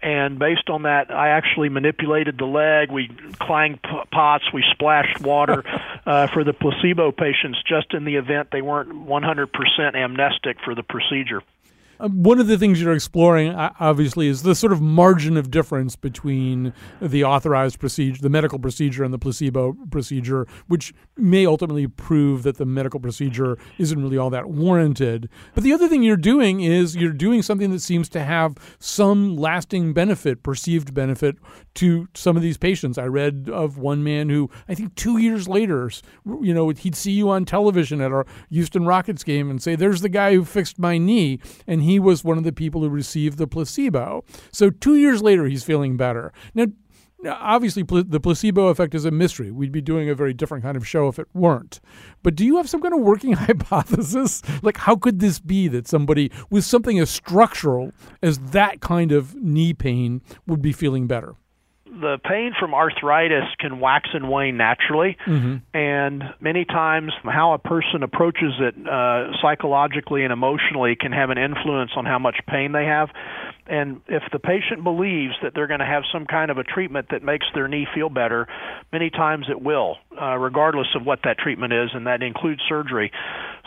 And 0.01 0.39
based 0.39 0.67
on 0.67 0.83
that, 0.83 1.11
I 1.11 1.29
actually 1.29 1.69
manipulated 1.69 2.39
the 2.39 2.45
leg. 2.45 2.91
We 2.91 3.09
clanged 3.39 3.83
p- 3.83 4.01
pots. 4.11 4.45
We 4.51 4.63
splashed 4.71 5.21
water 5.21 5.63
uh, 6.07 6.27
for 6.33 6.43
the 6.43 6.53
placebo 6.53 7.11
patients 7.11 7.61
just 7.67 7.93
in 7.93 8.03
the 8.03 8.15
event 8.15 8.49
they 8.51 8.63
weren't 8.63 8.89
100% 8.89 9.95
amnestic 9.95 10.57
for 10.65 10.73
the 10.73 10.83
procedure. 10.83 11.43
Uh, 11.99 12.09
one 12.09 12.39
of 12.39 12.47
the 12.47 12.57
things 12.57 12.81
you're 12.81 12.93
exploring, 12.93 13.53
obviously, 13.53 14.27
is 14.27 14.43
the 14.43 14.55
sort 14.55 14.73
of 14.73 14.81
margin 14.81 15.37
of 15.37 15.51
difference 15.51 15.95
between 15.95 16.73
the 17.01 17.23
authorized 17.23 17.79
procedure, 17.79 18.21
the 18.21 18.29
medical 18.29 18.59
procedure, 18.59 19.03
and 19.03 19.13
the 19.13 19.19
placebo 19.19 19.75
procedure, 19.91 20.47
which 20.67 20.93
may 21.17 21.45
ultimately 21.45 21.87
prove 21.87 22.43
that 22.43 22.57
the 22.57 22.65
medical 22.65 22.99
procedure 22.99 23.57
isn't 23.77 24.01
really 24.01 24.17
all 24.17 24.29
that 24.29 24.49
warranted. 24.49 25.29
But 25.53 25.63
the 25.63 25.73
other 25.73 25.87
thing 25.87 26.03
you're 26.03 26.17
doing 26.17 26.61
is 26.61 26.95
you're 26.95 27.11
doing 27.11 27.41
something 27.41 27.71
that 27.71 27.81
seems 27.81 28.09
to 28.09 28.23
have 28.23 28.55
some 28.79 29.35
lasting 29.35 29.93
benefit, 29.93 30.43
perceived 30.43 30.93
benefit 30.93 31.37
to 31.75 32.07
some 32.13 32.35
of 32.35 32.41
these 32.41 32.57
patients. 32.57 32.97
I 32.97 33.05
read 33.05 33.49
of 33.51 33.77
one 33.77 34.03
man 34.03 34.29
who, 34.29 34.49
I 34.67 34.75
think 34.75 34.95
two 34.95 35.17
years 35.17 35.47
later, 35.47 35.91
you 36.41 36.53
know, 36.53 36.69
he'd 36.69 36.95
see 36.95 37.11
you 37.11 37.29
on 37.29 37.45
television 37.45 38.01
at 38.01 38.11
our 38.11 38.25
Houston 38.49 38.85
Rockets 38.85 39.23
game 39.23 39.49
and 39.49 39.61
say, 39.61 39.75
There's 39.75 40.01
the 40.01 40.09
guy 40.09 40.33
who 40.33 40.45
fixed 40.45 40.79
my 40.79 40.97
knee. 40.97 41.39
And 41.67 41.83
he 41.83 41.92
was 41.99 42.23
one 42.23 42.37
of 42.37 42.43
the 42.43 42.51
people 42.51 42.81
who 42.81 42.89
received 42.89 43.37
the 43.37 43.47
placebo. 43.47 44.23
So 44.51 44.69
two 44.69 44.95
years 44.95 45.21
later, 45.21 45.45
he's 45.45 45.63
feeling 45.63 45.97
better. 45.97 46.31
Now, 46.53 46.67
obviously, 47.39 47.83
pl- 47.83 48.03
the 48.03 48.19
placebo 48.19 48.67
effect 48.67 48.93
is 48.93 49.05
a 49.05 49.11
mystery. 49.11 49.49
We'd 49.49 49.71
be 49.71 49.81
doing 49.81 50.09
a 50.09 50.15
very 50.15 50.33
different 50.33 50.63
kind 50.63 50.75
of 50.75 50.87
show 50.87 51.07
if 51.07 51.19
it 51.19 51.27
weren't. 51.33 51.79
But 52.21 52.35
do 52.35 52.45
you 52.45 52.57
have 52.57 52.69
some 52.69 52.81
kind 52.81 52.93
of 52.93 52.99
working 52.99 53.33
hypothesis? 53.33 54.41
Like, 54.61 54.77
how 54.77 54.95
could 54.95 55.19
this 55.19 55.39
be 55.39 55.67
that 55.69 55.87
somebody 55.87 56.31
with 56.49 56.65
something 56.65 56.99
as 56.99 57.09
structural 57.09 57.93
as 58.21 58.39
that 58.39 58.81
kind 58.81 59.11
of 59.11 59.35
knee 59.35 59.73
pain 59.73 60.21
would 60.47 60.61
be 60.61 60.73
feeling 60.73 61.07
better? 61.07 61.35
The 61.99 62.17
pain 62.23 62.53
from 62.59 62.73
arthritis 62.73 63.45
can 63.59 63.79
wax 63.79 64.09
and 64.13 64.29
wane 64.29 64.57
naturally, 64.57 65.17
mm-hmm. 65.25 65.57
and 65.77 66.23
many 66.39 66.65
times 66.65 67.13
how 67.23 67.53
a 67.53 67.59
person 67.59 68.03
approaches 68.03 68.53
it 68.59 68.75
uh, 68.87 69.31
psychologically 69.41 70.23
and 70.23 70.33
emotionally 70.33 70.95
can 70.99 71.11
have 71.11 71.29
an 71.29 71.37
influence 71.37 71.91
on 71.95 72.05
how 72.05 72.19
much 72.19 72.35
pain 72.47 72.71
they 72.71 72.85
have. 72.85 73.09
And 73.65 74.01
if 74.07 74.23
the 74.31 74.39
patient 74.39 74.83
believes 74.83 75.33
that 75.41 75.53
they're 75.55 75.67
going 75.67 75.79
to 75.79 75.85
have 75.85 76.03
some 76.11 76.25
kind 76.25 76.51
of 76.51 76.57
a 76.57 76.63
treatment 76.63 77.07
that 77.11 77.23
makes 77.23 77.45
their 77.53 77.67
knee 77.67 77.87
feel 77.95 78.09
better, 78.09 78.47
many 78.91 79.09
times 79.09 79.45
it 79.49 79.61
will, 79.61 79.97
uh, 80.19 80.35
regardless 80.37 80.87
of 80.95 81.05
what 81.05 81.19
that 81.23 81.37
treatment 81.37 81.71
is, 81.71 81.89
and 81.93 82.07
that 82.07 82.21
includes 82.21 82.61
surgery. 82.67 83.11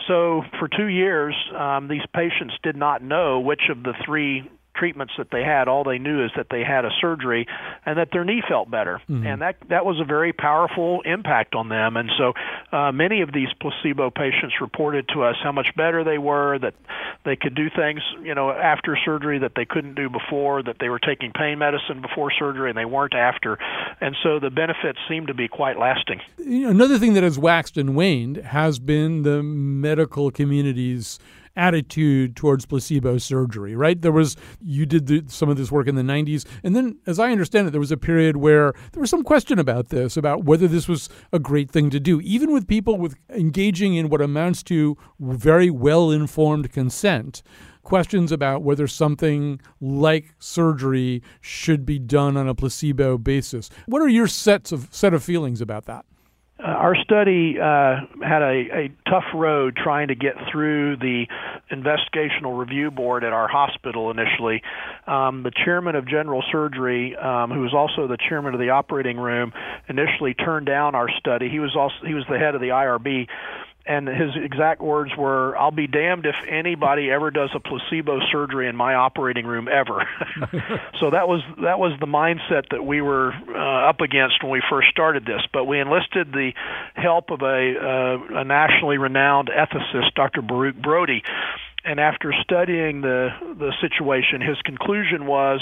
So 0.07 0.43
for 0.59 0.67
two 0.67 0.87
years, 0.87 1.35
um, 1.57 1.87
these 1.87 2.05
patients 2.13 2.53
did 2.61 2.75
not 2.75 3.01
know 3.01 3.39
which 3.39 3.69
of 3.69 3.83
the 3.83 3.93
three 4.05 4.49
treatments 4.77 5.13
that 5.17 5.29
they 5.31 5.43
had. 5.43 5.67
All 5.67 5.83
they 5.83 5.97
knew 5.97 6.23
is 6.23 6.31
that 6.35 6.47
they 6.49 6.63
had 6.63 6.85
a 6.85 6.89
surgery 7.01 7.47
and 7.85 7.97
that 7.97 8.09
their 8.11 8.23
knee 8.23 8.41
felt 8.47 8.69
better, 8.69 9.01
mm-hmm. 9.09 9.25
and 9.25 9.41
that 9.41 9.57
that 9.69 9.85
was 9.85 9.99
a 9.99 10.05
very 10.05 10.33
powerful 10.33 11.01
impact 11.01 11.55
on 11.55 11.69
them. 11.69 11.97
And 11.97 12.09
so, 12.17 12.33
uh, 12.71 12.91
many 12.91 13.21
of 13.21 13.31
these 13.33 13.49
placebo 13.59 14.09
patients 14.09 14.55
reported 14.61 15.07
to 15.13 15.23
us 15.23 15.35
how 15.43 15.51
much 15.51 15.75
better 15.75 16.03
they 16.03 16.17
were, 16.17 16.59
that 16.59 16.75
they 17.25 17.35
could 17.35 17.55
do 17.55 17.69
things, 17.69 18.01
you 18.23 18.35
know, 18.35 18.51
after 18.51 18.97
surgery 19.03 19.39
that 19.39 19.53
they 19.55 19.65
couldn't 19.65 19.95
do 19.95 20.09
before, 20.09 20.63
that 20.63 20.77
they 20.79 20.89
were 20.89 20.99
taking 20.99 21.31
pain 21.31 21.59
medicine 21.59 22.01
before 22.01 22.31
surgery 22.31 22.69
and 22.69 22.77
they 22.77 22.85
weren't 22.85 23.15
after, 23.15 23.57
and 24.01 24.15
so 24.23 24.39
the 24.39 24.49
benefits 24.49 24.99
seem 25.09 25.27
to 25.27 25.33
be 25.33 25.47
quite 25.47 25.77
lasting. 25.79 26.21
Another 26.37 26.97
thing 26.97 27.13
that 27.13 27.23
has 27.23 27.39
waxed 27.39 27.77
and 27.77 27.95
waned 27.95 28.37
has 28.37 28.79
been 28.79 29.23
the 29.23 29.41
medical 29.43 30.31
community's 30.31 31.19
attitude 31.57 32.35
towards 32.35 32.65
placebo 32.65 33.17
surgery, 33.17 33.75
right? 33.75 34.01
There 34.01 34.11
was, 34.11 34.37
you 34.61 34.85
did 34.85 35.07
the, 35.07 35.23
some 35.27 35.49
of 35.49 35.57
this 35.57 35.71
work 35.71 35.87
in 35.87 35.95
the 35.95 36.01
90s. 36.01 36.45
And 36.63 36.75
then, 36.75 36.99
as 37.05 37.19
I 37.19 37.31
understand 37.31 37.67
it, 37.67 37.71
there 37.71 37.79
was 37.79 37.91
a 37.91 37.97
period 37.97 38.37
where 38.37 38.73
there 38.93 39.01
was 39.01 39.09
some 39.09 39.23
question 39.23 39.59
about 39.59 39.89
this, 39.89 40.15
about 40.15 40.45
whether 40.45 40.67
this 40.67 40.87
was 40.87 41.09
a 41.33 41.39
great 41.39 41.71
thing 41.71 41.89
to 41.89 41.99
do, 41.99 42.21
even 42.21 42.51
with 42.53 42.67
people 42.67 42.97
with 42.97 43.15
engaging 43.29 43.95
in 43.95 44.09
what 44.09 44.21
amounts 44.21 44.63
to 44.63 44.97
very 45.19 45.69
well 45.69 46.11
informed 46.11 46.71
consent 46.71 47.41
questions 47.87 48.33
about 48.33 48.63
whether 48.63 48.85
something 48.85 49.61
like 49.79 50.35
surgery 50.39 51.23
should 51.39 51.85
be 51.85 51.97
done 51.97 52.35
on 52.35 52.47
a 52.47 52.53
placebo 52.53 53.17
basis. 53.17 53.69
What 53.85 54.01
are 54.01 54.09
your 54.09 54.27
sets 54.27 54.73
of 54.73 54.89
set 54.91 55.13
of 55.13 55.23
feelings 55.23 55.61
about 55.61 55.85
that? 55.85 56.05
Uh, 56.59 56.63
our 56.63 56.95
study 56.95 57.59
uh, 57.59 58.01
had 58.23 58.41
a, 58.41 58.65
a 58.73 58.91
tough 59.07 59.25
road 59.35 59.75
trying 59.75 60.07
to 60.07 60.15
get 60.15 60.33
through 60.51 60.97
the 60.97 61.25
investigational 61.71 62.57
review 62.57 62.89
board 62.89 63.23
at 63.23 63.31
our 63.31 63.47
hospital 63.47 64.09
initially. 64.09 64.63
Um, 65.05 65.43
the 65.43 65.51
chairman 65.65 65.95
of 65.95 66.07
general 66.07 66.43
surgery, 66.51 67.15
um, 67.15 67.51
who 67.51 67.61
was 67.61 67.73
also 67.75 68.07
the 68.07 68.17
chairman 68.17 68.55
of 68.55 68.59
the 68.59 68.71
operating 68.71 69.17
room, 69.17 69.53
initially 69.87 70.33
turned 70.33 70.65
down 70.65 70.95
our 70.95 71.09
study. 71.19 71.47
He 71.49 71.59
was 71.59 71.75
also 71.75 71.95
he 72.05 72.15
was 72.15 72.25
the 72.29 72.39
head 72.39 72.55
of 72.55 72.61
the 72.61 72.69
IRB 72.69 73.27
and 73.87 74.07
his 74.07 74.35
exact 74.35 74.81
words 74.81 75.15
were, 75.17 75.57
"I'll 75.57 75.71
be 75.71 75.87
damned 75.87 76.25
if 76.25 76.35
anybody 76.47 77.09
ever 77.09 77.31
does 77.31 77.49
a 77.53 77.59
placebo 77.59 78.19
surgery 78.31 78.67
in 78.67 78.75
my 78.75 78.95
operating 78.95 79.45
room 79.45 79.67
ever." 79.67 80.07
so 80.99 81.11
that 81.11 81.27
was 81.27 81.41
that 81.61 81.79
was 81.79 81.93
the 81.99 82.07
mindset 82.07 82.69
that 82.71 82.85
we 82.85 83.01
were 83.01 83.33
uh, 83.49 83.89
up 83.89 84.01
against 84.01 84.43
when 84.43 84.51
we 84.51 84.61
first 84.69 84.89
started 84.89 85.25
this. 85.25 85.41
But 85.51 85.65
we 85.65 85.79
enlisted 85.79 86.31
the 86.31 86.53
help 86.95 87.31
of 87.31 87.41
a, 87.41 87.45
uh, 87.45 88.39
a 88.41 88.43
nationally 88.43 88.97
renowned 88.97 89.49
ethicist, 89.49 90.13
Dr. 90.15 90.41
Baruch 90.41 90.75
Brody, 90.75 91.23
and 91.87 92.01
after 92.01 92.33
studying 92.43 92.99
the 93.01 93.29
the 93.57 93.71
situation, 93.79 94.41
his 94.41 94.57
conclusion 94.65 95.25
was 95.25 95.61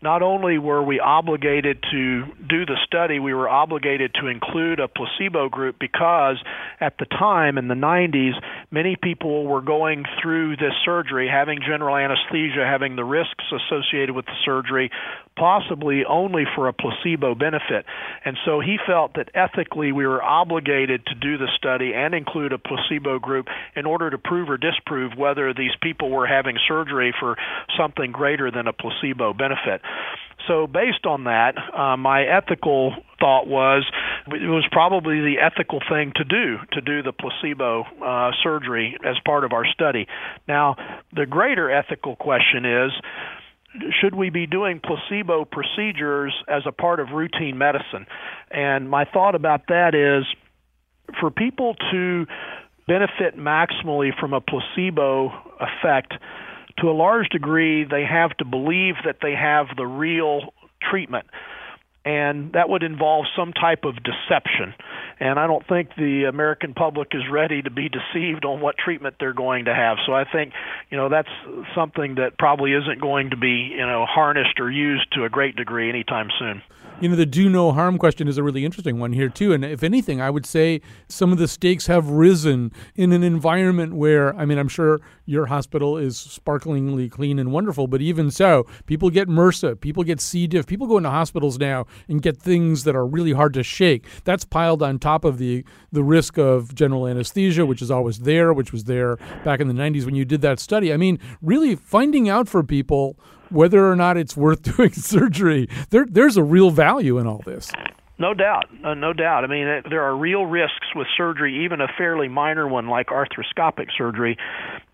not 0.00 0.22
only 0.22 0.56
were 0.56 0.82
we 0.82 0.98
obligated 0.98 1.82
to 1.92 2.24
do 2.48 2.64
the 2.64 2.76
study, 2.86 3.18
we 3.18 3.34
were 3.34 3.48
obligated 3.48 4.14
to 4.14 4.26
include 4.26 4.80
a 4.80 4.88
placebo 4.88 5.50
group 5.50 5.76
because 5.78 6.42
at 6.80 6.94
the 6.98 7.04
time 7.04 7.58
in 7.58 7.68
the 7.68 7.74
90s, 7.74 8.32
many 8.70 8.96
people 8.96 9.46
were 9.46 9.60
going 9.60 10.04
through 10.22 10.56
this 10.56 10.72
surgery, 10.84 11.28
having 11.28 11.60
general 11.60 11.94
anesthesia, 11.94 12.64
having 12.64 12.96
the 12.96 13.04
risks 13.04 13.44
associated 13.52 14.14
with 14.14 14.24
the 14.24 14.36
surgery, 14.44 14.90
possibly 15.36 16.04
only 16.04 16.44
for 16.54 16.68
a 16.68 16.72
placebo 16.72 17.34
benefit. 17.34 17.84
And 18.24 18.36
so 18.44 18.60
he 18.60 18.78
felt 18.86 19.14
that 19.14 19.30
ethically 19.34 19.92
we 19.92 20.06
were 20.06 20.22
obligated 20.22 21.06
to 21.06 21.14
do 21.14 21.38
the 21.38 21.48
study 21.56 21.92
and 21.94 22.14
include 22.14 22.52
a 22.52 22.58
placebo 22.58 23.18
group 23.18 23.46
in 23.74 23.86
order 23.86 24.10
to 24.10 24.18
prove 24.18 24.48
or 24.48 24.56
disprove 24.56 25.12
whether 25.16 25.52
these 25.52 25.72
people 25.82 26.10
were 26.10 26.26
having 26.26 26.56
surgery 26.66 27.14
for 27.18 27.36
something 27.78 28.12
greater 28.12 28.50
than 28.50 28.66
a 28.66 28.72
placebo 28.72 29.32
benefit. 29.32 29.82
So, 30.46 30.66
based 30.66 31.06
on 31.06 31.24
that, 31.24 31.54
uh, 31.74 31.96
my 31.96 32.22
ethical 32.22 32.94
thought 33.18 33.46
was 33.46 33.84
it 34.26 34.48
was 34.48 34.66
probably 34.70 35.20
the 35.20 35.36
ethical 35.40 35.80
thing 35.88 36.12
to 36.16 36.24
do 36.24 36.58
to 36.72 36.80
do 36.80 37.02
the 37.02 37.12
placebo 37.12 37.84
uh, 38.04 38.30
surgery 38.42 38.96
as 39.04 39.16
part 39.24 39.44
of 39.44 39.52
our 39.52 39.64
study. 39.66 40.06
Now, 40.46 40.76
the 41.12 41.26
greater 41.26 41.70
ethical 41.70 42.16
question 42.16 42.64
is 42.64 42.92
should 44.00 44.14
we 44.14 44.30
be 44.30 44.46
doing 44.46 44.80
placebo 44.80 45.44
procedures 45.44 46.34
as 46.48 46.62
a 46.66 46.72
part 46.72 47.00
of 47.00 47.10
routine 47.10 47.58
medicine? 47.58 48.06
And 48.50 48.88
my 48.88 49.04
thought 49.04 49.34
about 49.34 49.68
that 49.68 49.94
is 49.94 50.24
for 51.20 51.30
people 51.30 51.74
to 51.90 52.26
benefit 52.86 53.36
maximally 53.36 54.10
from 54.18 54.32
a 54.32 54.40
placebo 54.40 55.32
effect, 55.60 56.14
to 56.78 56.90
a 56.90 56.92
large 56.92 57.28
degree, 57.30 57.84
they 57.84 58.04
have 58.04 58.36
to 58.36 58.44
believe 58.44 58.94
that 59.04 59.16
they 59.22 59.32
have 59.32 59.66
the 59.76 59.86
real 59.86 60.52
treatment. 60.82 61.26
And 62.06 62.52
that 62.52 62.68
would 62.68 62.84
involve 62.84 63.26
some 63.36 63.52
type 63.52 63.80
of 63.82 63.96
deception. 63.96 64.74
And 65.18 65.40
I 65.40 65.48
don't 65.48 65.66
think 65.66 65.90
the 65.96 66.26
American 66.28 66.72
public 66.72 67.08
is 67.14 67.22
ready 67.28 67.62
to 67.62 67.70
be 67.70 67.88
deceived 67.88 68.44
on 68.44 68.60
what 68.60 68.76
treatment 68.78 69.16
they're 69.18 69.32
going 69.32 69.64
to 69.64 69.74
have. 69.74 69.98
So 70.06 70.12
I 70.14 70.24
think, 70.24 70.52
you 70.88 70.96
know, 70.96 71.08
that's 71.08 71.28
something 71.74 72.14
that 72.14 72.38
probably 72.38 72.74
isn't 72.74 73.00
going 73.00 73.30
to 73.30 73.36
be, 73.36 73.74
you 73.74 73.84
know, 73.84 74.06
harnessed 74.08 74.60
or 74.60 74.70
used 74.70 75.12
to 75.14 75.24
a 75.24 75.28
great 75.28 75.56
degree 75.56 75.88
anytime 75.88 76.28
soon. 76.38 76.62
You 76.98 77.10
know, 77.10 77.16
the 77.16 77.26
do 77.26 77.50
no 77.50 77.72
harm 77.72 77.98
question 77.98 78.26
is 78.26 78.38
a 78.38 78.42
really 78.42 78.64
interesting 78.64 78.98
one 78.98 79.12
here, 79.12 79.28
too. 79.28 79.52
And 79.52 79.62
if 79.62 79.82
anything, 79.82 80.18
I 80.18 80.30
would 80.30 80.46
say 80.46 80.80
some 81.10 81.30
of 81.30 81.36
the 81.36 81.46
stakes 81.46 81.88
have 81.88 82.08
risen 82.08 82.72
in 82.94 83.12
an 83.12 83.22
environment 83.22 83.92
where, 83.92 84.34
I 84.34 84.46
mean, 84.46 84.56
I'm 84.56 84.66
sure 84.68 85.02
your 85.26 85.44
hospital 85.46 85.98
is 85.98 86.16
sparklingly 86.16 87.10
clean 87.10 87.38
and 87.38 87.52
wonderful, 87.52 87.86
but 87.86 88.00
even 88.00 88.30
so, 88.30 88.66
people 88.86 89.10
get 89.10 89.28
MRSA, 89.28 89.78
people 89.78 90.04
get 90.04 90.22
C. 90.22 90.46
diff, 90.46 90.66
people 90.66 90.86
go 90.86 90.96
into 90.96 91.10
hospitals 91.10 91.58
now 91.58 91.84
and 92.08 92.22
get 92.22 92.38
things 92.38 92.84
that 92.84 92.96
are 92.96 93.06
really 93.06 93.32
hard 93.32 93.52
to 93.54 93.62
shake. 93.62 94.06
That's 94.24 94.46
piled 94.46 94.82
on 94.82 94.98
top 94.98 95.26
of 95.26 95.36
the, 95.36 95.66
the 95.92 96.02
risk 96.02 96.38
of 96.38 96.74
general 96.74 97.06
anesthesia, 97.06 97.66
which 97.66 97.82
is 97.82 97.90
always 97.90 98.20
there, 98.20 98.54
which 98.54 98.72
was 98.72 98.84
there 98.84 99.16
back 99.44 99.60
in 99.60 99.68
the 99.68 99.74
90s 99.74 100.06
when 100.06 100.14
you 100.14 100.24
did 100.24 100.40
that 100.40 100.60
study. 100.60 100.94
I 100.94 100.96
mean, 100.96 101.18
really 101.42 101.76
finding 101.76 102.30
out 102.30 102.48
for 102.48 102.62
people 102.62 103.18
whether 103.50 103.90
or 103.90 103.96
not 103.96 104.16
it's 104.16 104.36
worth 104.36 104.62
doing 104.76 104.92
surgery. 104.92 105.68
There, 105.90 106.06
there's 106.08 106.36
a 106.36 106.42
real 106.42 106.70
value 106.70 107.18
in 107.18 107.26
all 107.26 107.42
this. 107.44 107.72
No 108.18 108.32
doubt, 108.32 108.64
uh, 108.82 108.94
no 108.94 109.12
doubt. 109.12 109.44
I 109.44 109.46
mean, 109.46 109.82
there 109.90 110.02
are 110.02 110.16
real 110.16 110.46
risks 110.46 110.86
with 110.94 111.06
surgery, 111.16 111.64
even 111.64 111.82
a 111.82 111.88
fairly 111.98 112.28
minor 112.28 112.66
one 112.66 112.88
like 112.88 113.08
arthroscopic 113.08 113.88
surgery. 113.96 114.38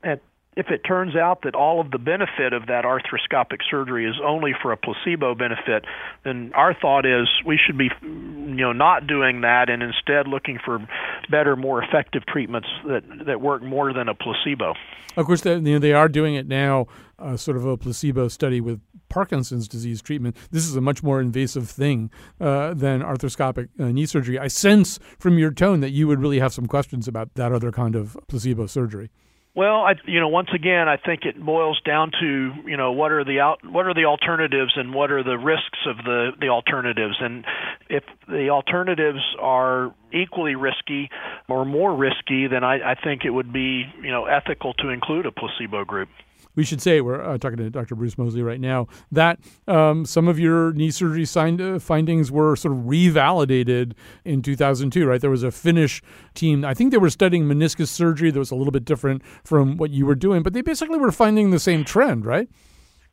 And 0.03 0.21
if 0.55 0.69
it 0.69 0.83
turns 0.87 1.17
out 1.17 1.43
that 1.43 1.55
all 1.55 1.81
of 1.81 1.91
the 1.91 1.99
benefit 1.99 2.53
of 2.53 2.67
that 2.67 2.85
arthroscopic 2.85 3.61
surgery 3.71 4.07
is 4.07 4.17
only 4.23 4.53
for 4.61 4.71
a 4.73 4.77
placebo 4.77 5.35
benefit, 5.35 5.87
then 6.25 6.53
our 6.55 6.75
thought 6.75 7.07
is 7.07 7.27
we 7.47 7.59
should 7.59 7.79
be, 7.79 7.89
you 8.03 8.09
know, 8.09 8.73
not 8.73 9.07
doing 9.07 9.41
that 9.41 9.71
and 9.71 9.83
instead 9.83 10.29
looking 10.29 10.59
for 10.63 10.87
better, 11.31 11.57
more 11.57 11.83
effective 11.83 12.27
treatments 12.27 12.69
that 12.87 13.03
that 13.27 13.41
work 13.41 13.63
more 13.63 13.95
than 13.95 14.09
a 14.09 14.15
placebo. 14.15 14.75
Of 15.17 15.27
course, 15.27 15.41
they, 15.41 15.55
you 15.55 15.61
know, 15.61 15.79
they 15.79 15.95
are 15.95 16.09
doing 16.09 16.35
it 16.35 16.47
now, 16.47 16.87
uh, 17.19 17.37
sort 17.37 17.57
of 17.57 17.65
a 17.65 17.77
placebo 17.77 18.29
study 18.29 18.61
with 18.61 18.81
Parkinson's 19.09 19.69
disease 19.69 20.01
treatment. 20.03 20.37
This 20.51 20.67
is 20.67 20.77
a 20.77 20.81
much 20.81 21.03
more 21.03 21.21
invasive 21.21 21.69
thing 21.69 22.11
uh, 22.41 22.75
than 22.75 23.03
arthroscopic 23.03 23.69
uh, 23.79 23.87
knee 23.87 24.07
surgery. 24.07 24.39
I 24.39 24.49
sense 24.49 24.99
from 25.19 25.39
your 25.39 25.51
tone 25.51 25.81
that 25.81 25.91
you 25.91 26.07
would 26.09 26.21
really 26.21 26.41
have 26.41 26.53
some 26.53 26.67
questions 26.67 27.09
about 27.09 27.35
that 27.35 27.53
other 27.53 27.73
kind 27.73 27.95
of 27.95 28.17
placebo 28.29 28.67
surgery. 28.67 29.11
Well, 29.55 29.83
I, 29.83 29.93
you 30.07 30.19
know, 30.19 30.29
once 30.29 30.49
again, 30.55 30.89
I 30.89 30.97
think 30.97 31.25
it 31.25 31.39
boils 31.39 31.79
down 31.85 32.11
to 32.21 32.53
you 32.65 32.77
know 32.79 32.93
what 32.93 33.13
are 33.13 33.23
the 33.23 33.41
out, 33.41 33.59
what 33.63 33.87
are 33.87 33.93
the 33.93 34.07
alternatives 34.07 34.73
and 34.77 34.95
what 34.95 35.11
are 35.11 35.23
the 35.23 35.37
risks 35.37 35.79
of 35.87 35.99
the 35.99 36.31
the 36.41 36.49
alternatives, 36.49 37.17
and 37.21 37.45
if 37.91 38.03
the 38.27 38.49
alternatives 38.49 39.21
are 39.39 39.95
equally 40.11 40.55
risky 40.55 41.11
or 41.49 41.67
more 41.67 41.95
risky, 41.95 42.47
then 42.47 42.65
I, 42.65 42.93
I 42.93 42.95
think 42.95 43.27
it 43.27 43.31
would 43.31 43.53
be 43.53 43.85
you 44.03 44.11
know 44.11 44.25
ethical 44.25 44.73
to 44.75 44.89
include 44.89 45.27
a 45.27 45.33
placebo 45.33 45.85
group 45.85 46.09
we 46.55 46.65
should 46.65 46.81
say 46.81 47.01
we're 47.01 47.23
uh, 47.23 47.39
talking 47.39 47.59
to 47.59 47.71
Dr. 47.71 47.95
Bruce 47.95 48.19
Moseley 48.19 48.43
right 48.43 48.61
now 48.61 48.87
that 49.11 49.39
um, 49.67 50.05
some 50.05 50.29
of 50.29 50.39
your 50.39 50.73
knee 50.73 50.91
surgery 50.91 51.25
uh, 51.25 51.79
findings 51.79 52.31
were 52.31 52.57
sort 52.57 52.75
of 52.75 52.81
revalidated 52.85 53.93
in 54.25 54.43
2002. 54.43 55.07
Right, 55.07 55.21
there 55.21 55.31
was 55.31 55.43
a 55.43 55.51
Finnish 55.51 56.03
team. 56.35 56.65
I 56.65 56.75
think 56.75 56.91
they 56.91 56.99
were 56.99 57.11
studying 57.11 57.45
meniscus 57.45 57.89
surgery 57.89 58.31
that 58.31 58.39
was 58.39 58.51
a 58.51 58.55
little 58.55 58.73
bit 58.73 58.85
different 58.85 59.23
from 59.45 59.77
what 59.77 59.91
you 59.91 60.07
were 60.07 60.15
doing, 60.15 60.43
but 60.43 60.53
they 60.53 60.63
basically 60.63 60.99
were 60.99 61.13
finding 61.13 61.51
the 61.51 61.61
same 61.61 61.85
trend. 61.85 62.27
Right. 62.27 62.49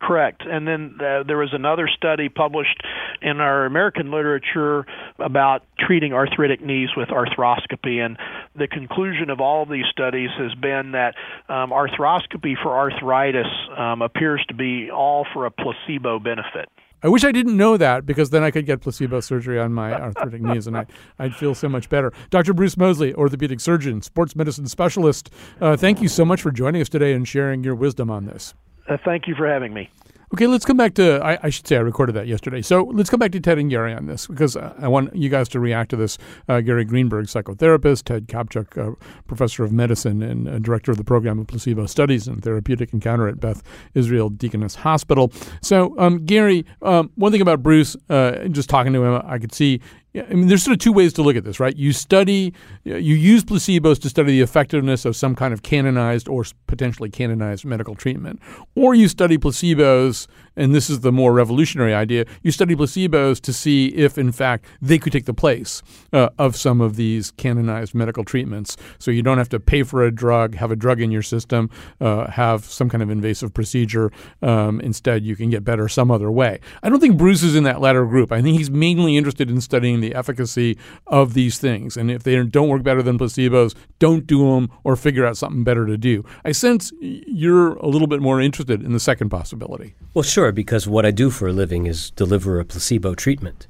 Correct. 0.02 0.44
And 0.46 0.66
then 0.66 0.98
uh, 1.02 1.24
there 1.24 1.38
was 1.38 1.54
another 1.54 1.90
study 1.90 2.30
published 2.30 2.82
in 3.22 3.40
our 3.40 3.66
American 3.66 4.12
literature 4.12 4.86
about 5.18 5.64
treating 5.80 6.14
arthritic 6.14 6.62
knees 6.62 6.90
with 6.96 7.10
arthroscopy. 7.10 8.04
And 8.04 8.18
the 8.56 8.68
conclusion 8.68 9.30
of 9.30 9.40
all 9.40 9.64
of 9.64 9.70
these 9.70 9.86
studies 9.92 10.30
has 10.38 10.54
been 10.56 10.92
that 10.94 11.16
um, 11.48 11.72
arthroscopy 11.72 12.56
for 12.62 12.78
arthritis 12.78 13.48
um, 13.78 14.02
appears 14.02 14.44
to 14.48 14.54
be 14.54 14.90
all 14.92 15.26
for 15.34 15.46
a 15.46 15.52
placebo 15.52 16.20
benefit. 16.20 16.70
I 17.02 17.08
wish 17.08 17.24
I 17.24 17.32
didn't 17.32 17.56
know 17.56 17.78
that 17.78 18.06
because 18.06 18.30
then 18.30 18.44
I 18.44 18.52
could 18.52 18.66
get 18.66 18.82
placebo 18.82 19.22
surgery 19.22 19.58
on 19.58 19.74
my 19.74 19.94
arthritic 19.94 20.42
knees 20.42 20.68
and 20.68 20.78
I, 20.78 20.86
I'd 21.18 21.34
feel 21.34 21.56
so 21.56 21.70
much 21.70 21.88
better. 21.88 22.12
Dr. 22.30 22.54
Bruce 22.54 22.76
Moseley, 22.76 23.14
orthopedic 23.14 23.62
surgeon, 23.62 24.02
sports 24.02 24.36
medicine 24.36 24.68
specialist, 24.68 25.30
uh, 25.62 25.78
thank 25.78 26.02
you 26.02 26.10
so 26.10 26.26
much 26.26 26.42
for 26.42 26.52
joining 26.52 26.82
us 26.82 26.90
today 26.90 27.14
and 27.14 27.26
sharing 27.26 27.64
your 27.64 27.76
wisdom 27.76 28.12
on 28.12 28.26
this. 28.26 28.54
Uh, 28.90 28.98
thank 29.06 29.28
you 29.28 29.36
for 29.36 29.48
having 29.48 29.74
me. 29.74 29.90
Okay, 30.32 30.46
let's 30.46 30.64
come 30.64 30.78
back 30.78 30.94
to. 30.94 31.20
I, 31.24 31.40
I, 31.42 31.50
should 31.50 31.66
say 31.66 31.76
I 31.76 31.80
recorded 31.80 32.14
that 32.14 32.28
yesterday. 32.28 32.62
So 32.62 32.84
let's 32.84 33.10
come 33.10 33.20
back 33.20 33.32
to 33.32 33.40
Ted 33.40 33.58
and 33.58 33.68
Gary 33.68 33.96
on 33.96 34.06
this 34.06 34.28
because 34.28 34.56
I 34.56 34.88
want 34.88 35.16
you 35.16 35.28
guys 35.28 35.50
to 35.50 35.60
react 35.60 35.90
to 35.90 35.96
this. 35.96 36.20
Uh, 36.48 36.62
Gary 36.62 36.86
Greenberg, 36.86 37.26
psychotherapist, 37.26 38.04
Ted 38.04 38.28
Kaptchuk, 38.28 38.78
uh, 38.78 38.96
professor 39.28 39.64
of 39.64 39.72
medicine 39.72 40.22
and 40.22 40.48
uh, 40.48 40.60
director 40.60 40.92
of 40.92 40.98
the 40.98 41.04
program 41.04 41.40
of 41.40 41.48
placebo 41.48 41.88
studies 41.88 42.28
and 42.28 42.44
therapeutic 42.44 42.94
encounter 42.94 43.28
at 43.28 43.40
Beth 43.40 43.64
Israel 43.96 44.30
Deaconess 44.30 44.76
Hospital. 44.76 45.32
So, 45.64 45.98
um, 45.98 46.24
Gary, 46.26 46.64
um, 46.84 47.10
one 47.16 47.32
thing 47.32 47.42
about 47.42 47.64
Bruce, 47.64 47.98
uh, 48.12 48.48
just 48.50 48.70
talking 48.70 48.94
to 48.94 49.04
him, 49.04 49.22
I 49.26 49.40
could 49.40 49.54
see 49.54 49.82
yeah, 50.20 50.26
I 50.30 50.34
mean, 50.34 50.48
there's 50.48 50.64
sort 50.64 50.74
of 50.74 50.80
two 50.80 50.92
ways 50.92 51.14
to 51.14 51.22
look 51.22 51.36
at 51.36 51.44
this, 51.44 51.60
right? 51.60 51.76
You 51.76 51.94
study, 51.94 52.54
you 52.84 53.16
use 53.16 53.44
placebos 53.44 54.00
to 54.02 54.10
study 54.10 54.34
the 54.34 54.42
effectiveness 54.42 55.06
of 55.06 55.16
some 55.16 55.34
kind 55.36 55.54
of 55.54 55.64
canonized 55.64 56.28
or 56.28 56.44
potentially 56.68 57.10
canonized 57.10 57.64
medical 57.64 57.96
treatment, 57.96 58.42
or 58.76 58.94
you 58.94 59.08
study 59.08 59.38
placebos, 59.38 60.28
and 60.56 60.74
this 60.74 60.90
is 60.90 61.02
the 61.02 61.12
more 61.12 61.34
revolutionary 61.34 61.94
idea. 61.94 62.26
You 62.42 62.52
study 62.52 62.76
placebos 62.76 63.40
to 63.42 63.54
see 63.54 63.88
if, 63.88 64.18
in 64.18 64.32
fact, 64.32 64.66
they 64.82 64.98
could 64.98 65.14
take 65.14 65.26
the 65.26 65.34
place 65.34 65.82
uh, 66.14 66.30
of 66.38 66.56
some 66.56 66.82
of 66.82 66.96
these 66.96 67.32
canonized 67.32 67.94
medical 67.94 68.24
treatments. 68.24 68.78
So 68.98 69.12
you 69.12 69.22
don't 69.22 69.38
have 69.38 69.50
to 69.50 69.60
pay 69.60 69.84
for 69.84 70.04
a 70.04 70.12
drug, 70.12 70.56
have 70.56 70.72
a 70.72 70.76
drug 70.76 71.02
in 71.02 71.12
your 71.12 71.22
system, 71.22 71.70
uh, 72.02 72.30
have 72.32 72.66
some 72.66 72.90
kind 72.90 73.04
of 73.04 73.10
invasive 73.10 73.54
procedure. 73.54 74.12
Um, 74.42 74.80
instead, 74.82 75.24
you 75.24 75.36
can 75.36 75.50
get 75.50 75.64
better 75.64 75.88
some 75.88 76.12
other 76.12 76.32
way. 76.32 76.60
I 76.84 76.90
don't 76.90 77.00
think 77.00 77.18
Bruce 77.18 77.44
is 77.44 77.56
in 77.56 77.64
that 77.64 77.82
latter 77.82 78.06
group. 78.06 78.32
I 78.32 78.42
think 78.42 78.58
he's 78.58 78.72
mainly 78.72 79.18
interested 79.18 79.50
in 79.50 79.62
studying 79.62 80.02
the 80.02 80.16
efficacy 80.16 80.78
of 81.08 81.34
these 81.34 81.58
things. 81.58 81.98
And 81.98 82.12
if 82.12 82.24
they 82.24 82.44
don't 82.44 82.70
work 82.70 82.84
better 82.84 83.02
than 83.02 83.18
placebos, 83.18 83.76
don't 84.00 84.26
do 84.28 84.52
them 84.52 84.70
or 84.84 84.96
figure 84.96 85.26
out 85.26 85.38
something 85.38 85.64
better 85.64 85.86
to 85.86 85.98
do. 85.98 86.24
I 86.44 86.52
sense 86.52 86.92
you're 87.00 87.74
a 87.74 87.88
little 87.88 88.08
bit 88.08 88.22
more 88.22 88.42
interested 88.42 88.84
in 88.84 88.94
the 88.94 89.00
second 89.00 89.30
possibility. 89.30 89.96
Well, 90.14 90.24
sure, 90.24 90.49
because 90.52 90.88
what 90.88 91.06
I 91.06 91.12
do 91.12 91.30
for 91.30 91.48
a 91.48 91.54
living 91.54 91.86
is 91.88 92.12
deliver 92.12 92.60
a 92.60 92.66
placebo 92.66 93.16
treatment 93.16 93.68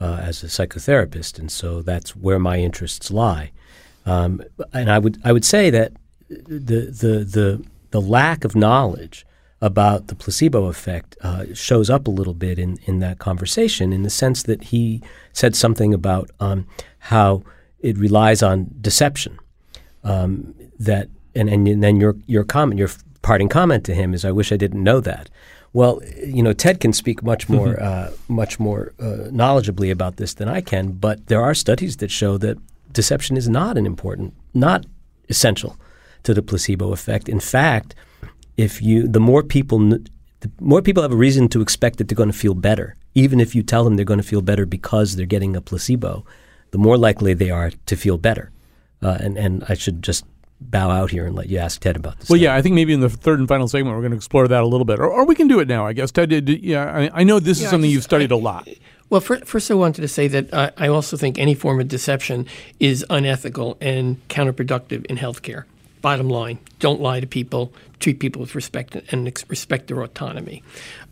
uh, 0.00 0.20
as 0.22 0.42
a 0.42 0.46
psychotherapist, 0.46 1.38
and 1.38 1.50
so 1.50 1.82
that's 1.82 2.16
where 2.16 2.38
my 2.38 2.58
interests 2.58 3.10
lie. 3.10 3.52
Um, 4.06 4.42
and 4.72 4.90
I 4.90 4.98
would 4.98 5.20
I 5.24 5.32
would 5.32 5.44
say 5.44 5.70
that 5.70 5.92
the 6.28 6.90
the 6.90 7.24
the 7.24 7.64
the 7.90 8.00
lack 8.00 8.44
of 8.44 8.54
knowledge 8.54 9.26
about 9.60 10.06
the 10.06 10.14
placebo 10.14 10.66
effect 10.66 11.16
uh, 11.20 11.44
shows 11.52 11.90
up 11.90 12.06
a 12.06 12.10
little 12.10 12.32
bit 12.32 12.58
in, 12.58 12.78
in 12.86 12.98
that 13.00 13.18
conversation 13.18 13.92
in 13.92 14.02
the 14.02 14.10
sense 14.10 14.42
that 14.44 14.64
he 14.64 15.02
said 15.34 15.54
something 15.54 15.92
about 15.92 16.30
um, 16.40 16.66
how 16.98 17.42
it 17.80 17.98
relies 17.98 18.42
on 18.42 18.70
deception. 18.80 19.38
Um, 20.02 20.54
that 20.78 21.08
and, 21.34 21.48
and 21.48 21.82
then 21.82 22.00
your 22.00 22.16
your 22.26 22.44
comment, 22.44 22.78
your 22.78 22.90
parting 23.22 23.48
comment 23.48 23.84
to 23.84 23.94
him 23.94 24.14
is, 24.14 24.24
"I 24.24 24.30
wish 24.30 24.50
I 24.50 24.56
didn't 24.56 24.82
know 24.82 25.00
that." 25.00 25.28
Well, 25.72 26.00
you 26.24 26.42
know, 26.42 26.52
Ted 26.52 26.80
can 26.80 26.92
speak 26.92 27.22
much 27.22 27.48
more 27.48 27.80
uh, 27.80 28.10
much 28.28 28.58
more 28.58 28.92
uh, 28.98 29.30
knowledgeably 29.30 29.90
about 29.90 30.16
this 30.16 30.34
than 30.34 30.48
I 30.48 30.60
can, 30.60 30.92
but 30.92 31.28
there 31.28 31.40
are 31.40 31.54
studies 31.54 31.98
that 31.98 32.10
show 32.10 32.38
that 32.38 32.58
deception 32.92 33.36
is 33.36 33.48
not 33.48 33.78
an 33.78 33.86
important, 33.86 34.34
not 34.52 34.84
essential 35.28 35.76
to 36.24 36.34
the 36.34 36.42
placebo 36.42 36.92
effect. 36.92 37.28
In 37.28 37.40
fact, 37.40 37.94
if 38.56 38.82
you 38.82 39.06
the 39.06 39.20
more 39.20 39.42
people 39.44 39.78
the 40.40 40.50
more 40.58 40.82
people 40.82 41.02
have 41.02 41.12
a 41.12 41.16
reason 41.16 41.48
to 41.48 41.60
expect 41.60 41.98
that 41.98 42.08
they're 42.08 42.16
going 42.16 42.32
to 42.32 42.38
feel 42.38 42.54
better, 42.54 42.96
even 43.14 43.38
if 43.38 43.54
you 43.54 43.62
tell 43.62 43.84
them 43.84 43.94
they're 43.94 44.04
going 44.04 44.20
to 44.20 44.26
feel 44.26 44.42
better 44.42 44.66
because 44.66 45.14
they're 45.14 45.26
getting 45.26 45.54
a 45.54 45.60
placebo, 45.60 46.24
the 46.72 46.78
more 46.78 46.98
likely 46.98 47.32
they 47.32 47.50
are 47.50 47.70
to 47.86 47.96
feel 47.96 48.18
better. 48.18 48.50
Uh, 49.02 49.18
and 49.20 49.38
and 49.38 49.64
I 49.68 49.74
should 49.74 50.02
just 50.02 50.24
bow 50.60 50.90
out 50.90 51.10
here 51.10 51.26
and 51.26 51.34
let 51.34 51.48
you 51.48 51.58
ask 51.58 51.80
Ted 51.80 51.96
about 51.96 52.18
this. 52.18 52.28
Well, 52.28 52.38
yeah, 52.40 52.54
I 52.54 52.62
think 52.62 52.74
maybe 52.74 52.92
in 52.92 53.00
the 53.00 53.08
third 53.08 53.38
and 53.38 53.48
final 53.48 53.66
segment 53.68 53.96
we're 53.96 54.02
going 54.02 54.12
to 54.12 54.16
explore 54.16 54.46
that 54.48 54.62
a 54.62 54.66
little 54.66 54.84
bit, 54.84 54.98
or, 54.98 55.06
or 55.08 55.24
we 55.24 55.34
can 55.34 55.48
do 55.48 55.60
it 55.60 55.68
now. 55.68 55.86
I 55.86 55.92
guess 55.92 56.10
Ted. 56.10 56.28
Did, 56.28 56.48
yeah, 56.62 56.84
I, 57.12 57.20
I, 57.20 57.24
know 57.24 57.40
this 57.40 57.58
Yeah, 57.60 57.64
is 57.66 57.70
something 57.70 57.88
I 57.88 57.92
you've 57.92 58.04
studied 58.04 58.32
I- 58.32 58.36
a 58.36 58.38
lot. 58.38 58.68
Well, 59.08 59.20
fir- 59.20 59.40
first, 59.40 59.68
I 59.72 59.74
wanted 59.74 60.02
to 60.02 60.08
say 60.08 60.28
that 60.28 60.54
I, 60.54 60.70
I 60.76 60.86
also 60.88 61.16
think 61.16 61.36
any 61.36 61.54
form 61.56 61.80
of 61.80 61.88
deception 61.88 62.46
is 62.78 63.04
unethical 63.10 63.76
and 63.80 64.20
counterproductive 64.28 65.04
in 65.06 65.16
healthcare. 65.16 65.64
Bottom 66.00 66.30
line, 66.30 66.58
don't 66.78 67.00
lie 67.00 67.20
to 67.20 67.26
people, 67.26 67.72
treat 67.98 68.20
people 68.20 68.40
with 68.40 68.54
respect 68.54 68.96
and 69.12 69.24
respect 69.48 69.88
their 69.88 70.02
autonomy. 70.02 70.62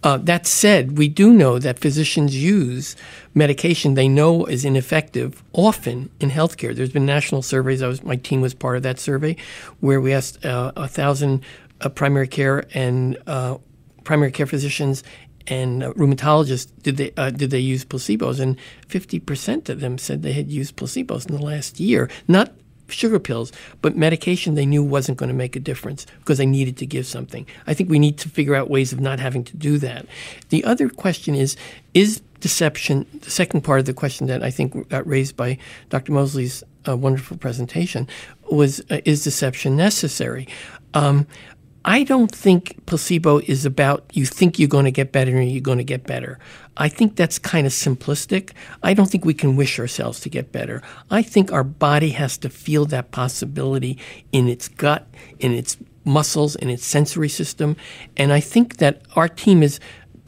Uh, 0.02 0.16
that 0.16 0.46
said, 0.46 0.96
we 0.96 1.08
do 1.08 1.32
know 1.32 1.58
that 1.58 1.78
physicians 1.78 2.34
use 2.34 2.96
medication 3.34 3.94
they 3.94 4.08
know 4.08 4.46
is 4.46 4.64
ineffective 4.64 5.42
often 5.52 6.10
in 6.20 6.30
healthcare. 6.30 6.74
There's 6.74 6.92
been 6.92 7.06
national 7.06 7.42
surveys. 7.42 7.82
I 7.82 7.88
was, 7.88 8.02
my 8.02 8.16
team 8.16 8.40
was 8.40 8.54
part 8.54 8.76
of 8.76 8.82
that 8.84 8.98
survey, 8.98 9.36
where 9.80 10.00
we 10.00 10.12
asked 10.12 10.44
uh, 10.44 10.72
a 10.76 10.88
thousand 10.88 11.42
uh, 11.80 11.88
primary 11.88 12.28
care 12.28 12.64
and 12.72 13.18
uh, 13.26 13.58
primary 14.04 14.32
care 14.32 14.46
physicians 14.46 15.04
and 15.48 15.82
uh, 15.82 15.92
rheumatologists 15.94 16.70
did 16.82 16.96
they 16.96 17.12
uh, 17.16 17.30
did 17.30 17.50
they 17.50 17.58
use 17.58 17.84
placebos 17.84 18.40
and 18.40 18.56
50% 18.88 19.68
of 19.68 19.80
them 19.80 19.98
said 19.98 20.22
they 20.22 20.32
had 20.32 20.50
used 20.50 20.76
placebos 20.76 21.28
in 21.28 21.34
the 21.34 21.42
last 21.42 21.80
year 21.80 22.08
not 22.26 22.52
sugar 22.88 23.18
pills 23.18 23.52
but 23.82 23.96
medication 23.96 24.54
they 24.54 24.66
knew 24.66 24.82
wasn't 24.82 25.18
going 25.18 25.28
to 25.28 25.34
make 25.34 25.56
a 25.56 25.60
difference 25.60 26.06
because 26.20 26.38
they 26.38 26.46
needed 26.46 26.76
to 26.78 26.86
give 26.86 27.06
something. 27.06 27.46
I 27.66 27.74
think 27.74 27.90
we 27.90 27.98
need 27.98 28.18
to 28.18 28.28
figure 28.28 28.54
out 28.54 28.70
ways 28.70 28.92
of 28.92 29.00
not 29.00 29.20
having 29.20 29.44
to 29.44 29.56
do 29.56 29.78
that. 29.78 30.06
The 30.48 30.64
other 30.64 30.88
question 30.88 31.34
is 31.34 31.56
is 31.94 32.22
deception 32.40 33.04
the 33.22 33.30
second 33.30 33.62
part 33.62 33.80
of 33.80 33.86
the 33.86 33.92
question 33.92 34.28
that 34.28 34.44
i 34.44 34.50
think 34.50 34.88
got 34.90 35.04
raised 35.04 35.36
by 35.36 35.58
dr 35.88 36.12
moseley's 36.12 36.62
uh, 36.88 36.96
wonderful 36.96 37.36
presentation 37.36 38.06
was 38.50 38.80
uh, 38.90 39.00
is 39.04 39.24
deception 39.24 39.76
necessary? 39.76 40.48
Um, 40.94 41.26
I 41.84 42.02
don't 42.02 42.34
think 42.34 42.84
placebo 42.86 43.38
is 43.38 43.64
about 43.64 44.04
you 44.12 44.26
think 44.26 44.58
you're 44.58 44.68
going 44.68 44.84
to 44.84 44.90
get 44.90 45.12
better 45.12 45.36
and 45.36 45.50
you're 45.50 45.60
going 45.60 45.78
to 45.78 45.84
get 45.84 46.04
better. 46.04 46.38
I 46.76 46.88
think 46.88 47.16
that's 47.16 47.38
kind 47.38 47.66
of 47.66 47.72
simplistic. 47.72 48.50
I 48.82 48.94
don't 48.94 49.10
think 49.10 49.24
we 49.24 49.34
can 49.34 49.56
wish 49.56 49.78
ourselves 49.78 50.20
to 50.20 50.28
get 50.28 50.52
better. 50.52 50.82
I 51.10 51.22
think 51.22 51.52
our 51.52 51.64
body 51.64 52.10
has 52.10 52.36
to 52.38 52.48
feel 52.48 52.84
that 52.86 53.10
possibility 53.10 53.98
in 54.32 54.48
its 54.48 54.68
gut, 54.68 55.06
in 55.38 55.52
its 55.52 55.76
muscles, 56.04 56.56
in 56.56 56.70
its 56.70 56.84
sensory 56.84 57.28
system. 57.28 57.76
And 58.16 58.32
I 58.32 58.40
think 58.40 58.78
that 58.78 59.02
our 59.14 59.28
team 59.28 59.62
is 59.62 59.78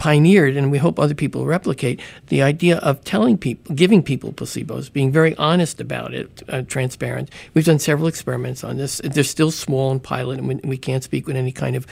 pioneered, 0.00 0.56
and 0.56 0.70
we 0.70 0.78
hope 0.78 0.98
other 0.98 1.14
people 1.14 1.44
replicate 1.44 2.00
the 2.28 2.40
idea 2.40 2.78
of 2.78 3.04
telling 3.04 3.36
people, 3.36 3.74
giving 3.74 4.02
people 4.02 4.32
placebos, 4.32 4.90
being 4.90 5.12
very 5.12 5.36
honest 5.36 5.78
about 5.78 6.14
it, 6.14 6.42
uh, 6.48 6.62
transparent. 6.62 7.30
We've 7.52 7.66
done 7.66 7.78
several 7.78 8.08
experiments 8.08 8.64
on 8.64 8.78
this. 8.78 9.02
They're 9.04 9.22
still 9.22 9.50
small 9.50 9.90
and 9.90 10.02
pilot, 10.02 10.38
and 10.38 10.48
we, 10.48 10.54
we 10.64 10.78
can't 10.78 11.04
speak 11.04 11.26
with 11.26 11.36
any 11.36 11.52
kind 11.52 11.76
of 11.76 11.86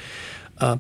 uh, 0.57 0.79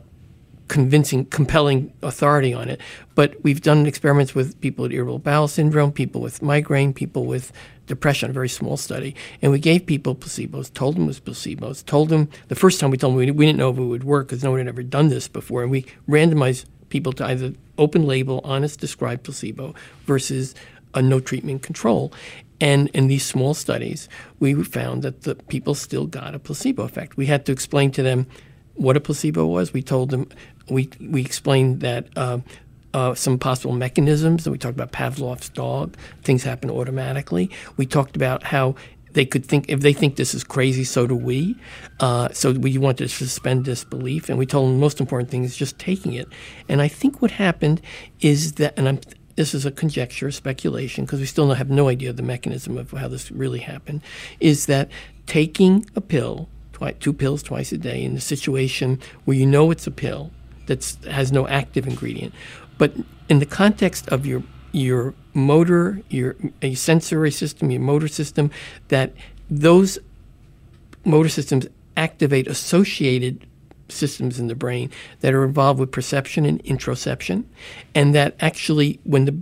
convincing, 0.68 1.26
compelling 1.26 1.93
authority 2.01 2.55
on 2.55 2.70
it. 2.70 2.81
But 3.14 3.35
we've 3.45 3.61
done 3.61 3.85
experiments 3.85 4.35
with 4.35 4.59
people 4.62 4.85
with 4.85 4.93
irritable 4.93 5.18
bowel 5.18 5.49
syndrome, 5.49 5.93
people 5.93 6.22
with 6.22 6.41
migraine, 6.41 6.95
people 6.95 7.26
with 7.26 7.53
depression, 7.87 8.31
a 8.31 8.33
very 8.33 8.49
small 8.49 8.79
study. 8.79 9.14
And 9.43 9.53
we 9.53 9.59
gave 9.59 9.85
people 9.85 10.14
placebos, 10.14 10.72
told 10.72 10.97
them 10.97 11.05
it 11.05 11.09
was 11.09 11.20
placebos, 11.20 11.85
told 11.85 12.09
them 12.09 12.31
the 12.49 12.55
first 12.55 12.81
time 12.81 12.91
we 12.91 12.97
told 12.97 13.12
them 13.12 13.18
we, 13.18 13.31
we 13.31 13.45
didn't 13.45 13.59
know 13.59 13.68
if 13.68 13.76
it 13.76 13.83
would 13.83 14.05
work 14.05 14.29
because 14.29 14.43
no 14.43 14.53
one 14.53 14.61
had 14.61 14.68
ever 14.68 14.83
done 14.83 15.11
this 15.11 15.29
before. 15.29 15.61
And 15.61 15.70
we 15.70 15.85
randomized 16.09 16.64
people 16.89 17.12
to 17.14 17.24
either 17.26 17.53
open 17.76 18.07
label, 18.07 18.41
honest 18.45 18.80
described 18.80 19.24
placebo 19.24 19.74
versus 20.05 20.55
a 20.95 21.03
no 21.03 21.20
treatment 21.20 21.62
control. 21.62 22.12
And 22.61 22.89
in 22.89 23.07
these 23.07 23.24
small 23.24 23.55
studies, 23.55 24.09
we 24.41 24.55
found 24.64 25.03
that 25.03 25.22
the 25.22 25.36
people 25.36 25.74
still 25.74 26.07
got 26.07 26.34
a 26.34 26.39
placebo 26.39 26.82
effect. 26.82 27.16
We 27.16 27.26
had 27.26 27.47
to 27.47 27.53
explain 27.53 27.93
to 27.93 28.03
them 28.03 28.26
what 28.74 28.97
a 28.97 29.01
placebo 29.01 29.47
was. 29.47 29.72
We 29.72 29.82
told 29.82 30.11
them, 30.11 30.28
we, 30.68 30.89
we 31.01 31.20
explained 31.20 31.80
that 31.80 32.09
uh, 32.16 32.39
uh, 32.95 33.14
some 33.14 33.39
possible 33.39 33.74
mechanisms. 33.74 34.47
And 34.47 34.53
we 34.53 34.59
talked 34.59 34.74
about 34.74 34.93
Pavlov's 34.93 35.49
dog, 35.51 35.97
things 36.22 36.43
happen 36.43 36.70
automatically. 36.70 37.51
We 37.76 37.86
talked 37.86 38.16
about 38.16 38.43
how 38.43 38.74
they 39.13 39.25
could 39.25 39.45
think, 39.45 39.67
if 39.69 39.81
they 39.81 39.93
think 39.93 40.17
this 40.17 40.35
is 40.35 40.45
crazy, 40.45 40.85
so 40.85 41.07
do 41.07 41.17
we. 41.17 41.57
Uh, 42.01 42.29
so 42.33 42.53
we 42.53 42.77
wanted 42.79 43.09
to 43.09 43.09
suspend 43.09 43.65
disbelief. 43.65 44.29
And 44.29 44.39
we 44.39 44.47
told 44.47 44.69
them 44.69 44.75
the 44.77 44.81
most 44.81 45.01
important 45.01 45.31
thing 45.31 45.45
is 45.45 45.57
just 45.57 45.79
taking 45.79 46.13
it. 46.13 46.29
And 46.69 46.83
I 46.83 46.89
think 46.89 47.23
what 47.23 47.33
happened 47.33 47.81
is 48.21 48.55
that, 48.55 48.75
and 48.77 48.89
I'm, 48.89 49.01
this 49.37 49.55
is 49.55 49.65
a 49.65 49.71
conjecture, 49.71 50.31
speculation, 50.31 51.05
because 51.05 51.21
we 51.21 51.27
still 51.27 51.53
have 51.53 51.71
no 51.71 51.89
idea 51.89 52.11
of 52.11 52.17
the 52.17 52.23
mechanism 52.23 52.77
of 52.77 52.91
how 52.91 53.09
this 53.09 53.31
really 53.31 53.61
happened, 53.61 54.03
is 54.41 54.67
that 54.67 54.91
taking 55.27 55.89
a 55.95 56.01
pill, 56.01 56.49
twi- 56.73 56.93
two 56.93 57.13
pills 57.13 57.43
twice 57.43 57.73
a 57.73 57.79
day, 57.79 58.03
in 58.03 58.17
a 58.17 58.21
situation 58.21 58.99
where 59.25 59.37
you 59.37 59.47
know 59.47 59.71
it's 59.71 59.87
a 59.87 59.91
pill 59.91 60.31
that 60.67 60.97
has 61.09 61.33
no 61.33 61.47
active 61.49 61.87
ingredient, 61.87 62.35
but 62.79 62.93
in 63.29 63.39
the 63.39 63.47
context 63.47 64.09
of 64.09 64.27
your 64.27 64.43
your 64.73 65.14
motor, 65.35 66.03
your 66.09 66.37
a 66.62 66.75
sensory 66.75 67.31
system, 67.31 67.71
your 67.71 67.81
motor 67.81 68.09
system, 68.09 68.51
that 68.89 69.12
those 69.51 69.99
motor 71.05 71.29
systems 71.29 71.66
activate 71.97 72.47
associated 72.47 73.47
systems 73.89 74.39
in 74.39 74.49
the 74.49 74.55
brain 74.55 74.91
that 75.21 75.33
are 75.33 75.45
involved 75.45 75.81
with 75.81 75.91
perception 75.91 76.45
and 76.45 76.62
interoception, 76.64 77.45
and 77.95 78.14
that 78.14 78.37
actually, 78.41 79.01
when 79.05 79.25
the 79.25 79.39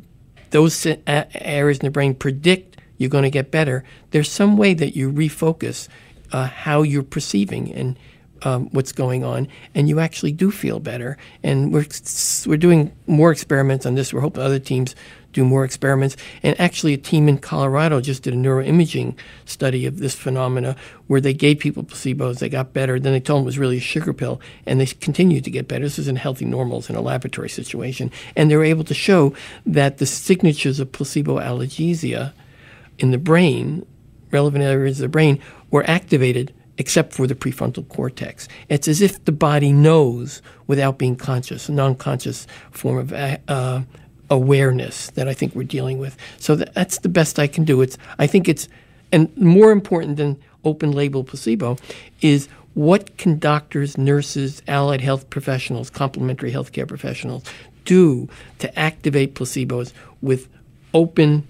those 0.50 0.86
areas 1.06 1.78
in 1.78 1.86
the 1.86 1.90
brain 1.90 2.14
predict 2.14 2.76
you're 2.98 3.10
going 3.10 3.24
to 3.24 3.30
get 3.30 3.50
better, 3.50 3.84
there's 4.10 4.30
some 4.30 4.56
way 4.56 4.72
that 4.74 4.96
you 4.96 5.10
refocus 5.10 5.88
uh, 6.32 6.46
how 6.46 6.82
you're 6.82 7.02
perceiving 7.02 7.72
and 7.72 7.98
um, 8.46 8.68
what's 8.70 8.92
going 8.92 9.24
on, 9.24 9.48
and 9.74 9.88
you 9.88 9.98
actually 9.98 10.30
do 10.30 10.52
feel 10.52 10.78
better. 10.78 11.18
And 11.42 11.72
we're 11.72 11.86
we're 12.46 12.56
doing 12.56 12.92
more 13.08 13.32
experiments 13.32 13.84
on 13.86 13.96
this. 13.96 14.12
We're 14.12 14.20
hoping 14.20 14.44
other 14.44 14.60
teams 14.60 14.94
do 15.32 15.44
more 15.44 15.64
experiments. 15.64 16.16
And 16.44 16.58
actually, 16.60 16.94
a 16.94 16.96
team 16.98 17.28
in 17.28 17.38
Colorado 17.38 18.00
just 18.00 18.22
did 18.22 18.34
a 18.34 18.36
neuroimaging 18.36 19.16
study 19.46 19.84
of 19.84 19.98
this 19.98 20.14
phenomena 20.14 20.76
where 21.08 21.20
they 21.20 21.34
gave 21.34 21.58
people 21.58 21.82
placebos, 21.82 22.38
they 22.38 22.48
got 22.48 22.72
better. 22.72 23.00
Then 23.00 23.12
they 23.12 23.20
told 23.20 23.40
them 23.40 23.46
it 23.46 23.46
was 23.46 23.58
really 23.58 23.78
a 23.78 23.80
sugar 23.80 24.12
pill, 24.12 24.40
and 24.64 24.80
they 24.80 24.86
continued 24.86 25.42
to 25.44 25.50
get 25.50 25.66
better. 25.66 25.84
This 25.84 25.98
is 25.98 26.06
in 26.06 26.14
healthy 26.14 26.44
normals 26.44 26.88
in 26.88 26.94
a 26.94 27.00
laboratory 27.00 27.48
situation, 27.48 28.12
and 28.36 28.48
they 28.48 28.56
were 28.56 28.64
able 28.64 28.84
to 28.84 28.94
show 28.94 29.34
that 29.66 29.98
the 29.98 30.06
signatures 30.06 30.78
of 30.78 30.92
placebo 30.92 31.40
analgesia 31.40 32.32
in 32.96 33.10
the 33.10 33.18
brain, 33.18 33.84
relevant 34.30 34.62
areas 34.62 35.00
of 35.00 35.02
the 35.02 35.08
brain, 35.08 35.40
were 35.72 35.84
activated 35.90 36.52
except 36.78 37.12
for 37.12 37.26
the 37.26 37.34
prefrontal 37.34 37.88
cortex. 37.88 38.48
It's 38.68 38.88
as 38.88 39.00
if 39.00 39.24
the 39.24 39.32
body 39.32 39.72
knows 39.72 40.42
without 40.66 40.98
being 40.98 41.16
conscious, 41.16 41.68
a 41.68 41.72
non 41.72 41.94
conscious 41.94 42.46
form 42.70 42.98
of 42.98 43.12
uh, 43.12 43.82
awareness 44.30 45.10
that 45.10 45.28
I 45.28 45.34
think 45.34 45.54
we're 45.54 45.64
dealing 45.64 45.98
with. 45.98 46.16
So 46.38 46.56
that, 46.56 46.74
that's 46.74 46.98
the 46.98 47.08
best 47.08 47.38
I 47.38 47.46
can 47.46 47.64
do. 47.64 47.80
It's, 47.80 47.96
I 48.18 48.26
think 48.26 48.48
it's, 48.48 48.68
and 49.12 49.34
more 49.36 49.70
important 49.70 50.16
than 50.16 50.38
open 50.64 50.92
label 50.92 51.24
placebo 51.24 51.76
is 52.20 52.48
what 52.74 53.16
can 53.16 53.38
doctors, 53.38 53.96
nurses, 53.96 54.62
allied 54.68 55.00
health 55.00 55.30
professionals, 55.30 55.88
complementary 55.88 56.52
healthcare 56.52 56.86
professionals 56.86 57.44
do 57.84 58.28
to 58.58 58.78
activate 58.78 59.34
placebos 59.34 59.92
with 60.20 60.48
open 60.92 61.46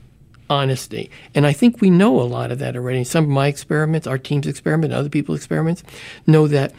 honesty. 0.48 1.10
And 1.34 1.46
I 1.46 1.52
think 1.52 1.80
we 1.80 1.90
know 1.90 2.20
a 2.20 2.24
lot 2.24 2.50
of 2.52 2.58
that 2.58 2.76
already. 2.76 3.04
Some 3.04 3.24
of 3.24 3.30
my 3.30 3.48
experiments, 3.48 4.06
our 4.06 4.18
team's 4.18 4.46
experiment, 4.46 4.92
other 4.92 5.08
people's 5.08 5.38
experiments, 5.38 5.82
know 6.26 6.46
that 6.48 6.72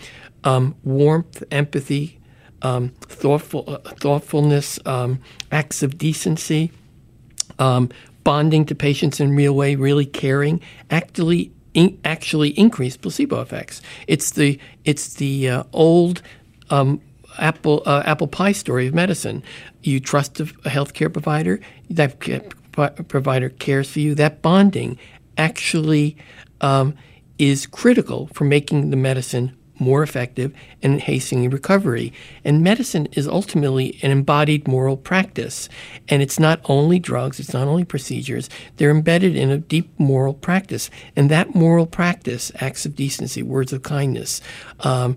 um, 0.43 0.76
warmth, 0.84 1.43
empathy, 1.51 2.20
um, 2.61 2.89
thoughtful, 3.01 3.65
uh, 3.68 3.78
thoughtfulness, 3.95 4.80
um, 4.86 5.20
acts 5.51 5.84
of 5.84 5.97
decency, 5.97 6.72
um, 7.59 7.89
bonding 8.24 8.65
to 8.65 8.76
patients 8.76 9.20
in 9.20 9.36
real 9.36 9.53
way, 9.53 9.76
really 9.76 10.05
caring, 10.05 10.61
actually 10.89 11.51
in, 11.74 11.99
actually 12.03 12.49
increase 12.49 12.97
placebo 12.97 13.41
effects. 13.41 13.82
It's 14.07 14.32
the 14.32 14.59
it's 14.84 15.15
the 15.15 15.49
uh, 15.49 15.63
old 15.74 16.22
um, 16.70 17.01
apple 17.38 17.84
uh, 17.86 18.03
apple 18.05 18.28
pie 18.28 18.51
story 18.51 18.88
of 18.88 18.93
medicine. 18.93 19.43
You 19.84 19.99
trust 19.99 20.39
a, 20.39 20.43
a 20.43 20.70
healthcare 20.70 21.11
provider. 21.11 21.59
That 21.89 22.20
provider 23.07 23.49
cares 23.49 23.91
for 23.91 23.99
you. 23.99 24.15
That 24.15 24.41
bonding 24.41 24.97
actually 25.38 26.17
um, 26.61 26.93
is 27.38 27.65
critical 27.65 28.28
for 28.34 28.43
making 28.43 28.89
the 28.89 28.97
medicine 28.97 29.55
more 29.80 30.01
effective 30.01 30.53
and 30.82 30.99
hastening 31.01 31.49
recovery. 31.49 32.13
And 32.43 32.63
medicine 32.63 33.07
is 33.11 33.28
ultimately 33.28 33.99
an 34.01 34.11
embodied 34.11 34.67
moral 34.67 34.97
practice. 34.97 35.69
And 36.09 36.21
it's 36.21 36.39
not 36.39 36.61
only 36.65 36.99
drugs, 36.99 37.39
it's 37.39 37.53
not 37.53 37.67
only 37.67 37.86
procedures, 37.86 38.49
they're 38.78 38.91
embedded 38.91 39.36
in 39.36 39.51
a 39.51 39.57
deep 39.57 39.91
moral 39.99 40.34
practice. 40.34 40.89
And 41.15 41.30
that 41.30 41.55
moral 41.55 41.86
practice, 41.86 42.51
acts 42.55 42.86
of 42.86 42.95
decency, 42.95 43.43
words 43.43 43.73
of 43.73 43.84
kindness, 43.84 44.41
um, 44.80 45.15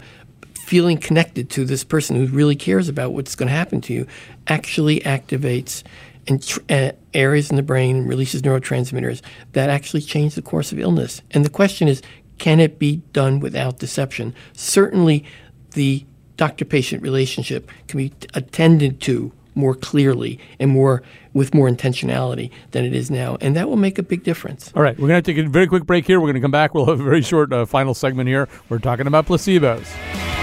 feeling 0.54 0.98
connected 0.98 1.50
to 1.50 1.64
this 1.64 1.82
person 1.82 2.16
who 2.16 2.26
really 2.26 2.56
cares 2.56 2.88
about 2.88 3.12
what's 3.12 3.34
going 3.34 3.48
to 3.48 3.54
happen 3.54 3.80
to 3.80 3.92
you, 3.92 4.06
actually 4.46 5.00
activates 5.00 5.82
and 6.26 6.42
tr- 6.42 6.60
uh, 6.68 6.92
areas 7.14 7.50
in 7.50 7.56
the 7.56 7.62
brain 7.62 8.06
releases 8.06 8.42
neurotransmitters 8.42 9.22
that 9.52 9.70
actually 9.70 10.02
change 10.02 10.34
the 10.34 10.42
course 10.42 10.72
of 10.72 10.78
illness. 10.78 11.22
And 11.30 11.44
the 11.44 11.50
question 11.50 11.88
is, 11.88 12.02
can 12.38 12.60
it 12.60 12.78
be 12.78 13.02
done 13.12 13.40
without 13.40 13.78
deception? 13.78 14.34
Certainly, 14.54 15.24
the 15.72 16.04
doctor 16.36 16.64
patient 16.64 17.02
relationship 17.02 17.70
can 17.86 17.98
be 17.98 18.12
attended 18.34 19.00
to 19.02 19.30
more 19.54 19.74
clearly 19.74 20.38
and 20.58 20.70
more 20.70 21.02
with 21.34 21.52
more 21.54 21.68
intentionality 21.68 22.50
than 22.70 22.84
it 22.84 22.94
is 22.94 23.10
now, 23.10 23.36
and 23.40 23.54
that 23.56 23.68
will 23.68 23.76
make 23.76 23.98
a 23.98 24.02
big 24.02 24.24
difference. 24.24 24.72
All 24.74 24.82
right, 24.82 24.98
we're 24.98 25.08
going 25.08 25.22
to 25.22 25.34
take 25.34 25.44
a 25.44 25.48
very 25.48 25.66
quick 25.66 25.84
break 25.84 26.06
here. 26.06 26.18
We're 26.18 26.26
going 26.26 26.34
to 26.34 26.40
come 26.40 26.50
back. 26.50 26.74
We'll 26.74 26.86
have 26.86 27.00
a 27.00 27.04
very 27.04 27.22
short 27.22 27.52
uh, 27.52 27.66
final 27.66 27.94
segment 27.94 28.28
here. 28.28 28.48
We're 28.68 28.78
talking 28.78 29.06
about 29.06 29.26
placebos. 29.26 30.39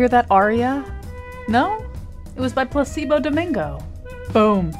Hear 0.00 0.08
that 0.08 0.28
aria? 0.30 0.82
No? 1.46 1.76
It 2.34 2.40
was 2.40 2.54
by 2.54 2.64
Placebo 2.64 3.20
Domingo. 3.20 3.84
Boom. 4.32 4.74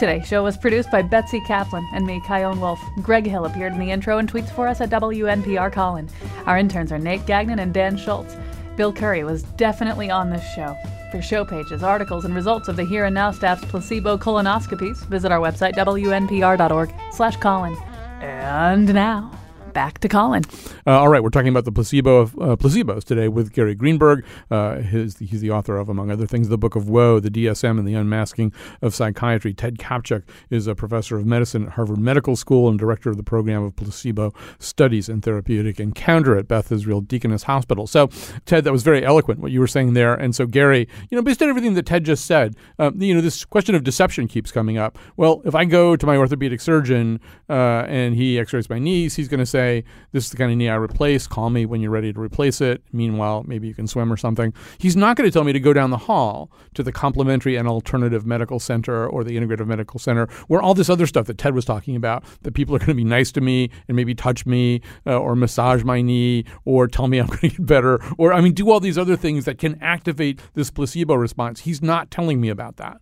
Today's 0.00 0.26
show 0.26 0.42
was 0.42 0.56
produced 0.56 0.90
by 0.90 1.00
Betsy 1.00 1.40
Kaplan 1.46 1.88
and 1.94 2.04
me, 2.04 2.20
Chion 2.26 2.60
Wolf. 2.60 2.80
Greg 3.00 3.24
Hill 3.24 3.44
appeared 3.44 3.74
in 3.74 3.78
the 3.78 3.92
intro 3.92 4.18
and 4.18 4.28
tweets 4.28 4.50
for 4.50 4.66
us 4.66 4.80
at 4.80 4.90
WNPR 4.90 5.72
Colin. 5.72 6.08
Our 6.46 6.58
interns 6.58 6.90
are 6.90 6.98
Nate 6.98 7.24
Gagnon 7.24 7.60
and 7.60 7.72
Dan 7.72 7.96
Schultz. 7.96 8.36
Bill 8.76 8.92
Curry 8.92 9.22
was 9.22 9.44
definitely 9.44 10.10
on 10.10 10.28
this 10.28 10.42
show. 10.54 10.76
For 11.12 11.22
show 11.22 11.44
pages, 11.44 11.84
articles, 11.84 12.24
and 12.24 12.34
results 12.34 12.66
of 12.66 12.74
the 12.74 12.84
Here 12.84 13.04
and 13.04 13.14
Now 13.14 13.30
staff's 13.30 13.64
placebo 13.64 14.18
colonoscopies, 14.18 15.06
visit 15.06 15.30
our 15.30 15.38
website, 15.38 15.76
wnpr.org 15.76 16.92
slash 17.12 17.36
Colin. 17.36 17.76
And 18.20 18.92
now, 18.92 19.30
back 19.78 20.00
to 20.00 20.08
Colin. 20.08 20.42
Uh, 20.88 20.98
all 20.98 21.08
right, 21.08 21.22
we're 21.22 21.30
talking 21.30 21.50
about 21.50 21.64
the 21.64 21.70
placebo 21.70 22.16
of 22.16 22.34
uh, 22.34 22.56
placebos 22.56 23.04
today 23.04 23.28
with 23.28 23.52
Gary 23.52 23.76
Greenberg. 23.76 24.24
Uh, 24.50 24.78
his, 24.78 25.16
he's 25.18 25.40
the 25.40 25.52
author 25.52 25.76
of, 25.76 25.88
among 25.88 26.10
other 26.10 26.26
things, 26.26 26.48
the 26.48 26.58
Book 26.58 26.74
of 26.74 26.88
Woe, 26.88 27.20
the 27.20 27.30
DSM, 27.30 27.78
and 27.78 27.86
the 27.86 27.94
Unmasking 27.94 28.52
of 28.82 28.92
Psychiatry. 28.92 29.54
Ted 29.54 29.78
Kaptchuk 29.78 30.24
is 30.50 30.66
a 30.66 30.74
professor 30.74 31.16
of 31.16 31.26
medicine 31.26 31.66
at 31.66 31.72
Harvard 31.74 31.98
Medical 31.98 32.34
School 32.34 32.68
and 32.68 32.76
director 32.76 33.08
of 33.08 33.16
the 33.16 33.22
program 33.22 33.62
of 33.62 33.76
placebo 33.76 34.34
studies 34.58 35.08
and 35.08 35.22
therapeutic 35.22 35.78
encounter 35.78 36.36
at 36.36 36.48
Beth 36.48 36.72
Israel 36.72 37.00
Deaconess 37.00 37.44
Hospital. 37.44 37.86
So, 37.86 38.08
Ted, 38.46 38.64
that 38.64 38.72
was 38.72 38.82
very 38.82 39.04
eloquent 39.04 39.38
what 39.38 39.52
you 39.52 39.60
were 39.60 39.68
saying 39.68 39.92
there. 39.92 40.14
And 40.14 40.34
so, 40.34 40.44
Gary, 40.44 40.88
you 41.08 41.14
know, 41.14 41.22
based 41.22 41.40
on 41.40 41.48
everything 41.48 41.74
that 41.74 41.86
Ted 41.86 42.02
just 42.02 42.26
said, 42.26 42.56
um, 42.80 43.00
you 43.00 43.14
know, 43.14 43.20
this 43.20 43.44
question 43.44 43.76
of 43.76 43.84
deception 43.84 44.26
keeps 44.26 44.50
coming 44.50 44.76
up. 44.76 44.98
Well, 45.16 45.40
if 45.44 45.54
I 45.54 45.66
go 45.66 45.94
to 45.94 46.04
my 46.04 46.16
orthopedic 46.16 46.60
surgeon 46.60 47.20
uh, 47.48 47.84
and 47.86 48.16
he 48.16 48.40
X-rays 48.40 48.68
my 48.68 48.80
knees, 48.80 49.14
he's 49.14 49.28
going 49.28 49.38
to 49.38 49.46
say, 49.46 49.67
"This 50.12 50.24
is 50.24 50.30
the 50.30 50.36
kind 50.36 50.50
of 50.50 50.58
knee 50.58 50.68
I 50.68 50.76
replace. 50.76 51.26
Call 51.26 51.50
me 51.50 51.66
when 51.66 51.80
you're 51.80 51.90
ready 51.90 52.12
to 52.12 52.20
replace 52.20 52.60
it. 52.60 52.82
Meanwhile, 52.92 53.44
maybe 53.46 53.68
you 53.68 53.74
can 53.74 53.86
swim 53.86 54.12
or 54.12 54.16
something." 54.16 54.52
He's 54.78 54.96
not 54.96 55.16
going 55.16 55.28
to 55.28 55.32
tell 55.32 55.44
me 55.44 55.52
to 55.52 55.60
go 55.60 55.72
down 55.72 55.90
the 55.90 55.96
hall 56.08 56.50
to 56.74 56.82
the 56.82 56.92
complementary 56.92 57.56
and 57.56 57.68
alternative 57.68 58.26
medical 58.26 58.58
center 58.58 59.06
or 59.06 59.24
the 59.24 59.36
integrative 59.36 59.66
medical 59.66 59.98
center, 59.98 60.26
where 60.48 60.62
all 60.62 60.74
this 60.74 60.90
other 60.90 61.06
stuff 61.06 61.26
that 61.26 61.38
Ted 61.38 61.54
was 61.54 61.64
talking 61.64 61.96
about, 61.96 62.24
that 62.42 62.54
people 62.54 62.74
are 62.74 62.78
going 62.78 62.88
to 62.88 62.94
be 62.94 63.04
nice 63.04 63.32
to 63.32 63.40
me 63.40 63.70
and 63.86 63.96
maybe 63.96 64.14
touch 64.14 64.46
me 64.46 64.80
uh, 65.06 65.18
or 65.18 65.34
massage 65.34 65.84
my 65.84 66.02
knee 66.02 66.44
or 66.64 66.86
tell 66.86 67.08
me 67.08 67.18
I'm 67.18 67.26
going 67.28 67.38
to 67.40 67.48
get 67.48 67.66
better 67.66 68.00
or 68.16 68.32
I 68.32 68.40
mean 68.40 68.54
do 68.54 68.70
all 68.70 68.80
these 68.80 68.98
other 68.98 69.16
things 69.16 69.44
that 69.44 69.58
can 69.58 69.78
activate 69.82 70.40
this 70.54 70.70
placebo 70.70 71.14
response. 71.14 71.60
He's 71.60 71.82
not 71.82 72.10
telling 72.10 72.40
me 72.40 72.48
about 72.48 72.76
that. 72.76 73.00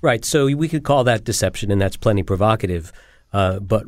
Right. 0.00 0.24
So 0.24 0.46
we 0.46 0.68
could 0.68 0.84
call 0.84 1.02
that 1.04 1.24
deception, 1.24 1.72
and 1.72 1.80
that's 1.80 1.96
plenty 1.96 2.22
provocative. 2.22 2.92
Uh, 3.32 3.58
but 3.60 3.84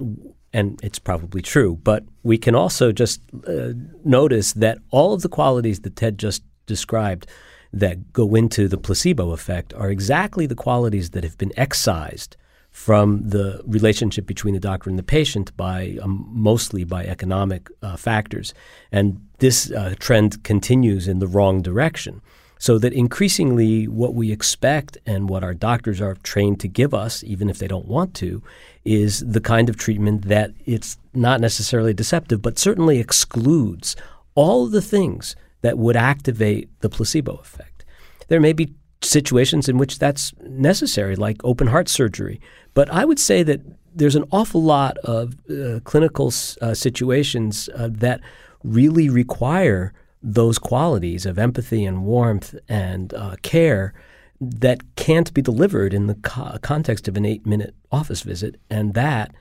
and 0.52 0.80
it's 0.82 0.98
probably 0.98 1.42
true. 1.42 1.78
But 1.82 2.04
we 2.22 2.38
can 2.38 2.54
also 2.54 2.92
just 2.92 3.20
uh, 3.46 3.72
notice 4.04 4.52
that 4.54 4.78
all 4.90 5.12
of 5.12 5.22
the 5.22 5.28
qualities 5.28 5.80
that 5.80 5.96
Ted 5.96 6.18
just 6.18 6.42
described 6.66 7.26
that 7.72 8.12
go 8.12 8.34
into 8.34 8.66
the 8.66 8.76
placebo 8.76 9.30
effect 9.30 9.72
are 9.74 9.90
exactly 9.90 10.46
the 10.46 10.56
qualities 10.56 11.10
that 11.10 11.22
have 11.22 11.38
been 11.38 11.52
excised 11.56 12.36
from 12.70 13.28
the 13.28 13.60
relationship 13.64 14.26
between 14.26 14.54
the 14.54 14.60
doctor 14.60 14.88
and 14.90 14.98
the 14.98 15.04
patient 15.04 15.56
by 15.56 15.98
um, 16.02 16.26
mostly 16.30 16.84
by 16.84 17.04
economic 17.04 17.68
uh, 17.82 17.96
factors. 17.96 18.54
And 18.92 19.20
this 19.38 19.70
uh, 19.72 19.94
trend 19.98 20.42
continues 20.44 21.08
in 21.08 21.18
the 21.18 21.26
wrong 21.26 21.62
direction. 21.62 22.22
So 22.60 22.78
that 22.78 22.92
increasingly 22.92 23.88
what 23.88 24.14
we 24.14 24.30
expect 24.30 24.98
and 25.06 25.30
what 25.30 25.42
our 25.42 25.54
doctors 25.54 25.98
are 25.98 26.14
trained 26.22 26.60
to 26.60 26.68
give 26.68 26.92
us, 26.92 27.24
even 27.24 27.48
if 27.48 27.58
they 27.58 27.66
don't 27.66 27.88
want 27.88 28.12
to, 28.16 28.42
is 28.84 29.20
the 29.20 29.40
kind 29.40 29.70
of 29.70 29.78
treatment 29.78 30.28
that 30.28 30.52
it's 30.66 30.98
not 31.14 31.40
necessarily 31.40 31.94
deceptive, 31.94 32.42
but 32.42 32.58
certainly 32.58 33.00
excludes 33.00 33.96
all 34.34 34.66
the 34.66 34.82
things 34.82 35.34
that 35.62 35.78
would 35.78 35.96
activate 35.96 36.68
the 36.80 36.90
placebo 36.90 37.36
effect. 37.36 37.86
There 38.28 38.40
may 38.40 38.52
be 38.52 38.74
situations 39.00 39.66
in 39.66 39.78
which 39.78 39.98
that's 39.98 40.34
necessary, 40.42 41.16
like 41.16 41.42
open 41.42 41.68
heart 41.68 41.88
surgery. 41.88 42.42
But 42.74 42.90
I 42.90 43.06
would 43.06 43.18
say 43.18 43.42
that 43.42 43.62
there's 43.94 44.16
an 44.16 44.28
awful 44.30 44.62
lot 44.62 44.98
of 44.98 45.34
uh, 45.48 45.80
clinical 45.84 46.28
uh, 46.60 46.74
situations 46.74 47.70
uh, 47.74 47.88
that 47.90 48.20
really 48.62 49.08
require 49.08 49.94
those 50.22 50.58
qualities 50.58 51.26
of 51.26 51.38
empathy 51.38 51.84
and 51.84 52.04
warmth 52.04 52.54
and 52.68 53.14
uh, 53.14 53.36
care 53.42 53.94
that 54.40 54.96
can't 54.96 55.32
be 55.34 55.42
delivered 55.42 55.92
in 55.92 56.06
the 56.06 56.14
co- 56.14 56.58
context 56.62 57.08
of 57.08 57.16
an 57.16 57.24
eight 57.24 57.46
minute 57.46 57.74
office 57.92 58.22
visit. 58.22 58.60
And 58.70 58.94
that 58.94 59.34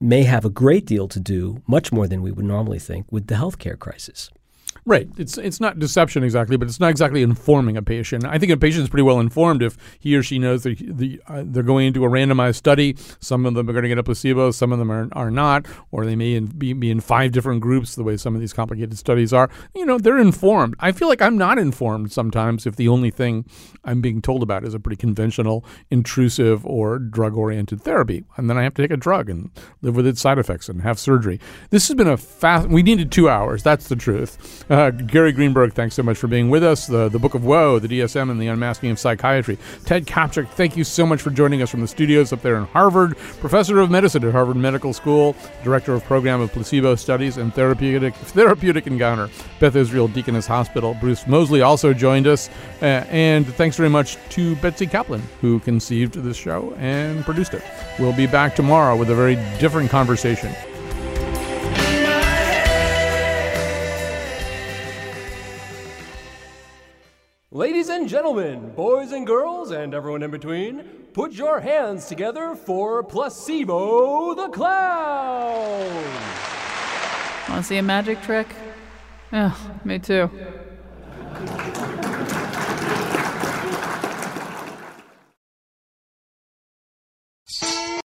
may 0.00 0.22
have 0.22 0.44
a 0.44 0.50
great 0.50 0.86
deal 0.86 1.08
to 1.08 1.20
do, 1.20 1.62
much 1.66 1.92
more 1.92 2.06
than 2.06 2.22
we 2.22 2.30
would 2.30 2.44
normally 2.44 2.78
think, 2.78 3.10
with 3.10 3.26
the 3.26 3.34
healthcare 3.34 3.78
crisis. 3.78 4.30
Right. 4.88 5.06
It's 5.18 5.36
it's 5.36 5.60
not 5.60 5.78
deception 5.78 6.24
exactly, 6.24 6.56
but 6.56 6.66
it's 6.66 6.80
not 6.80 6.88
exactly 6.88 7.22
informing 7.22 7.76
a 7.76 7.82
patient. 7.82 8.24
I 8.24 8.38
think 8.38 8.50
a 8.50 8.56
patient 8.56 8.84
is 8.84 8.88
pretty 8.88 9.02
well 9.02 9.20
informed 9.20 9.62
if 9.62 9.76
he 10.00 10.16
or 10.16 10.22
she 10.22 10.38
knows 10.38 10.62
that 10.62 10.78
the, 10.78 11.20
uh, 11.26 11.42
they're 11.44 11.62
going 11.62 11.88
into 11.88 12.06
a 12.06 12.08
randomized 12.08 12.54
study. 12.54 12.96
Some 13.20 13.44
of 13.44 13.52
them 13.52 13.68
are 13.68 13.74
going 13.74 13.82
to 13.82 13.90
get 13.90 13.98
a 13.98 14.02
placebo, 14.02 14.50
some 14.50 14.72
of 14.72 14.78
them 14.78 14.90
are, 14.90 15.10
are 15.12 15.30
not, 15.30 15.66
or 15.90 16.06
they 16.06 16.16
may 16.16 16.36
in, 16.36 16.46
be, 16.46 16.72
be 16.72 16.90
in 16.90 17.00
five 17.00 17.32
different 17.32 17.60
groups 17.60 17.96
the 17.96 18.02
way 18.02 18.16
some 18.16 18.34
of 18.34 18.40
these 18.40 18.54
complicated 18.54 18.96
studies 18.96 19.30
are. 19.34 19.50
You 19.74 19.84
know, 19.84 19.98
they're 19.98 20.18
informed. 20.18 20.74
I 20.80 20.92
feel 20.92 21.08
like 21.08 21.20
I'm 21.20 21.36
not 21.36 21.58
informed 21.58 22.10
sometimes 22.10 22.66
if 22.66 22.76
the 22.76 22.88
only 22.88 23.10
thing 23.10 23.44
I'm 23.84 24.00
being 24.00 24.22
told 24.22 24.42
about 24.42 24.64
is 24.64 24.72
a 24.72 24.80
pretty 24.80 24.96
conventional, 24.96 25.66
intrusive, 25.90 26.64
or 26.64 26.98
drug 26.98 27.36
oriented 27.36 27.82
therapy. 27.82 28.24
And 28.38 28.48
then 28.48 28.56
I 28.56 28.62
have 28.62 28.72
to 28.76 28.82
take 28.82 28.90
a 28.90 28.96
drug 28.96 29.28
and 29.28 29.50
live 29.82 29.96
with 29.96 30.06
its 30.06 30.22
side 30.22 30.38
effects 30.38 30.70
and 30.70 30.80
have 30.80 30.98
surgery. 30.98 31.38
This 31.68 31.88
has 31.88 31.94
been 31.94 32.08
a 32.08 32.16
fast, 32.16 32.70
we 32.70 32.82
needed 32.82 33.12
two 33.12 33.28
hours. 33.28 33.62
That's 33.62 33.88
the 33.88 33.96
truth. 33.96 34.64
Uh, 34.70 34.77
Gary 34.78 35.32
Greenberg, 35.32 35.72
thanks 35.72 35.96
so 35.96 36.04
much 36.04 36.16
for 36.18 36.28
being 36.28 36.50
with 36.50 36.62
us. 36.62 36.86
The, 36.86 37.08
the 37.08 37.18
Book 37.18 37.34
of 37.34 37.44
Woe, 37.44 37.80
the 37.80 37.88
DSM, 37.88 38.30
and 38.30 38.40
the 38.40 38.46
Unmasking 38.46 38.90
of 38.90 38.98
Psychiatry. 38.98 39.58
Ted 39.84 40.06
Kaptchuk, 40.06 40.48
thank 40.50 40.76
you 40.76 40.84
so 40.84 41.04
much 41.04 41.20
for 41.20 41.30
joining 41.30 41.62
us 41.62 41.70
from 41.70 41.80
the 41.80 41.88
studios 41.88 42.32
up 42.32 42.42
there 42.42 42.56
in 42.56 42.64
Harvard, 42.66 43.16
professor 43.40 43.80
of 43.80 43.90
medicine 43.90 44.24
at 44.24 44.32
Harvard 44.32 44.56
Medical 44.56 44.92
School, 44.92 45.34
director 45.64 45.94
of 45.94 46.04
program 46.04 46.40
of 46.40 46.52
placebo 46.52 46.94
studies 46.94 47.38
and 47.38 47.52
therapeutic 47.52 48.14
therapeutic 48.14 48.86
encounter, 48.86 49.28
Beth 49.58 49.74
Israel 49.74 50.06
Deaconess 50.06 50.46
Hospital. 50.46 50.96
Bruce 51.00 51.26
Moseley 51.26 51.62
also 51.62 51.92
joined 51.92 52.28
us, 52.28 52.48
uh, 52.80 53.04
and 53.10 53.46
thanks 53.54 53.76
very 53.76 53.90
much 53.90 54.16
to 54.30 54.54
Betsy 54.56 54.86
Kaplan 54.86 55.22
who 55.40 55.58
conceived 55.60 56.14
this 56.14 56.36
show 56.36 56.72
and 56.78 57.24
produced 57.24 57.54
it. 57.54 57.64
We'll 57.98 58.12
be 58.12 58.28
back 58.28 58.54
tomorrow 58.54 58.94
with 58.96 59.10
a 59.10 59.14
very 59.16 59.34
different 59.58 59.90
conversation. 59.90 60.54
Ladies 67.50 67.88
and 67.88 68.06
gentlemen, 68.06 68.74
boys 68.76 69.10
and 69.10 69.26
girls, 69.26 69.70
and 69.70 69.94
everyone 69.94 70.22
in 70.22 70.30
between, 70.30 70.82
put 71.14 71.32
your 71.32 71.60
hands 71.60 72.04
together 72.04 72.54
for 72.54 73.02
Placebo 73.02 74.34
the 74.34 74.48
Clown! 74.48 76.04
Want 77.48 77.62
to 77.62 77.62
see 77.62 77.78
a 77.78 77.82
magic 77.82 78.20
trick? 78.20 78.48
Yeah, 79.32 79.54
me 79.82 79.98
too. 79.98 80.28